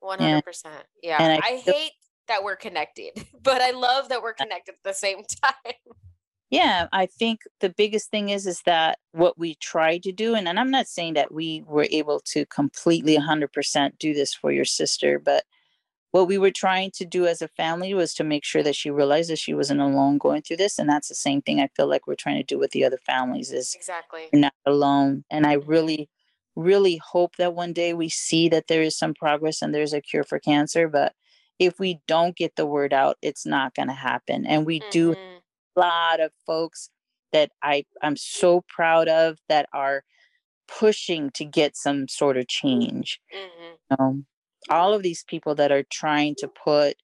100 0.00 0.42
100%. 0.44 0.66
Yeah. 1.02 1.18
and 1.20 1.42
I 1.42 1.46
I, 1.46 1.56
feel- 1.58 1.74
hate 1.74 1.92
that 2.28 2.44
we're 2.44 2.56
connected, 2.56 3.12
but 3.42 3.60
I 3.60 3.72
love 3.72 4.08
that 4.08 4.22
we're 4.22 4.34
connected 4.34 4.74
at 4.74 4.84
the 4.84 4.94
same 4.94 5.22
time. 5.44 5.74
Yeah, 6.50 6.88
I 6.92 7.04
think 7.04 7.42
the 7.60 7.68
biggest 7.68 8.10
thing 8.10 8.30
is 8.30 8.46
is 8.46 8.62
that 8.64 8.98
what 9.12 9.38
we 9.38 9.56
try 9.56 9.98
to 9.98 10.12
do, 10.12 10.34
and, 10.34 10.48
and 10.48 10.58
I'm 10.58 10.70
not 10.70 10.86
saying 10.86 11.14
that 11.14 11.32
we 11.32 11.62
were 11.66 11.86
able 11.90 12.20
to 12.26 12.46
completely 12.46 13.18
100% 13.18 13.98
do 13.98 14.14
this 14.14 14.32
for 14.32 14.50
your 14.50 14.64
sister, 14.64 15.18
but 15.18 15.44
what 16.10 16.26
we 16.26 16.38
were 16.38 16.50
trying 16.50 16.90
to 16.92 17.04
do 17.04 17.26
as 17.26 17.42
a 17.42 17.48
family 17.48 17.92
was 17.92 18.14
to 18.14 18.24
make 18.24 18.44
sure 18.44 18.62
that 18.62 18.76
she 18.76 18.90
realized 18.90 19.30
that 19.30 19.38
she 19.38 19.52
wasn't 19.52 19.80
alone 19.80 20.16
going 20.16 20.40
through 20.40 20.56
this, 20.56 20.78
and 20.78 20.88
that's 20.88 21.08
the 21.08 21.14
same 21.14 21.42
thing 21.42 21.60
I 21.60 21.68
feel 21.76 21.86
like 21.86 22.06
we're 22.06 22.14
trying 22.14 22.38
to 22.38 22.42
do 22.42 22.58
with 22.58 22.70
the 22.70 22.84
other 22.84 22.98
families 23.04 23.52
is 23.52 23.74
Exactly. 23.74 24.28
not 24.32 24.54
alone. 24.64 25.24
And 25.30 25.46
I 25.46 25.54
really, 25.54 26.08
really 26.56 26.96
hope 26.96 27.36
that 27.36 27.54
one 27.54 27.74
day 27.74 27.92
we 27.92 28.08
see 28.08 28.48
that 28.48 28.68
there 28.68 28.82
is 28.82 28.96
some 28.96 29.12
progress 29.12 29.60
and 29.60 29.74
there's 29.74 29.92
a 29.92 30.00
cure 30.00 30.24
for 30.24 30.38
cancer, 30.38 30.88
but 30.88 31.12
if 31.58 31.78
we 31.80 32.00
don't 32.08 32.36
get 32.36 32.56
the 32.56 32.66
word 32.66 32.92
out, 32.92 33.18
it's 33.22 33.46
not 33.46 33.74
going 33.74 33.88
to 33.88 33.94
happen. 33.94 34.46
And 34.46 34.66
we 34.66 34.86
do 34.90 35.14
a 35.76 35.80
lot 35.80 36.20
of 36.20 36.32
folks 36.46 36.90
that 37.32 37.50
I 37.62 37.84
I'm 38.02 38.16
so 38.16 38.62
proud 38.68 39.08
of 39.08 39.38
that 39.48 39.68
are 39.74 40.04
pushing 40.68 41.30
to 41.32 41.44
get 41.44 41.76
some 41.76 42.08
sort 42.08 42.36
of 42.38 42.48
change. 42.48 43.20
Mhm. 43.34 43.78
Um, 43.98 44.26
all 44.70 44.94
of 44.94 45.02
these 45.02 45.24
people 45.24 45.54
that 45.56 45.72
are 45.72 45.84
trying 45.84 46.34
to 46.36 46.48
put, 46.48 46.96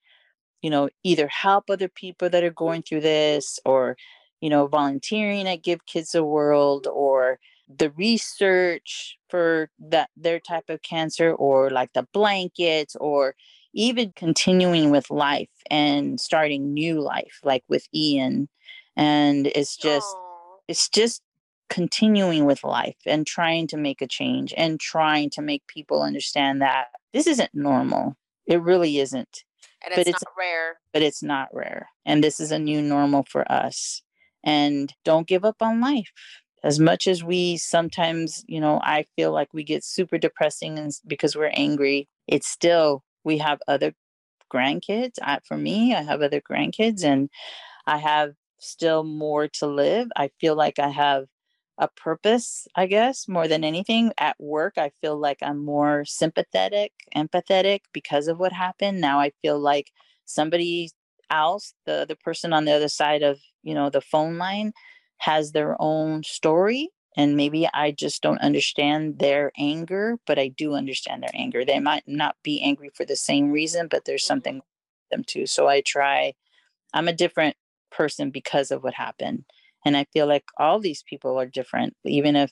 you 0.62 0.70
know, 0.70 0.88
either 1.04 1.28
help 1.28 1.70
other 1.70 1.88
people 1.88 2.30
that 2.30 2.44
are 2.44 2.50
going 2.50 2.82
through 2.82 3.00
this, 3.02 3.58
or 3.64 3.96
you 4.40 4.50
know, 4.50 4.66
volunteering 4.68 5.48
at 5.48 5.62
Give 5.62 5.86
Kids 5.86 6.14
a 6.14 6.24
World, 6.24 6.86
or 6.88 7.38
the 7.68 7.90
research 7.92 9.18
for 9.30 9.70
that 9.78 10.10
their 10.16 10.40
type 10.40 10.68
of 10.70 10.82
cancer, 10.82 11.32
or 11.34 11.70
like 11.70 11.92
the 11.94 12.06
blankets, 12.12 12.96
or 13.00 13.34
even 13.74 14.12
continuing 14.16 14.90
with 14.90 15.10
life 15.10 15.50
and 15.70 16.20
starting 16.20 16.72
new 16.72 17.00
life, 17.00 17.40
like 17.42 17.64
with 17.68 17.86
Ian. 17.94 18.48
And 18.96 19.46
it's 19.48 19.76
just 19.76 20.06
Aw. 20.06 20.56
it's 20.68 20.88
just 20.88 21.20
continuing 21.70 22.44
with 22.44 22.62
life 22.62 22.96
and 23.06 23.26
trying 23.26 23.66
to 23.66 23.76
make 23.76 24.00
a 24.00 24.06
change 24.06 24.54
and 24.56 24.78
trying 24.78 25.30
to 25.30 25.42
make 25.42 25.66
people 25.66 26.02
understand 26.02 26.62
that 26.62 26.86
this 27.12 27.26
isn't 27.26 27.50
normal. 27.54 28.16
It 28.46 28.60
really 28.62 28.98
isn't, 28.98 29.44
and 29.84 29.94
but 29.96 30.06
it's, 30.06 30.22
rare. 30.38 30.78
but 30.92 31.02
it's 31.02 31.22
not 31.22 31.48
rare. 31.52 31.88
And 32.04 32.22
this 32.22 32.40
is 32.40 32.50
a 32.52 32.58
new 32.58 32.82
normal 32.82 33.24
for 33.28 33.50
us. 33.50 34.02
And 34.44 34.92
don't 35.04 35.26
give 35.26 35.44
up 35.44 35.56
on 35.62 35.80
life. 35.80 36.12
As 36.62 36.78
much 36.78 37.06
as 37.06 37.24
we 37.24 37.56
sometimes, 37.56 38.44
you 38.46 38.60
know, 38.60 38.80
I 38.82 39.04
feel 39.16 39.32
like 39.32 39.52
we 39.52 39.64
get 39.64 39.84
super 39.84 40.18
depressing 40.18 40.78
and 40.78 40.92
because 41.06 41.36
we're 41.36 41.52
angry, 41.54 42.08
it's 42.26 42.48
still, 42.48 43.03
we 43.24 43.38
have 43.38 43.60
other 43.68 43.94
grandkids. 44.52 45.14
I, 45.22 45.40
for 45.46 45.56
me, 45.56 45.94
I 45.94 46.02
have 46.02 46.22
other 46.22 46.40
grandkids 46.40 47.04
and 47.04 47.30
I 47.86 47.98
have 47.98 48.34
still 48.58 49.04
more 49.04 49.48
to 49.48 49.66
live. 49.66 50.08
I 50.16 50.30
feel 50.40 50.56
like 50.56 50.78
I 50.78 50.88
have 50.90 51.26
a 51.78 51.88
purpose, 51.88 52.68
I 52.76 52.86
guess, 52.86 53.28
more 53.28 53.48
than 53.48 53.64
anything. 53.64 54.12
At 54.18 54.36
work, 54.38 54.74
I 54.78 54.90
feel 55.00 55.18
like 55.18 55.38
I'm 55.42 55.64
more 55.64 56.04
sympathetic, 56.06 56.92
empathetic 57.16 57.80
because 57.92 58.28
of 58.28 58.38
what 58.38 58.52
happened. 58.52 59.00
Now 59.00 59.18
I 59.20 59.32
feel 59.42 59.58
like 59.58 59.90
somebody 60.24 60.90
else, 61.30 61.74
the 61.86 62.06
the 62.08 62.16
person 62.16 62.52
on 62.52 62.64
the 62.64 62.72
other 62.72 62.88
side 62.88 63.22
of, 63.22 63.40
you 63.62 63.74
know, 63.74 63.90
the 63.90 64.00
phone 64.00 64.38
line 64.38 64.72
has 65.18 65.52
their 65.52 65.76
own 65.80 66.22
story 66.22 66.90
and 67.16 67.36
maybe 67.36 67.68
I 67.72 67.92
just 67.92 68.22
don't 68.22 68.40
understand 68.40 69.18
their 69.18 69.52
anger, 69.58 70.18
but 70.26 70.38
I 70.38 70.48
do 70.48 70.74
understand 70.74 71.22
their 71.22 71.30
anger. 71.34 71.64
They 71.64 71.80
might 71.80 72.04
not 72.06 72.36
be 72.42 72.62
angry 72.62 72.90
for 72.94 73.04
the 73.04 73.16
same 73.16 73.50
reason, 73.52 73.88
but 73.88 74.04
there's 74.04 74.24
Mhm. 74.24 74.26
something 74.26 74.54
with 74.56 74.64
them 75.10 75.24
too. 75.24 75.46
So 75.46 75.68
I 75.68 75.80
try 75.80 76.34
I'm 76.92 77.08
a 77.08 77.12
different 77.12 77.56
person 77.90 78.30
because 78.30 78.70
of 78.70 78.82
what 78.82 78.94
happened. 78.94 79.44
And 79.84 79.96
I 79.96 80.04
feel 80.12 80.26
like 80.26 80.44
all 80.58 80.80
these 80.80 81.02
people 81.02 81.38
are 81.40 81.46
different, 81.46 81.94
even 82.04 82.36
if 82.36 82.50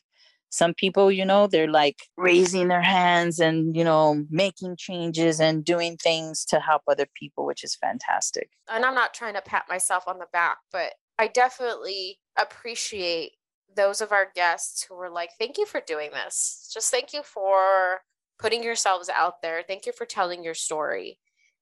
some 0.50 0.74
people, 0.74 1.10
you 1.10 1.24
know, 1.24 1.46
they're 1.46 1.70
like 1.70 1.96
raising 2.16 2.68
their 2.68 2.82
hands 2.82 3.40
and, 3.40 3.74
you 3.74 3.84
know, 3.84 4.24
making 4.30 4.76
changes 4.76 5.40
and 5.40 5.64
doing 5.64 5.96
things 5.96 6.44
to 6.46 6.60
help 6.60 6.82
other 6.86 7.06
people, 7.14 7.46
which 7.46 7.64
is 7.64 7.74
fantastic. 7.76 8.50
and 8.68 8.84
I'm 8.84 8.94
not 8.94 9.14
trying 9.14 9.34
to 9.34 9.42
pat 9.42 9.64
myself 9.68 10.06
on 10.06 10.18
the 10.18 10.26
back, 10.32 10.58
but 10.70 10.92
I 11.18 11.28
definitely 11.28 12.18
appreciate 12.38 13.32
those 13.76 14.00
of 14.00 14.12
our 14.12 14.28
guests 14.34 14.84
who 14.84 14.94
were 14.94 15.10
like, 15.10 15.30
thank 15.38 15.58
you 15.58 15.66
for 15.66 15.80
doing 15.86 16.10
this. 16.12 16.70
Just 16.72 16.90
thank 16.90 17.12
you 17.12 17.22
for 17.22 18.00
putting 18.38 18.62
yourselves 18.62 19.08
out 19.08 19.42
there. 19.42 19.62
Thank 19.66 19.86
you 19.86 19.92
for 19.92 20.04
telling 20.04 20.44
your 20.44 20.54
story. 20.54 21.18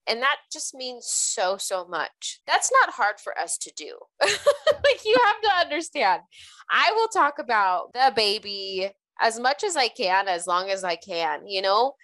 And 0.07 0.23
that 0.23 0.37
just 0.53 0.75
means 0.75 1.07
so, 1.07 1.57
so 1.57 1.87
much. 1.87 2.41
That's 2.47 2.71
not 2.73 2.95
hard 2.95 3.21
for 3.23 3.39
us 3.39 3.59
to 3.59 3.73
do. 3.77 3.97
like, 4.23 5.05
you 5.05 5.17
have 5.25 5.41
to 5.43 5.51
understand. 5.61 6.23
I 6.71 6.93
will 6.95 7.09
talk 7.09 7.39
about 7.39 7.93
the 7.93 8.13
baby 8.15 8.91
as 9.21 9.39
much 9.39 9.63
as 9.63 9.77
I 9.77 9.89
can, 9.89 10.27
as 10.27 10.47
long 10.47 10.71
as 10.71 10.83
I 10.83 10.97
can, 10.97 11.47
you 11.47 11.63
know? 11.63 11.95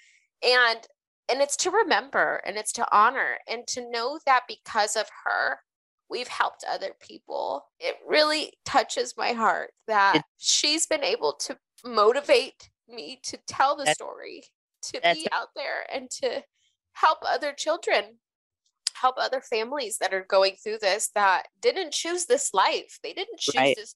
And 0.47 0.81
and 1.29 1.41
it's 1.41 1.57
to 1.57 1.71
remember 1.71 2.41
and 2.47 2.57
it's 2.57 2.73
to 2.75 2.87
honor 2.97 3.39
and 3.49 3.67
to 3.69 3.91
know 3.91 4.21
that 4.27 4.43
because 4.47 4.95
of 4.95 5.07
her 5.25 5.59
we've 6.09 6.29
helped 6.29 6.65
other 6.69 6.91
people 7.01 7.67
it 7.81 7.97
really 8.07 8.53
touches 8.65 9.15
my 9.17 9.33
heart 9.33 9.73
that 9.87 10.23
she's 10.37 10.87
been 10.87 11.05
able 11.05 11.33
to 11.35 11.57
motivate 11.85 12.71
me 12.89 13.21
to 13.23 13.37
tell 13.47 13.77
the 13.77 13.87
story 13.87 14.43
to 14.83 15.01
be 15.01 15.27
out 15.33 15.49
there 15.57 15.85
and 15.93 16.11
to 16.11 16.43
help 16.93 17.19
other 17.27 17.53
children 17.53 18.19
help 18.95 19.17
other 19.19 19.41
families 19.41 19.99
that 19.99 20.15
are 20.15 20.25
going 20.29 20.55
through 20.63 20.79
this 20.79 21.11
that 21.15 21.49
didn't 21.61 21.93
choose 21.93 22.27
this 22.27 22.55
life 22.55 22.99
they 23.03 23.13
didn't 23.13 23.39
choose 23.41 23.55
Right. 23.57 23.77
this 23.77 23.95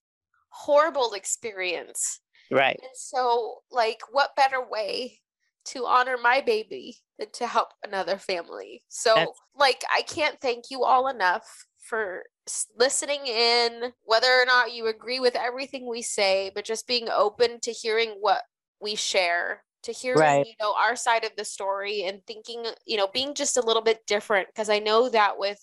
horrible 0.51 1.13
experience 1.15 2.21
Right. 2.51 2.79
and 2.83 2.91
so, 2.97 3.63
like, 3.71 4.01
what 4.11 4.35
better 4.35 4.61
way 4.61 5.21
to 5.67 5.87
honor 5.87 6.17
my 6.19 6.41
baby 6.41 6.99
than 7.17 7.31
to 7.35 7.47
help 7.47 7.69
another 7.85 8.19
family? 8.19 8.83
So, 8.89 9.15
That's- 9.15 9.37
like, 9.55 9.85
I 9.95 10.03
can't 10.03 10.41
thank 10.41 10.65
you 10.71 10.83
all 10.83 11.07
enough 11.07 11.67
for 11.81 12.25
listening 12.77 13.27
in, 13.27 13.93
whether 14.05 14.29
or 14.29 14.45
not 14.45 14.73
you 14.73 14.87
agree 14.87 15.21
with 15.21 15.37
everything 15.37 15.89
we 15.89 16.03
say, 16.03 16.51
but 16.55 16.65
just 16.65 16.87
being 16.87 17.09
open 17.09 17.61
to 17.61 17.73
hearing 17.73 18.11
what 18.21 18.43
we 18.81 18.95
share, 18.95 19.65
to 19.83 19.93
hearing, 19.93 20.19
Right. 20.21 20.47
you 20.47 20.55
know, 20.61 20.75
our 20.75 20.97
side 20.97 21.25
of 21.25 21.33
the 21.37 21.45
story 21.45 22.03
and 22.05 22.21
thinking, 22.27 22.65
you 22.87 22.97
know, 22.97 23.09
being 23.13 23.35
just 23.35 23.57
a 23.57 23.63
little 23.63 23.83
bit 23.83 24.07
different. 24.07 24.49
Because 24.49 24.69
I 24.71 24.79
know 24.79 25.09
that 25.09 25.39
with 25.39 25.59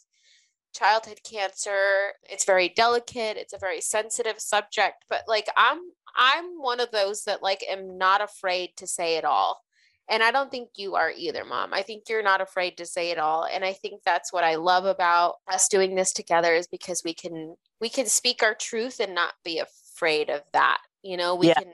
childhood 0.76 1.20
cancer 1.24 2.14
it's 2.30 2.46
very 2.46 2.70
delicate 2.70 3.38
it's 3.38 3.54
a 3.54 3.58
very 3.58 3.82
sensitive 3.82 4.40
subject 4.40 5.06
but 5.10 5.24
like 5.28 5.48
i'm 5.56 5.80
i'm 6.16 6.62
one 6.62 6.80
of 6.80 6.92
those 6.92 7.24
that 7.24 7.42
like 7.42 7.64
am 7.68 7.98
not 7.98 8.22
afraid 8.22 8.70
to 8.78 8.86
say 8.86 9.16
it 9.18 9.26
all 9.26 9.64
and 10.10 10.24
i 10.24 10.32
don't 10.32 10.52
think 10.52 10.70
you 10.76 10.96
are 10.96 11.12
either 11.16 11.44
mom. 11.46 11.74
I 11.74 11.82
think 11.82 12.04
you're 12.10 12.24
not 12.24 12.42
afraid 12.42 12.78
to 12.78 12.86
say 12.86 13.12
it 13.12 13.18
all 13.18 13.46
and 13.46 13.64
i 13.66 13.74
think 13.74 14.02
that's 14.04 14.32
what 14.34 14.44
i 14.44 14.56
love 14.56 14.86
about 14.86 15.36
us 15.52 15.68
doing 15.68 15.96
this 15.96 16.14
together 16.14 16.54
is 16.54 16.68
because 16.68 17.04
we 17.04 17.14
can 17.14 17.56
we 17.82 17.90
can 17.90 18.06
speak 18.08 18.44
our 18.44 18.54
truth 18.56 19.00
and 19.00 19.14
not 19.16 19.34
be 19.44 19.60
afraid 19.60 20.30
of 20.30 20.42
that 20.54 20.80
you 21.04 21.16
know? 21.18 21.36
We 21.36 21.48
Yeah. 21.48 21.54
can 21.56 21.74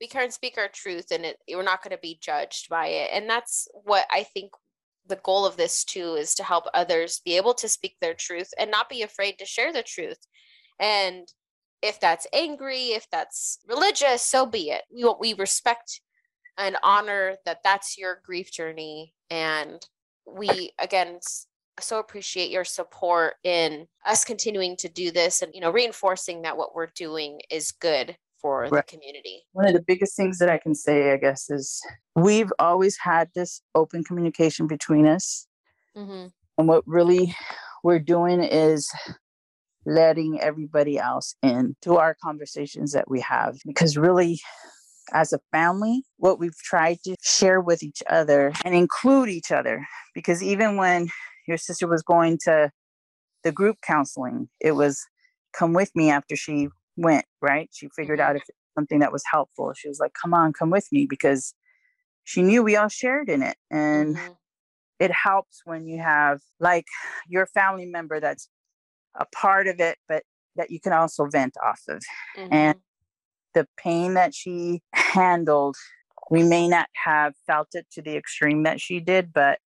we 0.00 0.08
can 0.08 0.30
speak 0.30 0.58
our 0.58 0.68
truth 0.68 1.10
and 1.12 1.24
it, 1.24 1.38
we're 1.48 1.62
not 1.62 1.82
going 1.82 1.92
to 1.96 2.00
be 2.02 2.18
judged 2.20 2.68
by 2.68 2.88
it 2.88 3.10
and 3.12 3.28
that's 3.30 3.68
what 3.84 4.06
i 4.10 4.22
think 4.22 4.52
the 5.06 5.16
goal 5.16 5.44
of 5.46 5.56
this 5.56 5.84
too 5.84 6.14
is 6.14 6.34
to 6.34 6.42
help 6.42 6.64
others 6.74 7.20
be 7.24 7.36
able 7.36 7.54
to 7.54 7.68
speak 7.68 7.96
their 8.00 8.14
truth 8.14 8.50
and 8.58 8.70
not 8.70 8.88
be 8.88 9.02
afraid 9.02 9.38
to 9.38 9.44
share 9.44 9.72
the 9.72 9.82
truth 9.82 10.26
and 10.80 11.28
if 11.82 12.00
that's 12.00 12.26
angry 12.32 12.88
if 12.88 13.06
that's 13.10 13.58
religious 13.68 14.22
so 14.22 14.46
be 14.46 14.70
it. 14.70 14.82
We 14.92 15.04
we 15.20 15.34
respect 15.34 16.00
and 16.58 16.76
honor 16.82 17.36
that 17.44 17.58
that's 17.64 17.98
your 17.98 18.20
grief 18.24 18.50
journey 18.50 19.14
and 19.30 19.86
we 20.26 20.72
again 20.80 21.18
so 21.80 21.98
appreciate 21.98 22.50
your 22.50 22.64
support 22.64 23.34
in 23.42 23.86
us 24.06 24.24
continuing 24.24 24.76
to 24.76 24.88
do 24.88 25.10
this 25.10 25.42
and 25.42 25.52
you 25.54 25.60
know 25.60 25.70
reinforcing 25.70 26.42
that 26.42 26.56
what 26.56 26.74
we're 26.74 26.90
doing 26.94 27.40
is 27.50 27.72
good 27.72 28.16
for 28.40 28.68
the 28.68 28.82
community 28.82 29.42
one 29.52 29.66
of 29.66 29.72
the 29.72 29.82
biggest 29.82 30.16
things 30.16 30.38
that 30.38 30.50
I 30.50 30.58
can 30.58 30.74
say, 30.74 31.12
I 31.12 31.16
guess, 31.16 31.48
is 31.48 31.80
we've 32.14 32.52
always 32.58 32.98
had 32.98 33.30
this 33.34 33.62
open 33.74 34.04
communication 34.04 34.66
between 34.66 35.06
us. 35.06 35.46
mm-hmm. 35.96 36.26
And 36.58 36.68
what 36.68 36.86
really 36.86 37.34
we're 37.82 37.98
doing 37.98 38.42
is 38.42 38.90
letting 39.86 40.40
everybody 40.40 40.98
else 40.98 41.36
in 41.42 41.74
to 41.82 41.96
our 41.96 42.16
conversations 42.22 42.92
that 42.92 43.08
we 43.08 43.20
have. 43.20 43.56
Because 43.64 43.96
really, 43.96 44.40
as 45.12 45.32
a 45.32 45.40
family, 45.52 46.04
what 46.16 46.38
we've 46.38 46.56
tried 46.56 46.98
to 47.04 47.14
share 47.22 47.60
with 47.60 47.82
each 47.82 48.02
other 48.08 48.52
and 48.64 48.74
include 48.74 49.28
each 49.28 49.50
other. 49.50 49.86
Because 50.14 50.42
even 50.42 50.76
when 50.76 51.08
your 51.46 51.58
sister 51.58 51.86
was 51.86 52.02
going 52.02 52.38
to 52.44 52.70
the 53.42 53.52
group 53.52 53.76
counseling, 53.82 54.48
it 54.60 54.72
was 54.72 55.04
come 55.52 55.72
with 55.72 55.90
me 55.94 56.10
after 56.10 56.36
she 56.36 56.68
went, 56.96 57.26
right? 57.42 57.68
She 57.72 57.88
figured 57.94 58.20
out 58.20 58.36
if 58.36 58.42
something 58.76 59.00
that 59.00 59.12
was 59.12 59.22
helpful. 59.30 59.72
She 59.74 59.88
was 59.88 59.98
like, 60.00 60.12
come 60.20 60.34
on, 60.34 60.52
come 60.52 60.70
with 60.70 60.88
me 60.90 61.06
because 61.08 61.54
she 62.24 62.42
knew 62.42 62.62
we 62.62 62.76
all 62.76 62.88
shared 62.88 63.28
in 63.28 63.42
it. 63.42 63.56
And 63.70 64.16
Mhm. 64.16 64.36
it 64.98 65.10
helps 65.12 65.60
when 65.64 65.86
you 65.86 66.00
have 66.00 66.40
like 66.60 66.86
your 67.28 67.46
family 67.46 67.86
member 67.86 68.20
that's 68.20 68.48
a 69.16 69.26
part 69.26 69.66
of 69.68 69.80
it, 69.80 69.98
but 70.08 70.22
that 70.56 70.70
you 70.70 70.80
can 70.80 70.92
also 70.92 71.26
vent 71.26 71.56
off 71.62 71.82
of. 71.88 72.02
And 72.50 72.76
Mhm. 72.76 72.80
The 73.54 73.66
pain 73.76 74.14
that 74.14 74.34
she 74.34 74.82
handled, 74.92 75.76
we 76.30 76.42
may 76.42 76.68
not 76.68 76.88
have 77.04 77.34
felt 77.46 77.68
it 77.74 77.86
to 77.92 78.02
the 78.02 78.16
extreme 78.16 78.62
that 78.64 78.80
she 78.80 79.00
did, 79.00 79.32
but 79.32 79.58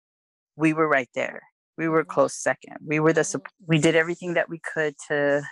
we 0.56 0.72
were 0.72 0.88
right 0.88 1.08
there. 1.14 1.42
We 1.78 1.88
were 1.88 2.04
Mhm. 2.04 2.08
close 2.08 2.34
second. 2.34 2.78
We 2.86 3.00
were 3.00 3.12
the 3.12 3.22
Mhm. 3.22 3.42
we 3.66 3.78
did 3.78 3.96
everything 3.96 4.34
that 4.34 4.48
we 4.48 4.58
could 4.60 4.96
to 5.08 5.42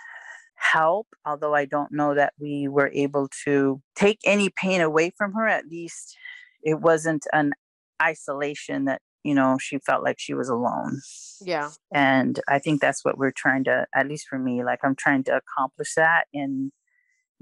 help, 0.55 1.07
although 1.25 1.53
I 1.55 1.65
don't 1.65 1.91
know 1.91 2.15
that 2.15 2.33
we 2.39 2.67
were 2.67 2.89
able 2.93 3.29
to 3.45 3.81
take 3.95 4.19
any 4.25 4.49
pain 4.49 4.81
away 4.81 5.11
from 5.17 5.33
her. 5.33 5.47
At 5.47 5.67
least 5.67 6.17
it 6.63 6.81
wasn't 6.81 7.27
an 7.33 7.53
isolation 8.01 8.85
that, 8.85 9.01
you 9.23 9.35
know, 9.35 9.57
she 9.59 9.79
felt 9.79 10.03
like 10.03 10.17
she 10.19 10.33
was 10.33 10.49
alone 10.49 11.01
yeah 11.41 11.69
and 11.93 12.39
i 12.47 12.57
think 12.59 12.79
that's 12.81 13.03
what 13.03 13.17
we're 13.17 13.31
trying 13.31 13.63
to 13.63 13.85
at 13.93 14.07
least 14.07 14.27
for 14.29 14.39
me 14.39 14.63
like 14.63 14.79
i'm 14.83 14.95
trying 14.95 15.23
to 15.23 15.35
accomplish 15.35 15.93
that 15.95 16.25
and 16.33 16.71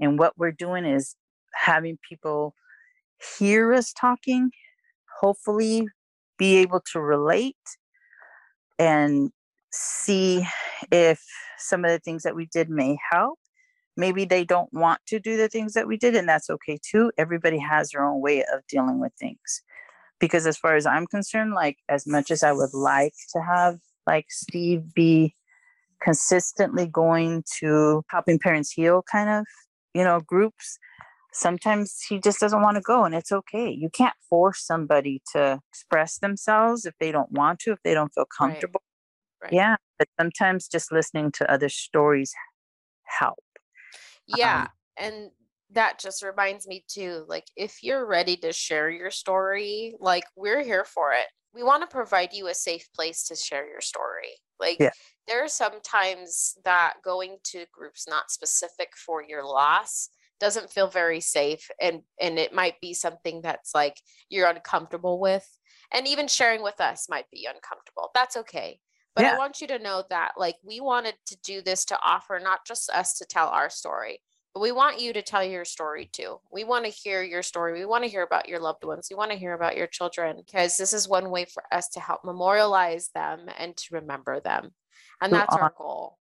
and 0.00 0.18
what 0.18 0.36
we're 0.36 0.52
doing 0.52 0.84
is 0.84 1.16
having 1.54 1.98
people 2.08 2.54
hear 3.38 3.72
us 3.72 3.92
talking 3.92 4.50
hopefully 5.20 5.86
be 6.38 6.56
able 6.56 6.82
to 6.92 7.00
relate 7.00 7.56
and 8.78 9.30
see 9.72 10.44
if 10.90 11.24
some 11.58 11.84
of 11.84 11.90
the 11.90 11.98
things 11.98 12.22
that 12.22 12.34
we 12.34 12.46
did 12.46 12.68
may 12.68 12.98
help. 13.10 13.38
Maybe 13.96 14.24
they 14.24 14.44
don't 14.44 14.72
want 14.72 15.00
to 15.06 15.20
do 15.20 15.36
the 15.36 15.48
things 15.48 15.74
that 15.74 15.86
we 15.86 15.96
did 15.96 16.16
and 16.16 16.28
that's 16.28 16.50
okay 16.50 16.78
too. 16.82 17.12
Everybody 17.16 17.58
has 17.58 17.90
their 17.90 18.04
own 18.04 18.20
way 18.20 18.40
of 18.52 18.66
dealing 18.68 19.00
with 19.00 19.12
things. 19.18 19.62
Because 20.20 20.46
as 20.46 20.56
far 20.56 20.76
as 20.76 20.86
i'm 20.86 21.06
concerned 21.06 21.54
like 21.54 21.78
as 21.88 22.06
much 22.06 22.30
as 22.30 22.42
i 22.42 22.52
would 22.52 22.72
like 22.72 23.12
to 23.32 23.42
have 23.42 23.78
like 24.06 24.26
steve 24.30 24.94
be 24.94 25.34
consistently 26.00 26.86
going 26.86 27.42
to 27.58 28.02
helping 28.08 28.38
parents 28.38 28.70
heal 28.70 29.02
kind 29.10 29.28
of 29.28 29.44
you 29.94 30.04
know 30.04 30.20
groups 30.20 30.78
sometimes 31.32 32.00
he 32.08 32.20
just 32.20 32.40
doesn't 32.40 32.62
want 32.62 32.76
to 32.76 32.80
go 32.82 33.04
and 33.04 33.14
it's 33.14 33.32
okay 33.32 33.70
you 33.70 33.90
can't 33.90 34.14
force 34.28 34.64
somebody 34.66 35.22
to 35.32 35.60
express 35.72 36.18
themselves 36.18 36.86
if 36.86 36.94
they 37.00 37.12
don't 37.12 37.32
want 37.32 37.58
to 37.60 37.72
if 37.72 37.78
they 37.84 37.94
don't 37.94 38.14
feel 38.14 38.26
Right. 38.40 38.66
comfortable 38.66 38.82
Right. 39.42 39.52
yeah 39.52 39.76
but 39.98 40.08
sometimes 40.20 40.68
just 40.68 40.92
listening 40.92 41.32
to 41.32 41.50
other 41.52 41.68
stories 41.68 42.32
help 43.04 43.44
Yeah. 44.26 44.66
Um, 44.66 44.70
and 44.96 45.30
that 45.70 45.98
just 45.98 46.22
reminds 46.22 46.66
me 46.66 46.84
too, 46.88 47.24
like 47.28 47.46
if 47.56 47.82
you're 47.82 48.06
ready 48.06 48.36
to 48.38 48.52
share 48.52 48.90
your 48.90 49.10
story, 49.10 49.94
like 50.00 50.24
we're 50.36 50.62
here 50.62 50.84
for 50.84 51.12
it. 51.12 51.26
We 51.54 51.62
want 51.62 51.82
to 51.82 51.94
provide 51.94 52.32
you 52.32 52.48
a 52.48 52.54
safe 52.54 52.88
place 52.94 53.24
to 53.28 53.36
share 53.36 53.68
your 53.68 53.80
story. 53.80 54.40
Like 54.58 54.78
Yeah. 54.80 54.90
there 55.26 55.44
are 55.44 55.48
some 55.48 55.80
times 55.80 56.54
that 56.64 56.94
going 57.04 57.38
to 57.44 57.66
groups 57.72 58.06
not 58.08 58.30
specific 58.30 58.90
for 58.96 59.22
your 59.22 59.44
loss 59.44 60.08
doesn't 60.40 60.70
feel 60.70 60.88
very 60.88 61.20
safe 61.20 61.70
and 61.80 62.02
and 62.20 62.38
it 62.38 62.52
might 62.52 62.80
be 62.80 62.92
something 62.92 63.40
that's 63.40 63.74
like 63.74 64.00
you're 64.28 64.48
uncomfortable 64.48 65.20
with 65.20 65.46
and 65.92 66.06
even 66.08 66.26
sharing 66.28 66.62
with 66.62 66.80
us 66.80 67.08
might 67.08 67.30
be 67.30 67.46
uncomfortable. 67.46 68.10
That's 68.14 68.36
okay. 68.38 68.80
But 69.14 69.24
I 69.24 69.32
want 69.32 69.60
you 69.60 69.68
to 69.68 69.78
know 69.78 70.02
that 70.10 70.32
like 70.36 70.56
we 70.64 70.80
wanted 70.80 71.14
to 71.26 71.36
do 71.44 71.62
this 71.62 71.84
to 71.86 71.98
offer 72.04 72.40
not 72.42 72.66
just 72.66 72.90
us 72.90 73.16
to 73.18 73.24
tell 73.24 73.48
our 73.48 73.70
story, 73.70 74.20
but 74.54 74.60
we 74.60 74.72
want 74.72 75.00
you 75.00 75.12
to 75.12 75.20
tell 75.22 75.42
your 75.44 75.64
story 75.64 76.08
too. 76.12 76.38
We 76.52 76.62
want 76.64 76.84
to 76.84 76.90
hear 76.90 77.22
your 77.22 77.42
story. 77.42 77.72
We 77.78 77.84
want 77.84 78.04
to 78.04 78.10
hear 78.10 78.22
about 78.22 78.48
your 78.48 78.60
loved 78.60 78.84
ones. 78.84 79.08
We 79.10 79.16
want 79.16 79.32
to 79.32 79.36
hear 79.36 79.52
about 79.52 79.76
your 79.76 79.88
children 79.88 80.36
because 80.36 80.76
this 80.76 80.92
is 80.92 81.08
one 81.08 81.30
way 81.30 81.44
for 81.44 81.64
us 81.72 81.88
to 81.90 82.00
help 82.00 82.24
memorialize 82.24 83.10
them 83.14 83.48
and 83.58 83.76
to 83.76 83.94
remember 83.96 84.40
them. 84.40 84.70
And 85.20 85.30
To 85.32 85.38
that's 85.38 85.56
our 85.56 85.74
goal. 85.76 86.18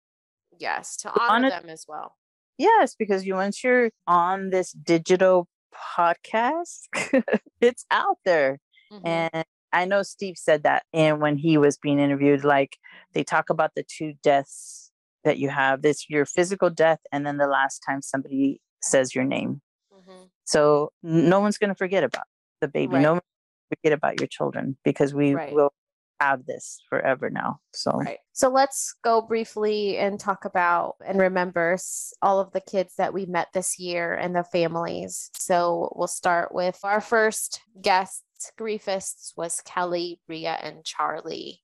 Yes, 0.58 0.96
to 0.98 1.08
To 1.08 1.20
honor 1.20 1.32
honor- 1.46 1.50
them 1.50 1.68
as 1.70 1.86
well. 1.88 2.16
Yes, 2.58 2.94
because 2.98 3.24
you 3.24 3.34
once 3.34 3.64
you're 3.64 3.90
on 4.06 4.50
this 4.50 4.72
digital 4.72 5.48
podcast, 5.96 6.88
it's 7.60 7.86
out 7.90 8.18
there. 8.24 8.58
Mhm. 8.92 9.06
And 9.32 9.44
I 9.72 9.84
know 9.84 10.02
Steve 10.02 10.36
said 10.36 10.62
that 10.64 10.84
and 10.92 11.20
when 11.20 11.36
he 11.36 11.56
was 11.58 11.76
being 11.78 11.98
interviewed, 11.98 12.42
like 12.44 12.76
they 13.12 13.22
talk 13.22 13.48
about 13.50 13.72
the 13.74 13.84
two 13.84 14.14
deaths 14.22 14.87
that 15.24 15.38
you 15.38 15.48
have. 15.48 15.84
It's 15.84 16.08
your 16.08 16.24
physical 16.26 16.70
death 16.70 17.00
and 17.12 17.26
then 17.26 17.36
the 17.38 17.46
last 17.46 17.80
time 17.80 18.02
somebody 18.02 18.60
says 18.80 19.14
your 19.14 19.24
name. 19.24 19.60
Mhm. 19.92 20.30
So 20.44 20.92
no 21.02 21.40
one's 21.40 21.58
gonna 21.58 21.74
forget 21.74 22.04
about 22.04 22.26
the 22.60 22.68
baby. 22.68 22.94
Right. 22.94 23.02
No 23.02 23.12
one 23.14 23.20
will 23.22 23.76
forget 23.76 23.92
about 23.92 24.20
your 24.20 24.28
children 24.28 24.76
because 24.84 25.14
we 25.14 25.34
Right. 25.34 25.52
will 25.52 25.72
have 26.20 26.46
this 26.46 26.80
forever 26.88 27.30
now. 27.30 27.60
So 27.72 27.92
Right. 27.92 28.18
So 28.32 28.48
let's 28.48 28.94
go 29.02 29.20
briefly 29.20 29.98
and 29.98 30.18
talk 30.18 30.44
about 30.44 30.96
and 31.04 31.18
remember 31.20 31.76
all 32.22 32.40
of 32.40 32.52
the 32.52 32.60
kids 32.60 32.94
that 32.96 33.12
we 33.12 33.26
met 33.26 33.48
this 33.52 33.78
year 33.78 34.14
and 34.14 34.34
the 34.34 34.42
families. 34.44 35.30
So 35.34 35.92
we'll 35.94 36.08
start 36.08 36.52
with 36.52 36.80
our 36.84 37.00
first 37.00 37.60
guests, 37.80 38.52
griefists, 38.58 39.36
was 39.36 39.60
Kelly, 39.60 40.20
Ria, 40.28 40.54
and 40.54 40.84
Charlie. 40.84 41.62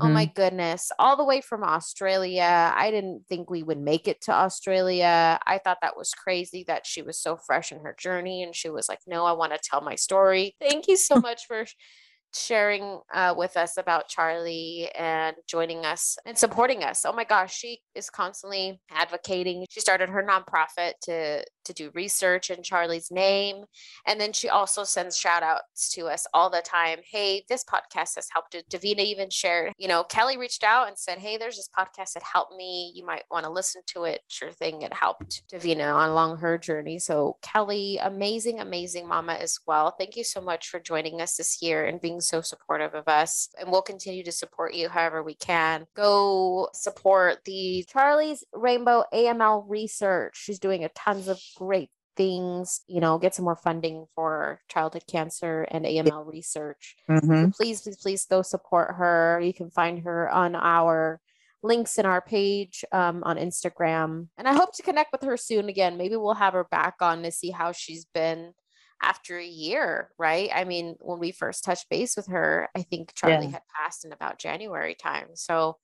Oh 0.00 0.08
mhm. 0.08 0.10
my 0.10 0.26
goodness, 0.26 0.92
all 0.98 1.16
the 1.16 1.24
way 1.24 1.40
from 1.40 1.64
Australia. 1.64 2.72
I 2.76 2.90
didn't 2.92 3.26
think 3.28 3.50
we 3.50 3.64
would 3.64 3.78
make 3.80 4.06
it 4.06 4.20
to 4.22 4.32
Australia. 4.32 5.40
I 5.44 5.58
thought 5.58 5.78
that 5.82 5.96
was 5.96 6.12
crazy 6.12 6.64
that 6.68 6.86
she 6.86 7.02
was 7.02 7.20
so 7.20 7.36
fresh 7.36 7.72
in 7.72 7.80
her 7.80 7.96
journey 7.98 8.42
and 8.44 8.54
she 8.54 8.70
was 8.70 8.88
like, 8.88 9.00
No, 9.06 9.24
I 9.24 9.32
want 9.32 9.52
to 9.52 9.58
tell 9.62 9.80
my 9.80 9.96
story. 9.96 10.54
Thank 10.60 10.86
you 10.88 10.96
so 10.96 11.18
much 11.18 11.46
for 11.46 11.66
sharing 12.34 13.00
uh, 13.14 13.34
with 13.36 13.56
us 13.56 13.76
about 13.78 14.08
Charlie 14.08 14.90
and 14.96 15.36
joining 15.48 15.84
us 15.86 16.18
and 16.26 16.36
supporting 16.38 16.84
us. 16.84 17.04
Oh 17.06 17.12
my 17.12 17.24
gosh, 17.24 17.54
she 17.56 17.80
is 17.94 18.10
constantly 18.10 18.80
advocating. 18.90 19.64
She 19.70 19.80
started 19.80 20.10
her 20.10 20.22
nonprofit 20.22 20.92
to 21.04 21.44
to 21.68 21.72
do 21.72 21.90
research 21.94 22.50
in 22.50 22.62
Charlie's 22.62 23.10
name. 23.10 23.64
And 24.06 24.20
then 24.20 24.32
she 24.32 24.48
also 24.48 24.84
sends 24.84 25.16
shout 25.16 25.42
outs 25.42 25.90
to 25.90 26.06
us 26.06 26.26
all 26.34 26.50
the 26.50 26.62
time. 26.62 26.98
Hey, 27.08 27.44
this 27.48 27.64
podcast 27.64 28.16
has 28.16 28.28
helped. 28.32 28.56
Davina 28.70 29.04
even 29.04 29.30
shared, 29.30 29.72
you 29.78 29.88
know, 29.88 30.02
Kelly 30.04 30.36
reached 30.36 30.64
out 30.64 30.88
and 30.88 30.98
said, 30.98 31.18
Hey, 31.18 31.36
there's 31.36 31.56
this 31.56 31.68
podcast 31.78 32.14
that 32.14 32.22
helped 32.22 32.56
me. 32.56 32.92
You 32.94 33.04
might 33.04 33.24
want 33.30 33.44
to 33.44 33.50
listen 33.50 33.82
to 33.88 34.04
it. 34.04 34.22
Sure 34.28 34.50
thing. 34.50 34.82
It 34.82 34.92
helped 34.92 35.42
Davina 35.52 35.94
on 35.94 36.10
along 36.10 36.38
her 36.38 36.58
journey. 36.58 36.98
So, 36.98 37.36
Kelly, 37.42 37.98
amazing, 38.02 38.60
amazing 38.60 39.06
mama 39.06 39.34
as 39.34 39.58
well. 39.66 39.94
Thank 39.96 40.16
you 40.16 40.24
so 40.24 40.40
much 40.40 40.68
for 40.68 40.80
joining 40.80 41.20
us 41.20 41.36
this 41.36 41.62
year 41.62 41.86
and 41.86 42.00
being 42.00 42.20
so 42.20 42.40
supportive 42.40 42.94
of 42.94 43.06
us. 43.06 43.48
And 43.60 43.70
we'll 43.70 43.82
continue 43.82 44.24
to 44.24 44.32
support 44.32 44.74
you 44.74 44.88
however 44.88 45.22
we 45.22 45.34
can. 45.34 45.86
Go 45.94 46.68
support 46.72 47.44
the 47.44 47.84
Charlie's 47.88 48.44
Rainbow 48.52 49.04
AML 49.12 49.64
research. 49.68 50.36
She's 50.36 50.58
doing 50.58 50.84
a 50.84 50.88
tons 50.90 51.28
of 51.28 51.40
great 51.58 51.90
things, 52.16 52.80
you 52.86 53.00
know, 53.00 53.18
get 53.18 53.34
some 53.34 53.44
more 53.44 53.56
funding 53.56 54.06
for 54.14 54.60
childhood 54.68 55.04
cancer 55.08 55.62
and 55.70 55.84
AML 55.84 56.26
research. 56.26 56.96
Mm-hmm. 57.08 57.44
So 57.44 57.50
please, 57.56 57.82
please, 57.82 57.96
please 57.96 58.26
go 58.26 58.42
support 58.42 58.94
her. 58.96 59.40
You 59.42 59.52
can 59.52 59.70
find 59.70 60.00
her 60.00 60.28
on 60.30 60.54
our 60.54 61.20
links 61.62 61.98
in 61.98 62.06
our 62.06 62.20
page 62.20 62.84
um, 62.92 63.22
on 63.24 63.36
Instagram. 63.36 64.28
And 64.36 64.48
I 64.48 64.54
hope 64.54 64.74
to 64.76 64.82
connect 64.82 65.12
with 65.12 65.22
her 65.22 65.36
soon 65.36 65.68
again. 65.68 65.96
Maybe 65.96 66.16
we'll 66.16 66.34
have 66.34 66.54
her 66.54 66.64
back 66.70 66.96
on 67.00 67.22
to 67.22 67.32
see 67.32 67.50
how 67.50 67.72
she's 67.72 68.04
been 68.14 68.52
after 69.02 69.38
a 69.38 69.46
year, 69.46 70.10
right? 70.18 70.50
I 70.52 70.64
mean, 70.64 70.96
when 71.00 71.18
we 71.18 71.30
first 71.32 71.64
touched 71.64 71.88
base 71.88 72.16
with 72.16 72.26
her, 72.28 72.68
I 72.76 72.82
think 72.82 73.12
Charlie 73.14 73.46
Yeah. 73.46 73.52
had 73.52 73.62
passed 73.76 74.04
in 74.04 74.12
about 74.12 74.38
January 74.38 74.94
time. 74.94 75.28
So 75.34 75.76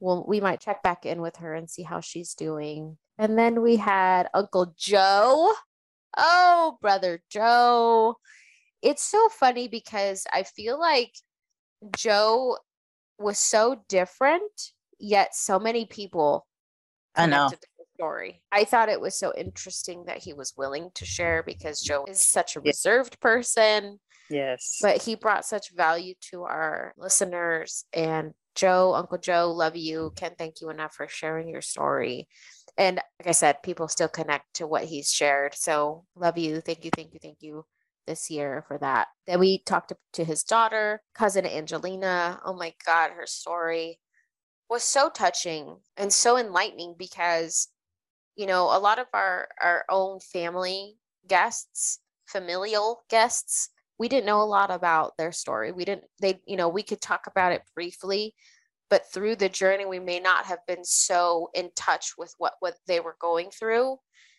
we'll, 0.00 0.24
we 0.26 0.40
might 0.40 0.60
check 0.60 0.82
back 0.82 1.04
in 1.04 1.20
with 1.20 1.36
her 1.36 1.54
and 1.54 1.68
see 1.68 1.82
how 1.82 2.00
she's 2.00 2.34
doing. 2.34 2.96
And 3.18 3.38
then 3.38 3.62
we 3.62 3.76
had 3.76 4.28
Uncle 4.34 4.74
Joe. 4.76 5.52
Oh, 6.16 6.78
brother 6.80 7.20
Joe. 7.30 8.16
It's 8.82 9.02
so 9.02 9.28
funny 9.28 9.68
because 9.68 10.26
I 10.32 10.42
feel 10.42 10.78
like 10.78 11.12
Joe 11.96 12.58
was 13.18 13.38
so 13.38 13.82
different, 13.88 14.72
yet 14.98 15.34
so 15.34 15.58
many 15.58 15.86
people 15.86 16.46
I 17.14 17.26
know. 17.26 17.46
connected 17.46 17.60
to 17.62 17.68
the 17.78 17.84
story. 17.94 18.42
I 18.52 18.64
thought 18.64 18.88
it 18.88 19.00
was 19.00 19.18
so 19.18 19.32
interesting 19.36 20.04
that 20.06 20.18
he 20.18 20.32
was 20.32 20.52
willing 20.56 20.90
to 20.94 21.04
share 21.04 21.42
because 21.42 21.80
Joe 21.80 22.04
is 22.08 22.26
such 22.28 22.56
a 22.56 22.60
reserved 22.60 23.20
person, 23.20 24.00
Yes. 24.28 24.78
but 24.82 25.02
he 25.02 25.14
brought 25.14 25.44
such 25.46 25.72
value 25.72 26.14
to 26.32 26.42
our 26.42 26.92
listeners. 26.96 27.84
And 27.92 28.34
Joe, 28.54 28.94
Uncle 28.94 29.18
Joe, 29.18 29.52
love 29.52 29.76
you. 29.76 30.12
Can't 30.16 30.36
thank 30.38 30.60
you 30.60 30.70
enough 30.70 30.94
for 30.94 31.08
sharing 31.08 31.48
your 31.48 31.62
story. 31.62 32.28
And 32.76 32.96
like 33.20 33.28
I 33.28 33.32
said, 33.32 33.62
people 33.62 33.88
still 33.88 34.08
connect 34.08 34.54
to 34.54 34.66
what 34.66 34.84
he's 34.84 35.10
shared. 35.10 35.54
So 35.54 36.04
love 36.16 36.38
you. 36.38 36.60
Thank 36.60 36.84
you. 36.84 36.90
Thank 36.94 37.12
you. 37.14 37.20
Thank 37.22 37.38
you 37.40 37.64
this 38.06 38.30
year 38.30 38.64
for 38.68 38.78
that. 38.78 39.08
Then 39.26 39.38
we 39.40 39.62
talked 39.62 39.88
to- 39.90 39.98
to 40.14 40.24
his 40.24 40.42
daughter, 40.42 41.02
cousin 41.14 41.46
Angelina. 41.46 42.40
Oh 42.44 42.54
my 42.54 42.74
God, 42.84 43.12
her 43.12 43.26
story 43.26 44.00
was 44.68 44.82
so 44.82 45.08
touching 45.10 45.80
and 45.96 46.12
so 46.12 46.36
enlightening 46.36 46.94
because, 46.98 47.68
you 48.36 48.46
know, 48.46 48.64
a 48.64 48.78
lot 48.78 48.98
of 48.98 49.06
our, 49.14 49.48
our 49.62 49.84
own 49.88 50.20
family 50.20 50.96
guests, 51.26 52.00
familial 52.26 53.04
guests, 53.08 53.70
we 53.98 54.08
didn't 54.08 54.26
know 54.26 54.42
a 54.42 54.44
lot 54.44 54.70
about 54.70 55.16
their 55.16 55.32
story. 55.32 55.72
We 55.72 55.84
didn't, 55.84 56.04
they, 56.20 56.40
you 56.46 56.56
know, 56.56 56.68
we 56.68 56.82
could 56.82 57.00
talk 57.00 57.26
about 57.26 57.52
it 57.52 57.62
briefly, 57.74 58.34
but 58.90 59.10
through 59.12 59.36
the 59.36 59.48
journey, 59.48 59.86
we 59.86 59.98
may 59.98 60.20
not 60.20 60.44
have 60.46 60.60
been 60.66 60.84
so 60.84 61.48
in 61.54 61.70
touch 61.74 62.12
with 62.18 62.34
what, 62.38 62.54
what 62.60 62.76
they 62.86 63.00
were 63.00 63.16
going 63.20 63.50
through. 63.50 63.98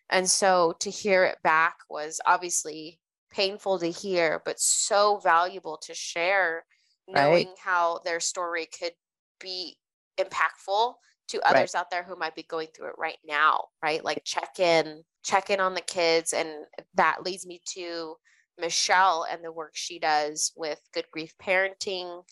And 0.10 0.30
so 0.30 0.76
to 0.80 0.90
hear 0.90 1.24
it 1.24 1.38
back 1.44 1.76
was 1.90 2.20
obviously 2.26 3.00
painful 3.32 3.80
to 3.80 3.90
hear, 3.90 4.42
but 4.46 4.60
so 4.60 5.18
valuable 5.18 5.78
to 5.84 5.94
share, 5.94 6.66
Right. 7.08 7.16
knowing 7.22 7.54
how 7.64 8.00
their 8.06 8.20
story 8.20 8.68
could 8.68 8.94
be 9.40 9.78
impactful 10.18 10.96
to 11.28 11.38
Right. 11.40 11.56
others 11.56 11.76
out 11.76 11.90
there 11.90 12.04
who 12.04 12.16
might 12.16 12.36
be 12.36 12.44
going 12.44 12.68
through 12.68 12.90
it 12.90 12.98
right 12.98 13.18
now, 13.26 13.66
right? 13.84 14.04
Like 14.04 14.24
check 14.24 14.60
in, 14.60 15.04
check 15.24 15.50
in 15.50 15.60
on 15.60 15.74
the 15.74 15.82
kids. 15.82 16.34
And 16.34 16.66
that 16.94 17.24
leads 17.24 17.46
me 17.46 17.62
to 17.74 18.16
Michelle 18.58 19.26
and 19.30 19.44
the 19.44 19.52
work 19.52 19.72
she 19.76 20.00
does 20.00 20.54
with 20.56 20.80
Good 20.94 21.06
Grief 21.12 21.34
Parenting. 21.42 22.24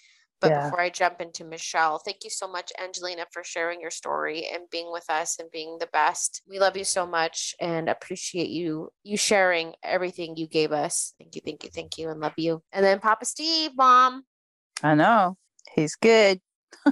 But 0.44 0.50
Yeah. 0.50 0.66
before 0.66 0.82
I 0.82 0.89
jump 0.89 1.22
into 1.22 1.46
Michelle, 1.46 2.00
thank 2.00 2.26
you 2.26 2.30
so 2.30 2.50
much, 2.50 2.74
Angelina, 2.78 3.26
for 3.32 3.46
sharing 3.46 3.80
your 3.80 3.91
story 3.91 4.46
and 4.54 4.70
being 4.70 4.91
with 4.91 5.10
us 5.10 5.39
and 5.39 5.50
being 5.52 5.78
the 5.80 5.88
best. 5.88 6.41
We 6.46 6.60
love 6.60 6.76
you 6.76 6.84
so 6.84 7.06
much 7.08 7.56
and 7.62 7.88
appreciate 7.88 8.50
you 8.50 8.89
you 9.04 9.16
sharing 9.16 9.74
everything 9.84 10.36
you 10.36 10.48
gave 10.48 10.74
us. 10.74 11.14
Thank 11.18 11.36
you, 11.36 11.41
thank 11.46 11.64
you, 11.64 11.70
thank 11.74 11.98
you, 11.98 12.10
and 12.10 12.20
love 12.20 12.34
you. 12.36 12.62
And 12.74 12.84
then 12.84 13.00
Papa 13.00 13.24
Steve, 13.24 13.72
Mom. 13.78 14.26
I 14.84 14.96
know. 14.96 15.38
He's 15.76 15.96
good. 15.96 16.41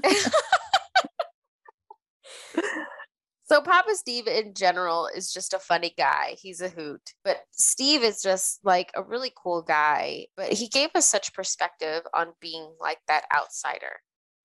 So 3.52 3.60
Papa 3.60 3.95
Steve 3.95 4.28
in 4.28 4.54
general 4.54 5.10
is 5.14 5.34
just 5.34 5.54
a 5.54 5.60
funny 5.60 5.93
guy. 5.97 6.38
He's 6.41 6.62
a 6.62 6.70
hoot. 6.70 7.02
But 7.26 7.41
Steve 7.52 8.02
is 8.02 8.22
just 8.22 8.62
like 8.64 8.91
a 8.95 9.04
really 9.04 9.34
cool 9.36 9.62
guy. 9.62 10.28
But 10.38 10.54
he 10.54 10.70
gave 10.70 10.91
us 10.95 11.06
such 11.06 11.34
perspective 11.34 12.04
on 12.14 12.28
being 12.39 12.72
like 12.80 12.99
that 13.10 13.26
outsider. 13.36 13.99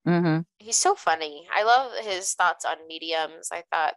Mm-hmm. 0.08 0.40
He's 0.58 0.74
so 0.74 0.96
funny. 0.96 1.46
I 1.56 1.62
love 1.62 1.92
his 2.04 2.34
thoughts 2.34 2.64
on 2.64 2.88
mediums. 2.88 3.50
I 3.52 3.62
thought 3.72 3.94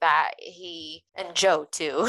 that 0.00 0.30
he 0.38 1.04
and 1.14 1.34
Joe 1.34 1.66
too. 1.70 2.08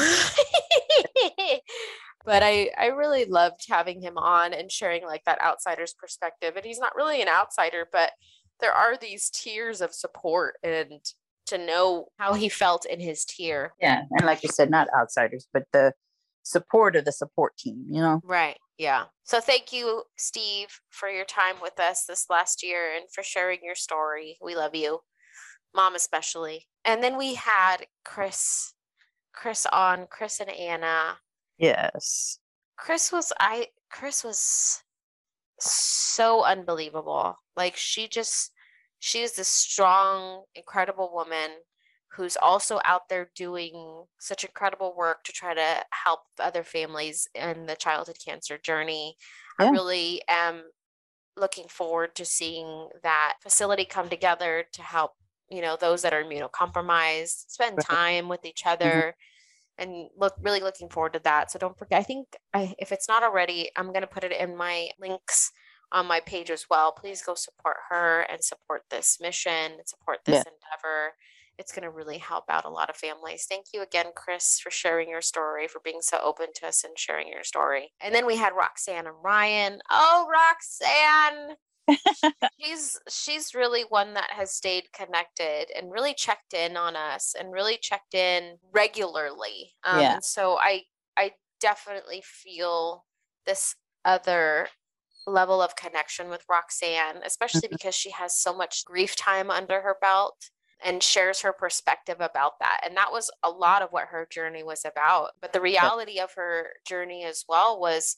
but 2.24 2.42
I 2.42 2.70
I 2.78 2.86
really 2.86 3.26
loved 3.26 3.66
having 3.68 4.00
him 4.00 4.16
on 4.16 4.54
and 4.54 4.72
sharing 4.72 5.04
like 5.04 5.24
that 5.26 5.42
outsider's 5.42 5.92
perspective. 5.92 6.56
And 6.56 6.64
he's 6.64 6.80
not 6.80 6.96
really 6.96 7.20
an 7.20 7.28
outsider, 7.28 7.86
but 7.92 8.12
there 8.60 8.72
are 8.72 8.96
these 8.96 9.28
tiers 9.28 9.82
of 9.82 9.92
support 9.92 10.54
and 10.62 11.02
to 11.50 11.58
know 11.58 12.06
how 12.18 12.34
he 12.34 12.48
felt 12.48 12.86
in 12.86 13.00
his 13.00 13.24
tier. 13.24 13.72
Yeah. 13.80 14.02
And 14.10 14.26
like 14.26 14.42
you 14.42 14.48
said, 14.48 14.70
not 14.70 14.88
outsiders, 14.98 15.46
but 15.52 15.64
the 15.72 15.92
support 16.42 16.96
of 16.96 17.04
the 17.04 17.12
support 17.12 17.56
team, 17.56 17.84
you 17.88 18.00
know? 18.00 18.20
Right. 18.24 18.56
Yeah. 18.78 19.04
So 19.24 19.40
thank 19.40 19.72
you, 19.72 20.04
Steve, 20.16 20.68
for 20.88 21.08
your 21.08 21.26
time 21.26 21.56
with 21.62 21.78
us 21.78 22.04
this 22.08 22.26
last 22.30 22.62
year 22.62 22.94
and 22.96 23.04
for 23.14 23.22
sharing 23.22 23.60
your 23.62 23.74
story. 23.74 24.38
We 24.40 24.56
love 24.56 24.74
you, 24.74 25.00
mom 25.74 25.94
especially. 25.94 26.66
And 26.84 27.02
then 27.02 27.18
we 27.18 27.34
had 27.34 27.86
Chris, 28.04 28.72
Chris 29.34 29.66
on, 29.70 30.06
Chris 30.10 30.40
and 30.40 30.50
Anna. 30.50 31.18
Yes. 31.58 32.38
Chris 32.78 33.12
was 33.12 33.32
I 33.38 33.66
Chris 33.90 34.24
was 34.24 34.82
so 35.58 36.44
unbelievable. 36.44 37.36
Like 37.54 37.76
she 37.76 38.08
just 38.08 38.52
she 39.00 39.22
is 39.22 39.32
this 39.32 39.48
strong, 39.48 40.44
incredible 40.54 41.10
woman 41.12 41.50
who's 42.12 42.36
also 42.36 42.80
out 42.84 43.08
there 43.08 43.30
doing 43.34 44.04
such 44.18 44.44
incredible 44.44 44.94
work 44.96 45.24
to 45.24 45.32
try 45.32 45.54
to 45.54 45.84
help 46.04 46.20
other 46.38 46.62
families 46.62 47.28
in 47.34 47.66
the 47.66 47.76
childhood 47.76 48.18
cancer 48.24 48.58
journey. 48.58 49.16
I 49.58 49.70
really 49.70 50.22
am 50.28 50.64
looking 51.36 51.68
forward 51.68 52.14
to 52.16 52.24
seeing 52.24 52.88
that 53.02 53.34
facility 53.42 53.84
come 53.84 54.08
together 54.08 54.64
to 54.72 54.82
help, 54.82 55.12
you 55.50 55.62
know, 55.62 55.76
those 55.80 56.02
that 56.02 56.12
are 56.12 56.24
immunocompromised, 56.24 57.48
spend 57.48 57.76
Right. 57.78 57.86
time 57.86 58.28
with 58.28 58.44
each 58.44 58.62
mm-hmm. 58.64 58.72
other 58.72 59.14
and 59.78 60.10
look 60.16 60.34
really 60.42 60.60
looking 60.60 60.90
forward 60.90 61.14
to 61.14 61.20
that. 61.20 61.50
So 61.50 61.58
don't 61.58 61.78
forget, 61.78 62.00
I 62.00 62.02
think 62.02 62.26
I, 62.52 62.74
if 62.78 62.92
it's 62.92 63.08
not 63.08 63.22
already, 63.22 63.70
I'm 63.76 63.88
going 63.88 64.02
to 64.02 64.06
put 64.06 64.24
it 64.24 64.32
in 64.32 64.56
my 64.56 64.88
links 65.00 65.52
on 65.92 66.06
my 66.06 66.20
page 66.20 66.50
as 66.50 66.66
well. 66.70 66.92
Please 66.92 67.22
go 67.22 67.34
support 67.34 67.76
her 67.88 68.20
and 68.22 68.42
support 68.44 68.82
this 68.90 69.18
mission 69.20 69.72
and 69.78 69.86
support 69.88 70.18
this 70.24 70.36
Yeah. 70.46 70.52
endeavor. 70.52 71.14
It's 71.58 71.72
going 71.72 71.82
to 71.82 71.90
really 71.90 72.18
help 72.18 72.44
out 72.48 72.64
a 72.64 72.70
lot 72.70 72.88
of 72.88 72.96
families. 72.96 73.44
Thank 73.46 73.66
you 73.74 73.82
again, 73.82 74.12
Chris, 74.16 74.58
for 74.60 74.70
sharing 74.70 75.10
your 75.10 75.20
story, 75.20 75.68
for 75.68 75.80
being 75.80 76.00
so 76.00 76.18
open 76.22 76.46
to 76.56 76.68
us 76.68 76.84
and 76.84 76.98
sharing 76.98 77.28
your 77.28 77.44
story. 77.44 77.92
And 78.00 78.14
then 78.14 78.24
we 78.24 78.36
had 78.36 78.54
Roxanne 78.54 79.06
and 79.06 79.16
Ryan. 79.22 79.80
Oh, 79.90 80.26
Roxanne 80.30 81.56
she's 82.60 82.98
she's 83.08 83.54
really 83.54 83.82
one 83.82 84.14
that 84.14 84.30
has 84.30 84.52
stayed 84.52 84.84
connected 84.92 85.66
and 85.76 85.90
really 85.90 86.14
checked 86.14 86.54
in 86.54 86.76
on 86.76 86.94
us 86.94 87.34
and 87.38 87.52
really 87.52 87.76
checked 87.76 88.14
in 88.14 88.58
regularly 88.72 89.72
um, 89.84 90.00
Yeah. 90.00 90.14
and 90.14 90.24
so 90.24 90.56
i 90.60 90.82
i 91.16 91.32
definitely 91.60 92.22
feel 92.24 93.04
this 93.44 93.74
other 94.04 94.68
level 95.26 95.60
of 95.62 95.76
connection 95.76 96.28
with 96.30 96.44
roxanne 96.48 97.20
especially 97.24 97.68
Mhm. 97.68 97.72
because 97.72 97.94
she 97.94 98.10
has 98.10 98.36
so 98.38 98.54
much 98.54 98.84
grief 98.84 99.14
time 99.16 99.50
under 99.50 99.80
her 99.82 99.96
belt 100.00 100.50
and 100.82 101.02
shares 101.02 101.40
her 101.42 101.52
perspective 101.52 102.20
about 102.20 102.58
that 102.60 102.80
and 102.84 102.96
that 102.96 103.12
was 103.12 103.30
a 103.42 103.50
lot 103.50 103.82
of 103.82 103.92
what 103.92 104.08
her 104.08 104.26
journey 104.26 104.62
was 104.62 104.84
about 104.84 105.32
but 105.40 105.52
the 105.52 105.60
reality 105.60 106.18
of 106.18 106.32
her 106.34 106.72
journey 106.86 107.24
as 107.24 107.44
well 107.48 107.78
was 107.78 108.16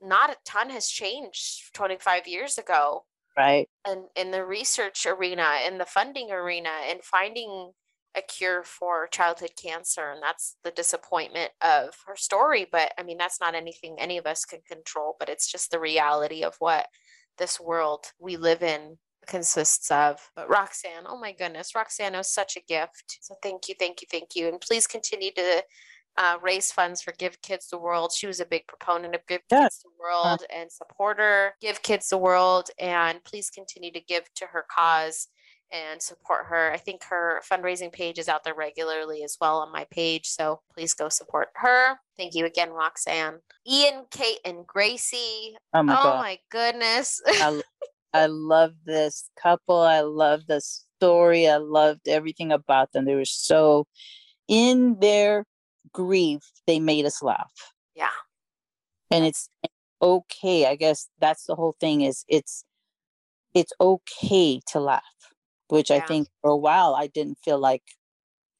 not 0.00 0.30
a 0.30 0.36
ton 0.44 0.70
has 0.70 0.88
changed 0.88 1.72
25 1.74 2.26
years 2.28 2.58
ago 2.58 3.06
Right. 3.36 3.68
and 3.84 4.08
in 4.16 4.30
the 4.30 4.44
research 4.44 5.06
arena 5.06 5.60
in 5.66 5.78
the 5.78 5.86
funding 5.86 6.30
arena 6.32 6.70
and 6.84 7.04
finding 7.04 7.72
a 8.16 8.22
cure 8.22 8.62
for 8.64 9.06
childhood 9.08 9.52
cancer 9.60 10.10
and 10.10 10.22
that's 10.22 10.56
the 10.64 10.70
disappointment 10.70 11.50
of 11.60 11.94
her 12.06 12.16
story 12.16 12.66
but 12.70 12.92
i 12.98 13.02
mean 13.02 13.18
that's 13.18 13.40
not 13.40 13.54
anything 13.54 13.96
any 13.98 14.18
of 14.18 14.26
us 14.26 14.44
can 14.44 14.60
control 14.66 15.16
but 15.18 15.28
it's 15.28 15.50
just 15.50 15.70
the 15.70 15.80
reality 15.80 16.42
of 16.42 16.54
what 16.58 16.86
this 17.38 17.60
world 17.60 18.06
we 18.18 18.36
live 18.36 18.62
in 18.62 18.96
consists 19.26 19.90
of 19.90 20.30
but 20.34 20.48
roxanne 20.48 21.04
oh 21.06 21.18
my 21.18 21.32
goodness 21.32 21.74
roxanne 21.74 22.16
was 22.16 22.32
such 22.32 22.56
a 22.56 22.62
gift 22.66 23.18
so 23.20 23.34
thank 23.42 23.68
you 23.68 23.74
thank 23.78 24.00
you 24.00 24.06
thank 24.10 24.34
you 24.34 24.48
and 24.48 24.60
please 24.60 24.86
continue 24.86 25.30
to 25.32 25.62
uh, 26.18 26.38
raise 26.42 26.72
funds 26.72 27.02
for 27.02 27.12
Give 27.18 27.40
Kids 27.42 27.68
the 27.68 27.78
World. 27.78 28.10
She 28.10 28.26
was 28.26 28.40
a 28.40 28.46
big 28.46 28.66
proponent 28.66 29.14
of 29.14 29.20
Give 29.26 29.42
Yeah. 29.50 29.64
Kids 29.64 29.80
the 29.82 29.90
World 30.00 30.42
and 30.54 30.72
supporter. 30.72 31.54
Give 31.60 31.82
Kids 31.82 32.08
the 32.08 32.16
World, 32.16 32.70
and 32.78 33.22
please 33.24 33.50
continue 33.50 33.92
to 33.92 34.00
give 34.00 34.24
to 34.36 34.46
her 34.46 34.64
cause 34.74 35.28
and 35.72 36.00
support 36.00 36.46
her. 36.46 36.72
I 36.72 36.76
think 36.76 37.04
her 37.04 37.42
fundraising 37.50 37.92
page 37.92 38.18
is 38.18 38.28
out 38.28 38.44
there 38.44 38.54
regularly 38.54 39.22
as 39.22 39.36
well 39.40 39.58
on 39.58 39.72
my 39.72 39.86
page, 39.90 40.26
so 40.26 40.60
please 40.72 40.94
go 40.94 41.08
support 41.08 41.48
her. 41.56 41.96
Thank 42.16 42.34
you 42.34 42.46
again, 42.46 42.70
Roxanne. 42.70 43.40
Ian, 43.68 44.04
Kate, 44.10 44.38
and 44.44 44.66
Gracie. 44.66 45.56
Oh 45.74 45.82
my 45.82 45.96
oh 45.98 46.16
my 46.16 46.38
goodness. 46.50 47.20
I, 47.26 47.60
I 48.12 48.26
love 48.26 48.72
this 48.84 49.28
couple. 49.40 49.80
I 49.80 50.00
love 50.00 50.42
the 50.46 50.60
story. 50.60 51.48
I 51.48 51.56
loved 51.56 52.08
everything 52.08 52.52
about 52.52 52.92
them. 52.92 53.04
They 53.04 53.14
were 53.14 53.24
so 53.24 53.86
in 54.48 54.98
their 55.00 55.44
grief, 55.92 56.42
they 56.66 56.78
made 56.80 57.04
us 57.04 57.22
laugh. 57.22 57.52
yeah. 57.94 58.08
And 59.10 59.24
it's 59.24 59.48
okay. 60.02 60.66
I 60.66 60.76
guess 60.76 61.08
that's 61.20 61.44
the 61.44 61.54
whole 61.54 61.76
thing 61.80 62.00
is 62.02 62.24
it's 62.28 62.64
it's 63.54 63.72
okay 63.80 64.60
to 64.72 64.80
laugh, 64.80 65.02
which 65.68 65.90
I 65.90 66.00
think 66.00 66.28
for 66.40 66.50
a 66.50 66.56
while 66.56 66.94
I 66.94 67.06
didn't 67.06 67.38
feel 67.44 67.58
like 67.58 67.82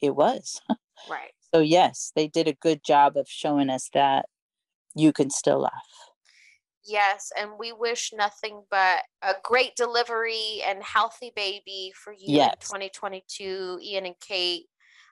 it 0.00 0.14
was. 0.14 0.60
Right. 1.08 1.30
So 1.54 1.60
yes, 1.60 2.10
they 2.16 2.26
did 2.26 2.48
a 2.48 2.52
good 2.52 2.82
job 2.84 3.16
of 3.16 3.28
showing 3.28 3.70
us 3.70 3.88
that 3.94 4.26
you 4.94 5.12
can 5.12 5.30
still 5.30 5.60
laugh. 5.60 5.72
Yes, 6.84 7.32
and 7.38 7.52
we 7.58 7.72
wish 7.72 8.12
nothing 8.12 8.62
but 8.70 9.02
a 9.22 9.34
great 9.42 9.74
delivery 9.74 10.62
and 10.66 10.82
healthy 10.82 11.32
baby 11.34 11.92
for 11.94 12.12
you 12.12 12.40
in 12.40 12.50
2022, 12.60 13.78
Ian 13.82 14.06
and 14.06 14.14
Kate. 14.20 14.66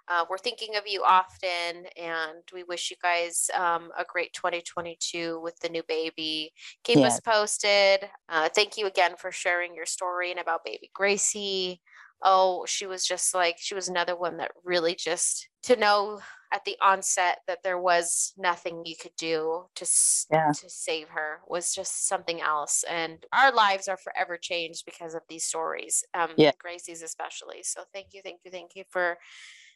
Uh, 0.08 0.24
we're 0.28 0.38
thinking 0.38 0.76
of 0.76 0.84
you 0.86 1.02
often, 1.02 1.86
and 1.96 2.42
we 2.52 2.62
wish 2.64 2.90
you 2.90 2.96
guys 3.02 3.50
um, 3.54 3.90
a 3.98 4.04
great 4.06 4.32
2022 4.34 5.40
with 5.40 5.58
the 5.60 5.68
new 5.68 5.82
baby. 5.88 6.52
Keep 6.82 6.98
us 6.98 7.20
posted. 7.20 8.08
Uh, 8.28 8.48
thank 8.54 8.76
you 8.76 8.86
again 8.86 9.16
for 9.16 9.32
sharing 9.32 9.74
your 9.74 9.86
story 9.86 10.30
and 10.30 10.40
about 10.40 10.64
baby 10.64 10.90
Gracie. 10.94 11.80
Oh, 12.22 12.64
she 12.66 12.86
was 12.86 13.06
just 13.06 13.34
like, 13.34 13.56
she 13.58 13.74
was 13.74 13.88
another 13.88 14.16
one 14.16 14.36
that 14.38 14.52
really 14.64 14.94
just 14.94 15.48
to 15.64 15.76
know 15.76 16.20
at 16.52 16.64
the 16.64 16.76
onset 16.80 17.38
that 17.48 17.58
there 17.64 17.78
was 17.80 18.32
nothing 18.38 18.82
you 18.84 18.94
could 19.00 19.14
do 19.16 19.64
to 19.74 19.86
Yeah. 20.30 20.52
to 20.52 20.70
save 20.70 21.08
her 21.08 21.40
was 21.48 21.74
just 21.74 22.06
something 22.06 22.40
else 22.40 22.84
and 22.88 23.26
our 23.32 23.52
lives 23.52 23.88
are 23.88 23.96
forever 23.96 24.36
changed 24.36 24.84
because 24.84 25.14
of 25.14 25.22
these 25.28 25.44
stories 25.44 26.04
um 26.14 26.30
Yeah. 26.36 26.52
gracie's 26.60 27.02
especially 27.02 27.62
so 27.64 27.82
thank 27.92 28.08
you 28.12 28.22
thank 28.22 28.40
you 28.44 28.50
thank 28.52 28.76
you 28.76 28.84
for 28.88 29.18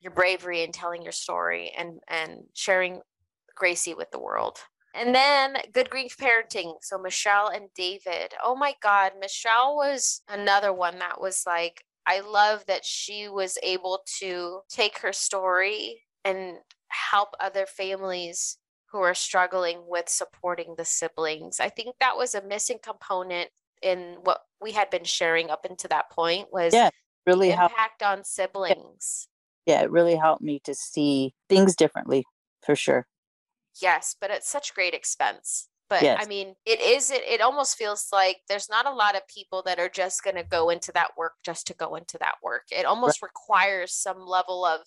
your 0.01 0.13
bravery 0.13 0.63
in 0.63 0.73
telling 0.73 1.03
your 1.03 1.13
story 1.13 1.73
and 1.77 2.01
and 2.09 2.43
sharing 2.55 3.01
gracie 3.55 3.95
with 3.95 4.11
the 4.11 4.21
world 4.21 4.59
and 4.95 5.15
then 5.15 5.57
good 5.73 5.91
grief 5.91 6.17
parenting 6.17 6.75
so 6.81 6.99
michelle 6.99 7.49
and 7.49 7.69
david 7.75 8.33
oh 8.43 8.55
my 8.55 8.75
god 8.83 9.13
michelle 9.21 9.77
was 9.77 10.23
another 10.29 10.73
one 10.73 10.99
that 10.99 11.21
was 11.21 11.43
like 11.47 11.83
i 12.07 12.21
love 12.21 12.65
that 12.67 12.85
she 12.85 13.29
was 13.29 13.59
able 13.63 14.01
to 14.19 14.61
take 14.69 14.99
her 14.99 15.13
story 15.13 16.03
and 16.25 16.57
help 16.89 17.31
other 17.41 17.67
families 17.67 18.59
who 18.91 18.99
are 18.99 19.15
struggling 19.15 19.83
with 19.87 20.09
supporting 20.09 20.75
the 20.77 20.85
siblings. 20.85 21.61
I 21.61 21.69
think 21.69 21.97
that 22.01 22.17
was 22.17 22.35
a 22.35 22.43
missing 22.43 22.79
component 22.83 23.51
in 23.83 24.17
what 24.23 24.41
we 24.61 24.73
had 24.73 24.91
been 24.91 25.05
sharing 25.05 25.51
up 25.51 25.65
until 25.69 25.89
that 25.89 26.11
point 26.11 26.49
was 26.53 26.73
Yeah, 26.73 26.91
Really 27.27 27.51
helped 27.51 27.75
impact 27.75 28.03
on 28.03 28.25
siblings. 28.25 29.29
Yeah, 29.69 29.83
it 29.83 29.91
really 29.91 30.17
helped 30.17 30.43
me 30.43 30.61
to 30.65 30.75
see 30.75 31.35
things 31.49 31.77
differently 31.77 32.25
for 32.65 32.75
sure. 32.75 33.07
Yes, 33.81 34.17
but 34.19 34.31
at 34.31 34.43
such 34.43 34.75
great 34.75 34.95
expense. 34.95 35.69
But 35.91 36.03
I 36.05 36.27
mean, 36.27 36.55
it 36.67 36.81
is 36.81 37.11
it, 37.11 37.23
it 37.23 37.41
almost 37.41 37.77
feels 37.77 38.09
like 38.13 38.39
there's 38.49 38.69
not 38.69 38.87
a 38.87 38.93
lot 38.93 39.15
of 39.15 39.23
people 39.29 39.63
that 39.65 39.79
are 39.79 39.89
just 39.89 40.23
going 40.25 40.37
to 40.37 40.43
go 40.43 40.71
into 40.71 40.91
that 40.93 41.13
work 41.17 41.33
just 41.45 41.67
to 41.69 41.75
go 41.75 41.95
into 41.95 42.19
that 42.19 42.37
work. 42.43 42.65
It 42.71 42.85
almost 42.85 43.23
requires 43.23 43.95
some 43.95 44.21
level 44.27 44.65
of 44.65 44.81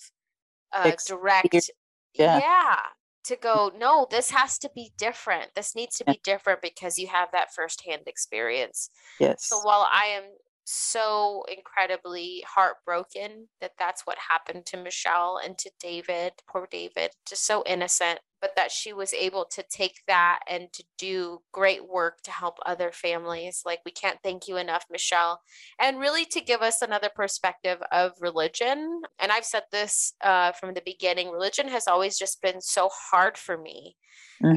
uh, 0.74 0.92
direct 1.08 1.72
yeah. 2.14 2.40
yeah 2.40 2.80
to 3.24 3.36
go 3.36 3.72
no 3.78 4.08
this 4.10 4.32
has 4.32 4.58
to 4.58 4.70
be 4.74 4.92
different 4.98 5.54
this 5.56 5.76
needs 5.76 5.98
to 5.98 6.06
be 6.06 6.20
different 6.24 6.62
because 6.62 6.98
you 6.98 7.08
have 7.08 7.30
that 7.32 7.54
firsthand 7.54 8.04
experience 8.08 8.90
Yes. 9.20 9.46
so 9.46 9.60
while 9.60 9.88
i 9.92 10.06
am 10.06 10.24
so 10.72 11.44
incredibly 11.56 12.44
heartbroken 12.48 13.48
that 13.60 13.72
that's 13.78 14.06
what 14.06 14.18
happened 14.30 14.66
to 14.66 14.78
michelle 14.78 15.40
and 15.44 15.58
to 15.58 15.70
david 15.80 16.34
poor 16.50 16.68
david 16.72 17.12
just 17.28 17.46
so 17.46 17.64
innocent 17.66 18.20
but 18.40 18.56
that 18.56 18.72
she 18.72 18.92
was 18.92 19.14
able 19.14 19.46
to 19.46 19.64
take 19.70 20.00
that 20.08 20.40
and 20.50 20.74
to 20.74 20.84
do 20.98 21.40
great 21.52 21.88
work 21.88 22.22
to 22.24 22.32
help 22.32 22.58
other 22.66 22.92
families 22.92 23.62
like 23.66 23.80
we 23.86 23.92
can't 23.92 24.18
thank 24.24 24.48
you 24.48 24.58
enough 24.58 24.86
michelle 24.90 25.42
and 25.80 26.00
really 26.00 26.26
to 26.26 26.42
give 26.42 26.62
us 26.62 26.82
another 26.82 27.10
perspective 27.14 27.80
of 27.92 28.14
religion. 28.20 29.02
And 29.20 29.32
I've 29.32 29.46
said 29.46 29.64
this 29.72 30.14
uh, 30.24 30.52
from 30.54 30.74
the 30.74 30.82
beginning 30.86 31.30
religion 31.30 31.68
has 31.70 31.88
always 31.88 32.18
just 32.18 32.42
been 32.42 32.62
so 32.62 32.90
hard 33.12 33.38
for 33.38 33.58
me. 33.58 33.96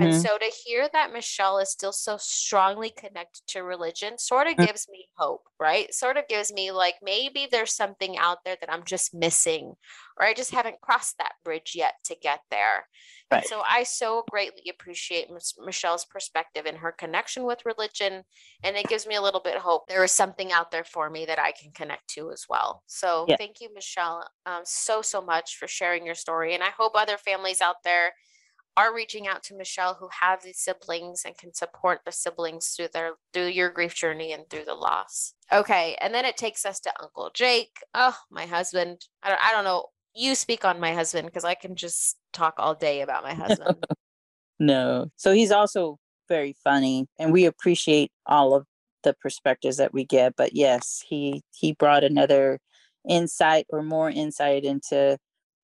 And 0.00 0.12
Mhm. 0.12 0.14
so 0.14 0.38
to 0.38 0.46
hear 0.46 0.88
that 0.92 1.12
Michelle 1.12 1.58
is 1.58 1.70
still 1.70 1.92
so 1.92 2.16
strongly 2.16 2.90
connected 2.90 3.46
to 3.48 3.62
religion 3.62 4.18
sort 4.18 4.46
of 4.46 4.58
Mm. 4.58 4.66
gives 4.66 4.88
me 4.88 5.08
hope, 5.16 5.48
right? 5.60 5.92
Sort 5.94 6.16
of 6.16 6.28
gives 6.28 6.52
me 6.52 6.70
like 6.72 6.96
maybe 7.02 7.46
there's 7.50 7.74
something 7.74 8.18
out 8.18 8.38
there 8.44 8.56
that 8.60 8.72
I'm 8.72 8.84
just 8.84 9.14
missing, 9.14 9.74
or 10.18 10.26
I 10.26 10.34
just 10.34 10.50
haven't 10.52 10.80
crossed 10.80 11.18
that 11.18 11.34
bridge 11.44 11.72
yet 11.74 11.94
to 12.04 12.16
get 12.16 12.40
there. 12.50 12.88
And 13.30 13.42
Right. 13.42 13.44
so 13.44 13.62
I 13.66 13.82
so 13.82 14.24
greatly 14.30 14.68
appreciate 14.70 15.30
Miss- 15.30 15.54
Michelle's 15.58 16.04
perspective 16.04 16.66
and 16.66 16.78
her 16.78 16.92
connection 16.92 17.44
with 17.44 17.66
religion 17.66 18.24
and 18.62 18.76
it 18.76 18.88
gives 18.88 19.06
me 19.06 19.14
a 19.14 19.22
little 19.22 19.40
bit 19.40 19.56
of 19.56 19.62
hope. 19.62 19.86
There 19.88 20.04
is 20.04 20.12
something 20.12 20.52
out 20.52 20.70
there 20.70 20.84
for 20.84 21.10
me 21.10 21.26
that 21.26 21.38
I 21.38 21.52
can 21.52 21.72
connect 21.72 22.08
to 22.10 22.30
as 22.30 22.46
well. 22.48 22.82
So 22.86 23.26
Yeah. 23.26 23.38
thank 23.38 23.60
you, 23.60 23.72
Michelle, 23.74 24.28
um, 24.46 24.62
so 24.64 25.02
so 25.02 25.20
much 25.20 25.56
for 25.56 25.68
sharing 25.68 26.06
your 26.06 26.14
story, 26.14 26.54
and 26.54 26.62
I 26.62 26.70
hope 26.70 26.92
other 26.94 27.18
families 27.18 27.60
out 27.60 27.82
there 27.84 28.14
are 28.76 28.94
reaching 28.94 29.26
out 29.26 29.42
to 29.44 29.54
Michelle 29.54 29.94
who 29.94 30.08
have 30.20 30.42
these 30.42 30.58
siblings 30.58 31.22
and 31.24 31.36
can 31.36 31.54
support 31.54 32.00
the 32.04 32.12
siblings 32.12 32.68
through 32.68 32.88
their 32.92 33.12
through 33.32 33.48
your 33.48 33.70
grief 33.70 33.94
journey 33.94 34.32
and 34.32 34.48
through 34.48 34.64
the 34.64 34.74
loss. 34.74 35.34
Okay, 35.52 35.96
and 36.00 36.14
then 36.14 36.24
it 36.24 36.36
takes 36.36 36.64
us 36.64 36.80
to 36.80 36.92
Uncle 37.00 37.30
Jake. 37.34 37.76
Oh, 37.94 38.16
my 38.30 38.46
husband. 38.46 39.06
I 39.22 39.28
don't 39.28 39.40
I 39.44 39.52
don't 39.52 39.64
know. 39.64 39.86
You 40.14 40.34
speak 40.34 40.64
on 40.64 40.80
my 40.80 40.94
husband 40.94 41.26
because 41.26 41.44
I 41.44 41.54
can 41.54 41.76
just 41.76 42.16
talk 42.32 42.54
all 42.58 42.74
day 42.74 43.00
about 43.00 43.24
my 43.24 43.34
husband. 43.34 43.84
No. 44.60 45.10
So 45.16 45.32
he's 45.32 45.50
also 45.50 45.98
very 46.28 46.56
funny 46.62 47.06
and 47.18 47.32
we 47.32 47.44
appreciate 47.44 48.12
all 48.26 48.54
of 48.54 48.66
the 49.02 49.14
perspectives 49.14 49.76
that 49.78 49.92
we 49.92 50.04
get. 50.04 50.36
But 50.36 50.54
yes, 50.54 51.02
he 51.06 51.42
he 51.50 51.72
brought 51.72 52.04
another 52.04 52.58
insight 53.08 53.66
or 53.68 53.82
more 53.82 54.10
insight 54.10 54.64
into 54.64 55.18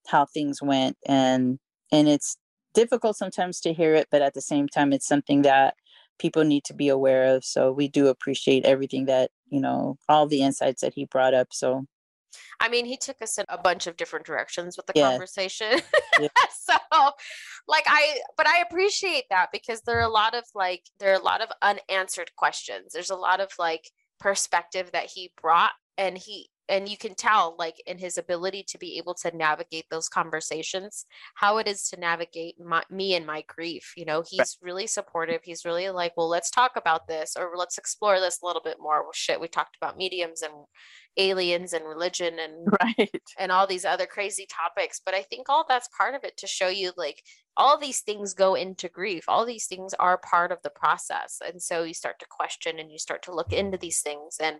how 0.08 0.26
things 0.26 0.60
went 0.62 0.96
and 1.06 1.58
and 1.92 2.08
it's 2.08 2.36
difficult 2.74 3.16
sometimes 3.16 3.60
to 3.60 3.72
hear 3.72 3.94
it, 3.94 4.08
but 4.10 4.22
at 4.22 4.34
the 4.34 4.40
same 4.40 4.68
time 4.68 4.92
it's 4.92 5.06
something 5.06 5.42
that 5.42 5.74
people 6.18 6.44
need 6.44 6.64
to 6.64 6.74
be 6.74 6.88
aware 6.88 7.34
of. 7.34 7.44
So 7.44 7.72
we 7.72 7.88
do 7.88 8.08
appreciate 8.08 8.64
everything 8.64 9.06
that, 9.06 9.30
you 9.48 9.60
know, 9.60 9.96
all 10.08 10.26
the 10.26 10.42
insights 10.42 10.82
that 10.82 10.94
he 10.94 11.06
brought 11.06 11.34
up. 11.34 11.48
So 11.52 11.86
I 12.60 12.68
mean, 12.68 12.84
he 12.84 12.96
took 12.96 13.20
us 13.22 13.38
in 13.38 13.44
a 13.48 13.58
bunch 13.58 13.86
of 13.86 13.96
different 13.96 14.26
directions 14.26 14.76
with 14.76 14.86
the 14.86 14.92
Yes. 14.94 15.10
conversation. 15.10 15.80
Yeah. 16.20 16.28
so, 16.60 16.76
like, 17.66 17.84
I, 17.86 18.20
but 18.36 18.46
I 18.46 18.60
appreciate 18.60 19.24
that 19.30 19.48
because 19.52 19.80
there 19.82 19.98
are 19.98 20.02
a 20.02 20.08
lot 20.08 20.34
of 20.34 20.44
like, 20.54 20.82
there 20.98 21.12
are 21.12 21.20
a 21.20 21.24
lot 21.24 21.40
of 21.40 21.48
unanswered 21.62 22.30
questions. 22.36 22.92
There's 22.92 23.10
a 23.10 23.16
lot 23.16 23.40
of 23.40 23.50
like 23.58 23.90
perspective 24.18 24.90
that 24.92 25.06
he 25.06 25.32
brought, 25.40 25.72
and 25.96 26.16
he, 26.18 26.50
and 26.70 26.88
you 26.88 26.96
can 26.96 27.14
tell 27.14 27.56
like 27.58 27.82
in 27.86 27.98
his 27.98 28.16
ability 28.16 28.62
to 28.68 28.78
be 28.78 28.96
able 28.96 29.14
to 29.14 29.36
navigate 29.36 29.86
those 29.90 30.08
conversations, 30.08 31.04
how 31.34 31.58
it 31.58 31.66
is 31.66 31.88
to 31.90 31.98
navigate 31.98 32.54
my, 32.60 32.82
me 32.90 33.14
and 33.16 33.26
my 33.26 33.42
grief. 33.48 33.92
You 33.96 34.04
know, 34.04 34.22
he's 34.26 34.56
really 34.62 34.86
supportive. 34.86 35.40
He's 35.42 35.64
really 35.64 35.90
like, 35.90 36.16
well, 36.16 36.28
let's 36.28 36.50
talk 36.50 36.72
about 36.76 37.08
this 37.08 37.34
or 37.36 37.52
let's 37.56 37.76
explore 37.76 38.20
this 38.20 38.40
a 38.40 38.46
little 38.46 38.62
bit 38.62 38.76
more. 38.80 39.02
Well, 39.02 39.12
shit, 39.12 39.40
we 39.40 39.48
talked 39.48 39.76
about 39.76 39.98
mediums 39.98 40.42
and 40.42 40.52
aliens 41.16 41.72
and 41.72 41.84
religion 41.84 42.38
and 42.38 42.68
right. 42.82 43.22
and 43.38 43.50
all 43.52 43.66
these 43.66 43.84
other 43.84 44.06
crazy 44.06 44.46
topics 44.48 45.00
but 45.04 45.14
i 45.14 45.22
think 45.22 45.48
all 45.48 45.64
that's 45.68 45.88
part 45.96 46.14
of 46.14 46.24
it 46.24 46.36
to 46.36 46.46
show 46.46 46.68
you 46.68 46.92
like 46.96 47.22
all 47.56 47.78
these 47.78 48.00
things 48.00 48.32
go 48.32 48.54
into 48.54 48.88
grief. 48.88 49.24
All 49.28 49.44
these 49.44 49.66
things 49.66 49.92
are 49.94 50.18
part 50.18 50.52
of 50.52 50.62
the 50.62 50.70
process. 50.70 51.40
And 51.46 51.60
so 51.60 51.82
you 51.82 51.92
start 51.94 52.18
to 52.20 52.26
question 52.30 52.78
and 52.78 52.90
you 52.90 52.98
start 52.98 53.22
to 53.24 53.34
look 53.34 53.52
into 53.52 53.76
these 53.76 54.00
things. 54.00 54.36
And 54.40 54.56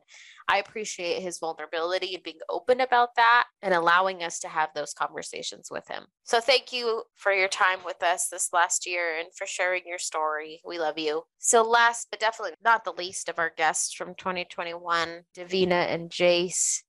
I 0.49 0.59
appreciate 0.59 1.23
his 1.23 1.39
vulnerability 1.39 2.15
and 2.15 2.23
being 2.23 2.41
open 2.49 2.81
about 2.81 3.15
that 3.17 3.47
and 3.63 3.73
allowing 3.73 4.23
us 4.23 4.39
to 4.41 4.49
have 4.49 4.71
those 4.75 4.93
conversations 4.93 5.69
with 5.71 5.87
him. 5.89 6.05
So 6.25 6.41
thank 6.41 6.73
you 6.73 7.05
for 7.17 7.33
your 7.33 7.49
time 7.49 7.79
with 7.87 8.03
us 8.03 8.29
this 8.29 8.51
last 8.53 8.87
year 8.87 9.19
and 9.19 9.29
for 9.35 9.47
sharing 9.47 9.83
your 9.87 9.99
story. 9.99 10.61
We 10.65 10.79
love 10.79 10.99
you. 10.99 11.23
So, 11.39 11.63
last 11.63 12.09
but 12.11 12.21
definitely 12.21 12.55
not 12.63 12.85
the 12.85 12.93
least 12.93 13.29
of 13.29 13.39
our 13.39 13.53
guests 13.57 13.95
from 13.95 14.15
2021, 14.17 15.23
Davina 15.37 15.93
and 15.93 16.11
Jace 16.49 16.83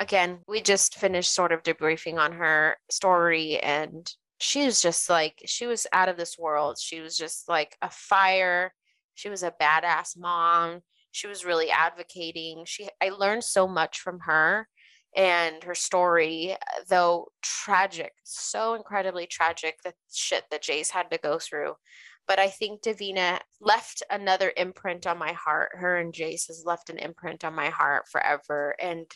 again, 0.00 0.40
we 0.48 0.60
just 0.60 0.96
finished 0.96 1.34
sort 1.34 1.52
of 1.52 1.62
debriefing 1.62 2.18
on 2.18 2.32
her 2.32 2.76
story 2.90 3.58
and 3.58 4.10
she 4.40 4.64
was 4.64 4.82
just 4.82 5.08
like 5.08 5.40
she 5.46 5.66
was 5.66 5.86
out 5.92 6.08
of 6.08 6.16
this 6.16 6.36
world. 6.38 6.76
She 6.80 7.00
was 7.00 7.16
just 7.16 7.48
like 7.48 7.76
a 7.80 7.90
fire. 7.90 8.74
She 9.14 9.28
was 9.28 9.42
a 9.44 9.54
badass 9.60 10.18
mom. 10.18 10.80
She 11.12 11.28
was 11.28 11.44
really 11.44 11.70
advocating. 11.70 12.64
She 12.66 12.88
I 13.00 13.10
learned 13.10 13.44
so 13.44 13.68
much 13.68 14.00
from 14.00 14.20
her 14.20 14.66
and 15.14 15.62
her 15.62 15.74
story, 15.74 16.56
though 16.88 17.28
tragic, 17.42 18.12
so 18.24 18.74
incredibly 18.74 19.26
tragic, 19.26 19.76
the 19.84 19.92
shit 20.10 20.44
that 20.50 20.62
Jace 20.62 20.90
had 20.90 21.10
to 21.10 21.18
go 21.18 21.38
through. 21.38 21.74
But 22.26 22.38
I 22.38 22.48
think 22.48 22.82
Davina 22.82 23.40
left 23.60 24.02
another 24.10 24.52
imprint 24.56 25.06
on 25.06 25.18
my 25.18 25.32
heart. 25.32 25.72
Her 25.74 25.98
and 25.98 26.12
Jace 26.12 26.46
has 26.46 26.62
left 26.64 26.88
an 26.88 26.98
imprint 26.98 27.44
on 27.44 27.54
my 27.54 27.68
heart 27.68 28.04
forever. 28.10 28.74
And 28.80 29.06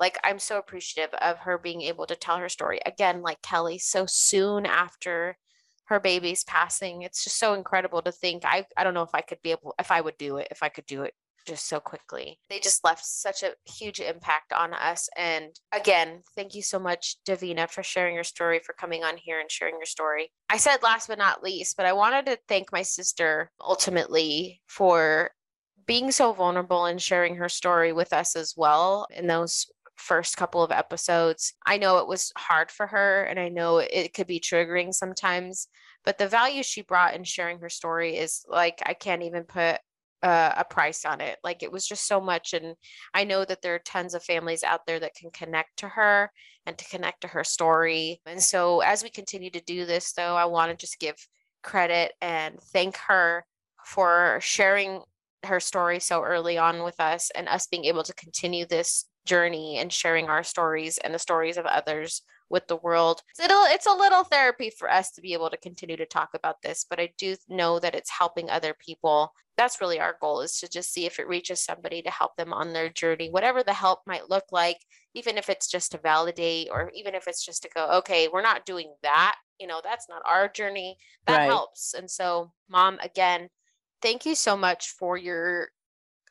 like 0.00 0.18
i'm 0.24 0.38
so 0.38 0.58
appreciative 0.58 1.12
of 1.20 1.38
her 1.38 1.58
being 1.58 1.82
able 1.82 2.06
to 2.06 2.16
tell 2.16 2.38
her 2.38 2.48
story 2.48 2.80
again 2.86 3.22
like 3.22 3.40
kelly 3.42 3.78
so 3.78 4.06
soon 4.06 4.66
after 4.66 5.36
her 5.86 6.00
baby's 6.00 6.44
passing 6.44 7.02
it's 7.02 7.24
just 7.24 7.38
so 7.38 7.54
incredible 7.54 8.02
to 8.02 8.12
think 8.12 8.44
i 8.44 8.64
i 8.76 8.84
don't 8.84 8.94
know 8.94 9.02
if 9.02 9.14
i 9.14 9.20
could 9.20 9.40
be 9.42 9.50
able 9.50 9.74
if 9.78 9.90
i 9.90 10.00
would 10.00 10.16
do 10.18 10.36
it 10.36 10.48
if 10.50 10.62
i 10.62 10.68
could 10.68 10.86
do 10.86 11.02
it 11.02 11.14
just 11.44 11.68
so 11.68 11.80
quickly 11.80 12.38
they 12.48 12.58
just 12.58 12.84
left 12.84 13.04
such 13.04 13.42
a 13.42 13.54
huge 13.64 14.00
impact 14.00 14.52
on 14.52 14.72
us 14.74 15.08
and 15.16 15.50
again 15.72 16.22
thank 16.36 16.54
you 16.54 16.62
so 16.62 16.78
much 16.78 17.16
davina 17.26 17.68
for 17.70 17.82
sharing 17.82 18.14
your 18.14 18.24
story 18.24 18.60
for 18.64 18.72
coming 18.72 19.04
on 19.04 19.16
here 19.16 19.40
and 19.40 19.50
sharing 19.50 19.74
your 19.76 19.86
story 19.86 20.30
i 20.50 20.56
said 20.56 20.82
last 20.82 21.08
but 21.08 21.18
not 21.18 21.42
least 21.42 21.76
but 21.76 21.86
i 21.86 21.92
wanted 21.92 22.26
to 22.26 22.38
thank 22.48 22.72
my 22.72 22.82
sister 22.82 23.50
ultimately 23.60 24.60
for 24.66 25.30
being 25.86 26.10
so 26.10 26.32
vulnerable 26.32 26.86
and 26.86 27.00
sharing 27.00 27.36
her 27.36 27.48
story 27.48 27.92
with 27.92 28.12
us 28.12 28.36
as 28.36 28.54
well 28.56 29.06
in 29.10 29.26
those 29.26 29.66
first 29.96 30.36
couple 30.36 30.62
of 30.62 30.72
episodes. 30.72 31.54
I 31.66 31.78
know 31.78 31.98
it 31.98 32.08
was 32.08 32.32
hard 32.36 32.70
for 32.70 32.86
her 32.86 33.24
and 33.24 33.38
I 33.38 33.48
know 33.48 33.78
it 33.78 34.14
could 34.14 34.26
be 34.26 34.40
triggering 34.40 34.92
sometimes, 34.92 35.68
but 36.04 36.18
the 36.18 36.28
value 36.28 36.62
she 36.62 36.82
brought 36.82 37.14
in 37.14 37.24
sharing 37.24 37.60
her 37.60 37.68
story 37.68 38.16
is 38.16 38.44
like, 38.48 38.82
I 38.84 38.94
can't 38.94 39.22
even 39.22 39.44
put 39.44 39.78
uh, 40.24 40.54
a 40.56 40.64
price 40.64 41.04
on 41.04 41.20
it. 41.20 41.38
Like 41.44 41.62
it 41.62 41.70
was 41.70 41.86
just 41.86 42.08
so 42.08 42.18
much. 42.18 42.54
And 42.54 42.74
I 43.12 43.24
know 43.24 43.44
that 43.44 43.60
there 43.60 43.74
are 43.74 43.80
tons 43.80 44.14
of 44.14 44.24
families 44.24 44.64
out 44.64 44.86
there 44.86 44.98
that 44.98 45.14
can 45.14 45.30
connect 45.30 45.76
to 45.78 45.88
her 45.88 46.32
and 46.64 46.78
to 46.78 46.88
connect 46.88 47.20
to 47.20 47.28
her 47.28 47.44
story. 47.44 48.22
And 48.24 48.42
so 48.42 48.80
as 48.80 49.02
we 49.02 49.10
continue 49.10 49.50
to 49.50 49.60
do 49.60 49.84
this, 49.84 50.14
though, 50.14 50.34
I 50.34 50.46
want 50.46 50.70
to 50.70 50.76
just 50.76 50.98
give 50.98 51.16
credit 51.62 52.12
and 52.22 52.58
thank 52.72 52.96
her 52.96 53.44
for 53.84 54.38
sharing 54.40 55.02
her 55.44 55.60
story 55.60 56.00
so 56.00 56.22
early 56.22 56.56
on 56.56 56.82
with 56.82 56.98
us 57.00 57.30
and 57.34 57.46
us 57.46 57.66
being 57.66 57.84
able 57.84 58.02
to 58.02 58.14
continue 58.14 58.64
this 58.64 59.04
journey 59.26 59.76
and 59.76 59.92
sharing 59.92 60.28
our 60.28 60.42
stories 60.42 60.96
and 60.96 61.12
the 61.12 61.18
stories 61.18 61.58
of 61.58 61.66
others 61.66 62.22
with 62.54 62.68
the 62.68 62.76
world. 62.76 63.20
It'll, 63.42 63.64
it's 63.64 63.86
a 63.86 63.92
little 63.92 64.22
therapy 64.22 64.70
for 64.70 64.88
us 64.88 65.10
to 65.10 65.20
be 65.20 65.32
able 65.32 65.50
to 65.50 65.56
continue 65.56 65.96
to 65.96 66.06
talk 66.06 66.30
about 66.34 66.62
this, 66.62 66.86
but 66.88 67.00
I 67.00 67.12
do 67.18 67.34
know 67.48 67.80
that 67.80 67.96
it's 67.96 68.08
helping 68.08 68.48
other 68.48 68.76
people. 68.78 69.32
That's 69.56 69.80
really 69.80 69.98
our 69.98 70.16
goal 70.20 70.40
is 70.40 70.60
to 70.60 70.68
just 70.68 70.92
see 70.92 71.04
if 71.04 71.18
it 71.18 71.26
reaches 71.26 71.60
somebody 71.60 72.00
to 72.02 72.10
help 72.12 72.36
them 72.36 72.52
on 72.52 72.72
their 72.72 72.88
journey, 72.88 73.28
whatever 73.28 73.64
the 73.64 73.72
help 73.72 74.02
might 74.06 74.30
look 74.30 74.44
like, 74.52 74.78
even 75.14 75.36
if 75.36 75.48
it's 75.48 75.68
just 75.68 75.90
to 75.92 75.98
validate 75.98 76.68
or 76.70 76.92
even 76.94 77.16
if 77.16 77.26
it's 77.26 77.44
just 77.44 77.64
to 77.64 77.68
go, 77.74 77.90
okay, 77.98 78.28
we're 78.32 78.40
not 78.40 78.64
doing 78.64 78.94
that. 79.02 79.34
You 79.58 79.66
know, 79.66 79.80
that's 79.82 80.08
not 80.08 80.22
our 80.24 80.46
journey. 80.46 80.96
That 81.26 81.38
right. 81.38 81.46
helps. 81.46 81.92
And 81.94 82.08
so, 82.08 82.52
mom, 82.68 83.00
again, 83.02 83.48
thank 84.00 84.24
you 84.24 84.36
so 84.36 84.56
much 84.56 84.90
for 84.90 85.16
your 85.16 85.70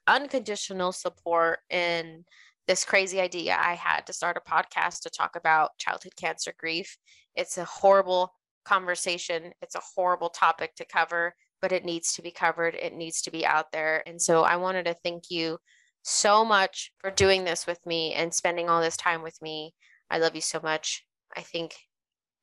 unconditional 0.07 0.93
support 0.93 1.59
and 1.69 2.23
this 2.67 2.85
crazy 2.85 3.19
idea 3.19 3.57
I 3.59 3.73
had 3.73 4.05
to 4.07 4.13
start 4.13 4.37
a 4.37 4.49
podcast 4.49 5.01
to 5.01 5.09
talk 5.09 5.35
about 5.35 5.77
childhood 5.77 6.15
cancer 6.15 6.53
grief. 6.57 6.97
It's 7.35 7.57
a 7.57 7.65
horrible 7.65 8.33
conversation, 8.65 9.51
it's 9.61 9.75
a 9.75 9.81
horrible 9.95 10.29
topic 10.29 10.75
to 10.75 10.85
cover, 10.85 11.35
but 11.61 11.71
it 11.71 11.85
needs 11.85 12.13
to 12.13 12.21
be 12.21 12.31
covered, 12.31 12.75
it 12.75 12.93
needs 12.93 13.21
to 13.23 13.31
be 13.31 13.45
out 13.45 13.71
there. 13.71 14.03
And 14.07 14.21
so 14.21 14.43
I 14.43 14.55
wanted 14.55 14.85
to 14.85 14.95
thank 15.03 15.25
you 15.29 15.57
so 16.03 16.45
much 16.45 16.91
for 16.99 17.11
doing 17.11 17.43
this 17.43 17.65
with 17.65 17.79
me 17.85 18.13
and 18.13 18.33
spending 18.33 18.69
all 18.69 18.81
this 18.81 18.97
time 18.97 19.21
with 19.21 19.41
me. 19.41 19.73
I 20.09 20.19
love 20.19 20.35
you 20.35 20.41
so 20.41 20.59
much. 20.61 21.05
I 21.35 21.41
think 21.41 21.75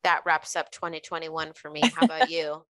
that 0.02 0.22
wraps 0.26 0.56
up 0.56 0.70
2021 0.70 1.52
for 1.54 1.70
me. 1.70 1.82
How 1.94 2.04
about 2.06 2.30
you? 2.30 2.62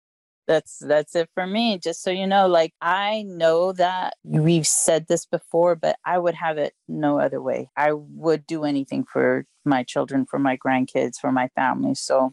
That's 0.48 0.78
that's 0.78 1.14
it 1.14 1.28
for 1.34 1.46
me 1.46 1.78
just 1.78 2.02
so 2.02 2.10
you 2.10 2.26
know 2.26 2.48
like 2.48 2.72
i 2.80 3.22
know 3.28 3.72
that 3.72 4.14
we've 4.24 4.66
said 4.66 5.06
this 5.06 5.26
before 5.26 5.76
but 5.76 5.96
i 6.04 6.18
would 6.18 6.34
have 6.34 6.56
it 6.56 6.72
no 6.88 7.20
other 7.20 7.40
way 7.40 7.68
i 7.76 7.92
would 7.92 8.46
do 8.46 8.64
anything 8.64 9.04
for 9.04 9.44
my 9.64 9.84
children 9.84 10.26
for 10.28 10.38
my 10.38 10.56
grandkids 10.56 11.16
for 11.20 11.30
my 11.30 11.48
family 11.54 11.94
so 11.94 12.32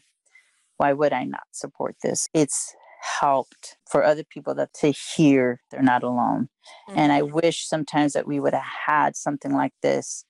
why 0.77 0.93
would 0.93 1.11
i 1.11 1.25
not 1.25 1.43
support 1.51 1.95
this 2.01 2.27
it's 2.33 2.73
helped 3.19 3.77
for 3.87 4.03
other 4.03 4.23
people 4.23 4.55
that 4.55 4.73
to 4.73 4.91
hear 5.15 5.61
they're 5.69 5.83
not 5.83 6.01
alone 6.01 6.47
mm-hmm. 6.89 6.97
and 6.97 7.11
i 7.11 7.21
mm-hmm. 7.21 7.35
wish 7.35 7.67
sometimes 7.67 8.13
that 8.13 8.25
we 8.25 8.39
would 8.39 8.53
have 8.53 8.63
had 8.87 9.15
something 9.15 9.53
like 9.53 9.73
this 9.83 10.25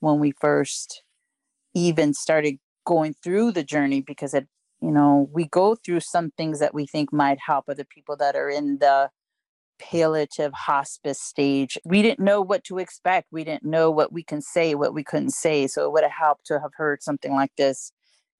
when 0.00 0.18
we 0.18 0.32
first 0.32 1.02
even 1.74 2.12
started 2.12 2.56
going 2.84 3.14
through 3.22 3.52
the 3.52 3.62
journey 3.62 4.00
because 4.00 4.34
it 4.34 4.48
you 4.82 4.90
know 4.90 5.28
we 5.32 5.46
go 5.46 5.74
through 5.74 6.00
some 6.00 6.30
things 6.32 6.60
that 6.60 6.74
we 6.74 6.86
think 6.86 7.12
might 7.12 7.38
help 7.44 7.66
other 7.68 7.84
people 7.84 8.16
that 8.16 8.36
are 8.36 8.48
in 8.48 8.78
the 8.78 9.10
palliative 9.80 10.52
hospice 10.52 11.20
stage. 11.20 11.78
We 11.84 12.02
didn't 12.02 12.20
know 12.22 12.42
what 12.42 12.64
to 12.64 12.78
expect. 12.78 13.28
We 13.32 13.44
didn't 13.44 13.64
know 13.64 13.90
what 13.90 14.12
we 14.12 14.22
can 14.22 14.42
say 14.42 14.74
what 14.74 14.92
we 14.94 15.02
couldn't 15.02 15.30
say. 15.30 15.66
So 15.66 15.86
it 15.86 15.92
would 15.92 16.02
have 16.02 16.12
helped 16.12 16.46
to 16.46 16.60
have 16.60 16.72
heard 16.76 17.02
something 17.02 17.32
like 17.32 17.52
this 17.56 17.92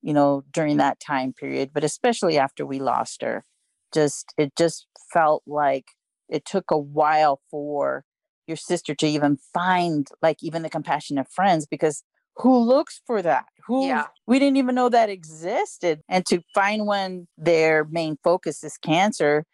you 0.03 0.15
know 0.15 0.45
during 0.51 0.79
that 0.79 0.99
time 0.99 1.35
period 1.35 1.71
but 1.75 1.85
especially 1.85 2.39
after 2.39 2.67
we 2.67 2.79
lost 2.79 3.23
her. 3.23 3.45
Just 3.93 4.33
it 4.39 4.53
just 4.57 4.87
felt 5.13 5.43
like 5.47 5.87
it 6.29 6.45
took 6.45 6.71
a 6.71 6.79
while 6.79 7.41
for 7.51 8.05
your 8.47 8.57
sister 8.57 8.95
to 8.95 9.07
even 9.07 9.39
find 9.55 10.09
like 10.23 10.39
even 10.43 10.63
the 10.63 10.71
compassionate 10.71 11.29
friends 11.31 11.67
because 11.67 12.03
who 12.37 12.59
looks 12.59 13.01
for 13.07 13.23
that 13.23 13.47
who 13.71 13.87
yeah. 13.87 14.07
we 14.27 14.41
didn't 14.41 14.57
even 14.57 14.75
know 14.75 14.89
that 14.89 15.09
existed. 15.09 16.01
And 16.09 16.27
to 16.27 16.43
find 16.55 16.89
when 16.89 17.29
their 17.39 17.85
main 17.85 18.19
focus 18.25 18.65
is 18.65 18.77
cancer 18.79 19.45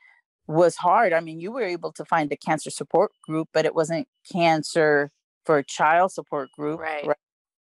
was 0.46 0.76
hard. 0.76 1.12
I 1.12 1.20
mean 1.20 1.38
you 1.38 1.52
were 1.52 1.62
able 1.62 1.92
to 1.92 2.04
find 2.06 2.32
a 2.32 2.36
cancer 2.36 2.70
support 2.70 3.12
group 3.22 3.48
but 3.52 3.66
it 3.66 3.74
wasn't 3.74 4.08
cancer 4.32 5.10
for 5.44 5.58
a 5.58 5.64
child 5.64 6.12
support 6.12 6.50
group 6.52 6.80
right, 6.80 7.06
right? 7.06 7.16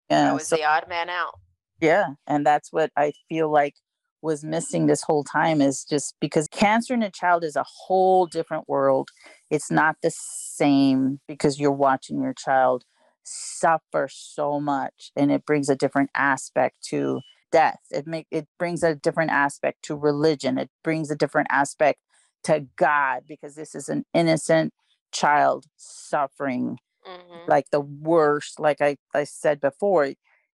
Yeah, 0.10 0.26
that 0.26 0.34
was 0.34 0.48
so, 0.48 0.56
the 0.56 0.64
odd 0.64 0.88
man 0.88 1.10
out. 1.10 1.40
Yeah 1.82 2.08
and 2.26 2.46
that's 2.46 2.72
what 2.72 2.90
i 2.96 3.12
feel 3.28 3.52
like 3.52 3.74
was 4.22 4.44
missing 4.44 4.88
this 4.88 5.04
whole 5.04 5.24
time 5.24 5.62
is 5.62 5.84
just 5.84 6.16
because 6.20 6.48
cancer 6.48 6.94
in 6.94 7.04
a 7.04 7.12
child 7.12 7.44
is 7.44 7.56
a 7.56 7.66
whole 7.68 8.26
different 8.26 8.68
world. 8.68 9.10
It's 9.52 9.70
not 9.70 9.98
the 10.02 10.12
same 10.12 11.20
because 11.28 11.60
you're 11.60 11.72
watching 11.72 12.24
your 12.24 12.34
child 12.34 12.86
suffer 13.26 14.08
so 14.10 14.60
much 14.60 15.12
and 15.16 15.32
it 15.32 15.46
brings 15.46 15.70
a 15.70 15.76
different 15.76 16.10
aspect 16.16 16.76
to 16.84 17.22
death 17.52 17.80
it 17.90 18.06
make 18.06 18.28
it 18.32 18.48
brings 18.60 18.84
a 18.84 18.96
different 18.96 19.32
aspect 19.32 19.82
to 19.84 19.96
religion 19.96 20.58
it 20.58 20.70
brings 20.84 21.10
a 21.10 21.16
different 21.16 21.48
aspect 21.50 22.00
to 22.44 22.68
god 22.76 23.24
because 23.28 23.56
this 23.56 23.74
is 23.74 23.90
an 23.90 24.04
innocent 24.14 24.74
child 25.12 25.66
suffering 25.76 26.78
mm-hmm. 27.08 27.50
like 27.50 27.70
the 27.72 27.80
worst 27.80 28.60
like 28.60 28.82
I, 28.82 28.98
I 29.14 29.24
said 29.24 29.62
before 29.62 30.14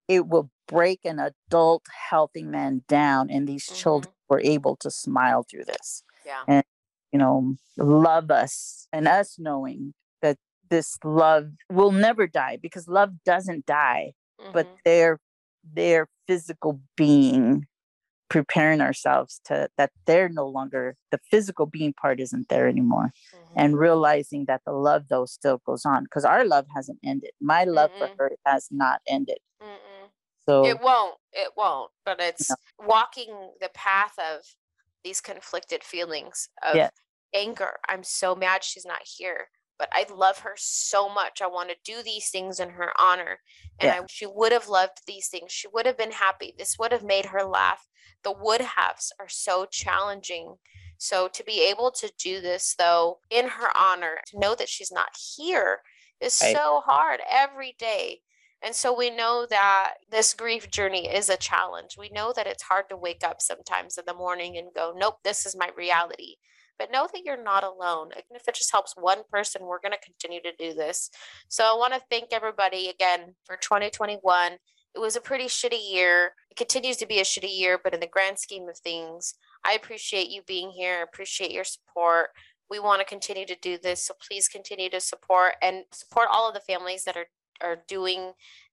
it 0.09 0.27
will 0.27 0.51
break 0.67 1.01
an 1.05 1.19
adult 1.19 1.85
healthy 2.09 2.45
man 2.45 2.83
down 2.89 3.31
and 3.31 3.47
these 3.47 3.67
mm-hmm. 3.67 3.77
children 3.77 4.15
were 4.29 4.41
able 4.43 4.77
to 4.77 4.91
smile 4.91 5.45
through 5.49 5.65
this 5.65 6.03
yeah 6.25 6.43
and 6.49 6.65
you 7.13 7.19
know 7.19 7.55
love 7.77 8.31
us 8.31 8.89
and 8.93 9.07
us 9.07 9.37
knowing 9.39 9.95
this 10.71 10.99
love 11.05 11.49
will 11.71 11.93
never 11.93 12.27
die 12.27 12.59
because 12.61 12.89
love 12.89 13.11
doesn't 13.25 13.67
die 13.67 14.13
mm-hmm. 14.41 14.53
but 14.53 14.69
their 14.85 15.19
their 15.65 16.09
physical 16.27 16.81
being 16.97 17.67
preparing 18.29 18.81
ourselves 18.81 19.41
to 19.45 19.69
that 19.77 19.91
they're 20.07 20.29
no 20.29 20.47
longer 20.47 20.97
the 21.13 21.21
physical 21.31 21.67
being 21.67 21.93
part 21.93 22.19
isn't 22.19 22.49
there 22.49 22.67
anymore 22.67 23.13
mm-hmm. 23.35 23.55
and 23.57 23.79
realizing 23.79 24.45
that 24.47 24.63
the 24.67 24.73
love 24.73 25.05
though 25.09 25.27
still 25.27 25.61
goes 25.65 25.85
on 25.85 26.05
because 26.05 26.25
our 26.25 26.45
love 26.45 26.67
hasn't 26.75 26.99
ended 27.05 27.31
my 27.41 27.65
love 27.65 27.91
mm 27.93 27.99
for 27.99 28.11
her 28.19 28.33
has 28.45 28.69
not 28.71 29.01
ended 29.09 29.39
Mm-mm. 29.63 30.09
so 30.45 30.67
it 30.67 30.81
won't 30.81 31.15
it 31.33 31.53
won't 31.57 31.91
but 32.05 32.21
it's 32.21 32.51
no. 32.51 32.57
walking 32.85 33.51
the 33.61 33.71
path 33.75 34.15
of 34.19 34.43
these 35.07 35.21
conflicted 35.21 35.85
feelings 35.85 36.49
of 36.63 36.75
Yeah. 36.75 36.91
anger. 37.33 37.79
I'm 37.89 38.03
so 38.03 38.35
mad 38.35 38.65
she's 38.65 38.85
not 38.85 39.03
here, 39.05 39.51
but 39.79 39.89
I 39.93 40.07
love 40.13 40.41
her 40.41 40.55
so 40.57 41.09
much. 41.09 41.41
I 41.43 41.47
want 41.47 41.71
to 41.71 41.77
do 41.85 42.03
these 42.03 42.31
things 42.31 42.61
in 42.61 42.71
her 42.71 42.93
honor. 42.99 43.39
And 43.79 43.89
Yeah. 43.89 44.01
I, 44.03 44.07
she 44.09 44.27
would 44.27 44.53
have 44.53 44.69
loved 44.69 45.03
these 45.07 45.29
things. 45.29 45.53
She 45.53 45.69
would 45.69 45.87
have 45.87 45.99
been 45.99 46.13
happy. 46.13 46.55
This 46.57 46.79
would 46.79 46.93
have 46.93 47.05
made 47.05 47.27
her 47.27 47.45
laugh. 47.45 47.87
The 48.23 48.33
would 48.33 48.61
haves 48.61 49.13
are 49.19 49.29
so 49.29 49.67
challenging. 49.67 50.57
So 50.99 51.29
to 51.29 51.45
be 51.45 51.69
able 51.69 51.91
to 51.93 52.11
do 52.19 52.41
this, 52.41 52.75
though, 52.79 53.19
in 53.31 53.49
her 53.49 53.77
honor, 53.77 54.19
to 54.29 54.39
know 54.39 54.55
that 54.55 54.69
she's 54.69 54.91
not 54.93 55.11
here 55.37 55.81
is 56.21 56.41
Right. 56.41 56.57
so 56.57 56.81
hard 56.81 57.21
every 57.31 57.75
day. 57.79 58.23
And 58.63 58.75
so 58.75 58.93
we 58.97 59.11
know 59.11 59.47
that 59.49 59.95
this 60.11 60.33
grief 60.35 60.71
journey 60.71 61.09
is 61.09 61.29
a 61.29 61.37
challenge. 61.37 61.97
We 61.99 62.09
know 62.09 62.33
that 62.33 62.47
it's 62.47 62.63
hard 62.63 62.89
to 62.89 62.97
wake 62.97 63.23
up 63.23 63.43
sometimes 63.43 63.99
in 63.99 64.05
the 64.07 64.15
morning 64.15 64.57
and 64.57 64.73
go, 64.75 64.95
nope, 64.97 65.19
this 65.23 65.45
is 65.47 65.55
my 65.55 65.71
reality. 65.77 66.37
But 66.79 66.91
know 66.93 67.09
that 67.13 67.23
you're 67.25 67.43
not 67.43 67.65
alone. 67.65 68.09
Even 68.13 68.37
if 68.37 68.47
it 68.49 68.55
just 68.55 68.73
helps 68.73 68.95
one 68.97 69.23
person, 69.31 69.63
we're 69.63 69.81
going 69.81 69.93
to 69.93 69.99
continue 70.05 70.41
to 70.43 70.53
do 70.59 70.75
this. 70.75 71.11
So 71.49 71.65
I 71.65 71.77
want 71.77 71.95
to 71.95 72.03
thank 72.11 72.29
everybody 72.33 72.89
again 72.89 73.35
for 73.45 73.57
2021. 73.57 74.53
It 74.95 74.99
was 74.99 75.17
a 75.17 75.21
pretty 75.21 75.45
shitty 75.47 75.91
year. 75.93 76.33
It 76.51 76.57
continues 76.57 76.97
to 76.99 77.07
be 77.07 77.19
a 77.19 77.25
shitty 77.25 77.55
year, 77.55 77.79
but 77.83 77.95
in 77.95 78.01
the 78.01 78.07
grand 78.07 78.39
scheme 78.39 78.69
of 78.69 78.79
things, 78.79 79.35
I 79.65 79.73
appreciate 79.75 80.29
you 80.31 80.43
being 80.47 80.71
here. 80.71 81.03
appreciate 81.03 81.51
your 81.51 81.65
support. 81.65 82.29
We 82.71 82.79
want 82.79 83.01
to 83.01 83.07
continue 83.07 83.47
to 83.47 83.57
do 83.61 83.79
this. 83.79 84.05
So 84.07 84.15
please 84.27 84.49
continue 84.49 84.91
to 84.91 85.01
support 85.01 85.53
and 85.63 85.85
support 85.93 86.29
all 86.33 86.49
of 86.49 86.55
the 86.55 86.61
families 86.61 87.05
that 87.05 87.17
are, 87.17 87.27
are 87.61 87.77
doing 87.89 88.33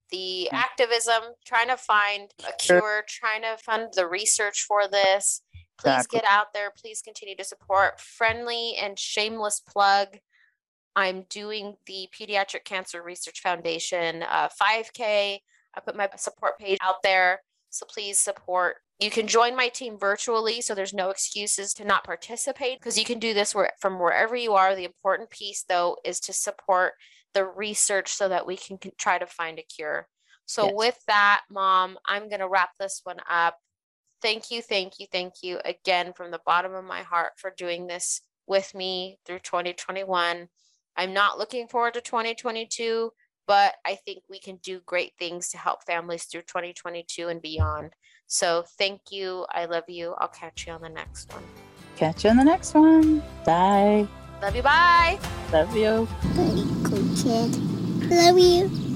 the 0.10 0.49
Mm. 0.51 0.58
activism, 0.58 1.24
trying 1.45 1.68
to 1.70 1.78
find 1.78 2.34
a 2.47 2.51
cure, 2.54 3.04
trying 3.08 3.41
to 3.43 3.58
fund 3.58 3.93
the 3.95 4.08
research 4.08 4.62
for 4.64 4.88
this. 4.88 5.41
Please 5.78 5.91
Exactly. 6.05 6.19
get 6.19 6.30
out 6.30 6.53
there. 6.53 6.71
Please 6.80 7.01
continue 7.01 7.36
to 7.36 7.43
support. 7.43 7.99
Friendly 7.99 8.76
and 8.76 8.97
shameless 8.97 9.59
plug. 9.59 10.19
I'm 10.95 11.26
doing 11.30 11.76
the 11.88 12.07
Pediatric 12.17 12.65
Cancer 12.65 13.01
Research 13.01 13.41
Foundation 13.41 14.24
uh, 14.24 14.49
5K. 14.61 15.39
I 15.76 15.80
put 15.84 15.95
my 15.95 16.07
support 16.17 16.59
page 16.59 16.78
out 16.82 17.01
there. 17.03 17.41
So 17.69 17.88
please 17.89 18.19
support. 18.19 18.76
You 18.99 19.09
can 19.09 19.26
join 19.28 19.55
my 19.55 19.69
team 19.69 19.97
virtually, 19.99 20.61
so 20.61 20.76
there's 20.76 20.93
no 20.93 21.09
excuses 21.09 21.74
to 21.74 21.84
not 21.84 22.03
participate 22.03 22.80
because 22.80 22.99
you 22.99 23.03
can 23.05 23.17
do 23.17 23.34
this 23.34 23.55
where, 23.55 23.71
from 23.82 23.99
wherever 23.99 24.36
you 24.36 24.53
are. 24.53 24.76
The 24.76 24.86
important 24.86 25.32
piece, 25.32 25.63
though, 25.67 25.97
is 26.05 26.19
to 26.21 26.34
support 26.34 26.93
the 27.34 27.43
research 27.43 28.13
so 28.13 28.30
that 28.30 28.45
we 28.45 28.55
can, 28.55 28.78
can 28.78 28.91
try 28.99 29.17
to 29.17 29.26
find 29.26 29.57
a 29.57 29.63
cure. 29.63 30.07
So, 30.45 30.65
Yes. 30.65 30.74
with 30.76 30.99
that, 31.07 31.41
mom, 31.49 31.97
I'm 32.05 32.30
going 32.30 32.41
to 32.41 32.47
wrap 32.47 32.69
this 32.80 33.01
one 33.03 33.17
up. 33.28 33.57
Thank 34.24 34.49
you, 34.49 34.61
thank 34.61 34.99
you, 34.99 35.07
thank 35.11 35.34
you 35.43 35.59
again 35.65 36.13
from 36.13 36.32
the 36.32 36.39
bottom 36.45 36.74
of 36.74 36.86
my 36.86 37.01
heart 37.01 37.34
for 37.36 37.53
doing 37.57 37.88
this 37.88 38.21
with 38.47 38.74
me 38.74 39.19
through 39.26 39.39
2021. 39.39 40.47
I'm 40.95 41.13
not 41.13 41.38
looking 41.38 41.67
forward 41.67 41.95
to 41.95 42.01
2022, 42.01 43.11
but 43.47 43.76
I 43.86 43.95
think 43.95 44.24
we 44.30 44.39
can 44.39 44.55
do 44.63 44.80
great 44.86 45.11
things 45.19 45.49
to 45.49 45.57
help 45.57 45.84
families 45.84 46.24
through 46.24 46.43
2022 46.43 47.28
and 47.28 47.41
beyond. 47.41 47.91
So 48.28 48.63
thank 48.78 49.01
you. 49.11 49.45
I 49.51 49.65
love 49.65 49.89
you. 49.89 50.15
I'll 50.19 50.30
catch 50.30 50.67
you 50.67 50.74
on 50.74 50.82
the 50.82 50.89
next 50.89 51.34
one. 51.34 51.43
Catch 51.97 52.24
you 52.24 52.30
on 52.30 52.38
the 52.38 52.45
next 52.45 52.74
one. 52.74 53.21
Bye. 53.45 54.07
Love 54.41 54.55
you. 54.55 54.63
Bye. 54.63 55.19
Love 55.51 55.76
you. 55.76 56.07
Very 56.28 56.63
good 56.84 57.17
kid. 57.17 58.09
Love 58.09 58.39
you. 58.39 58.93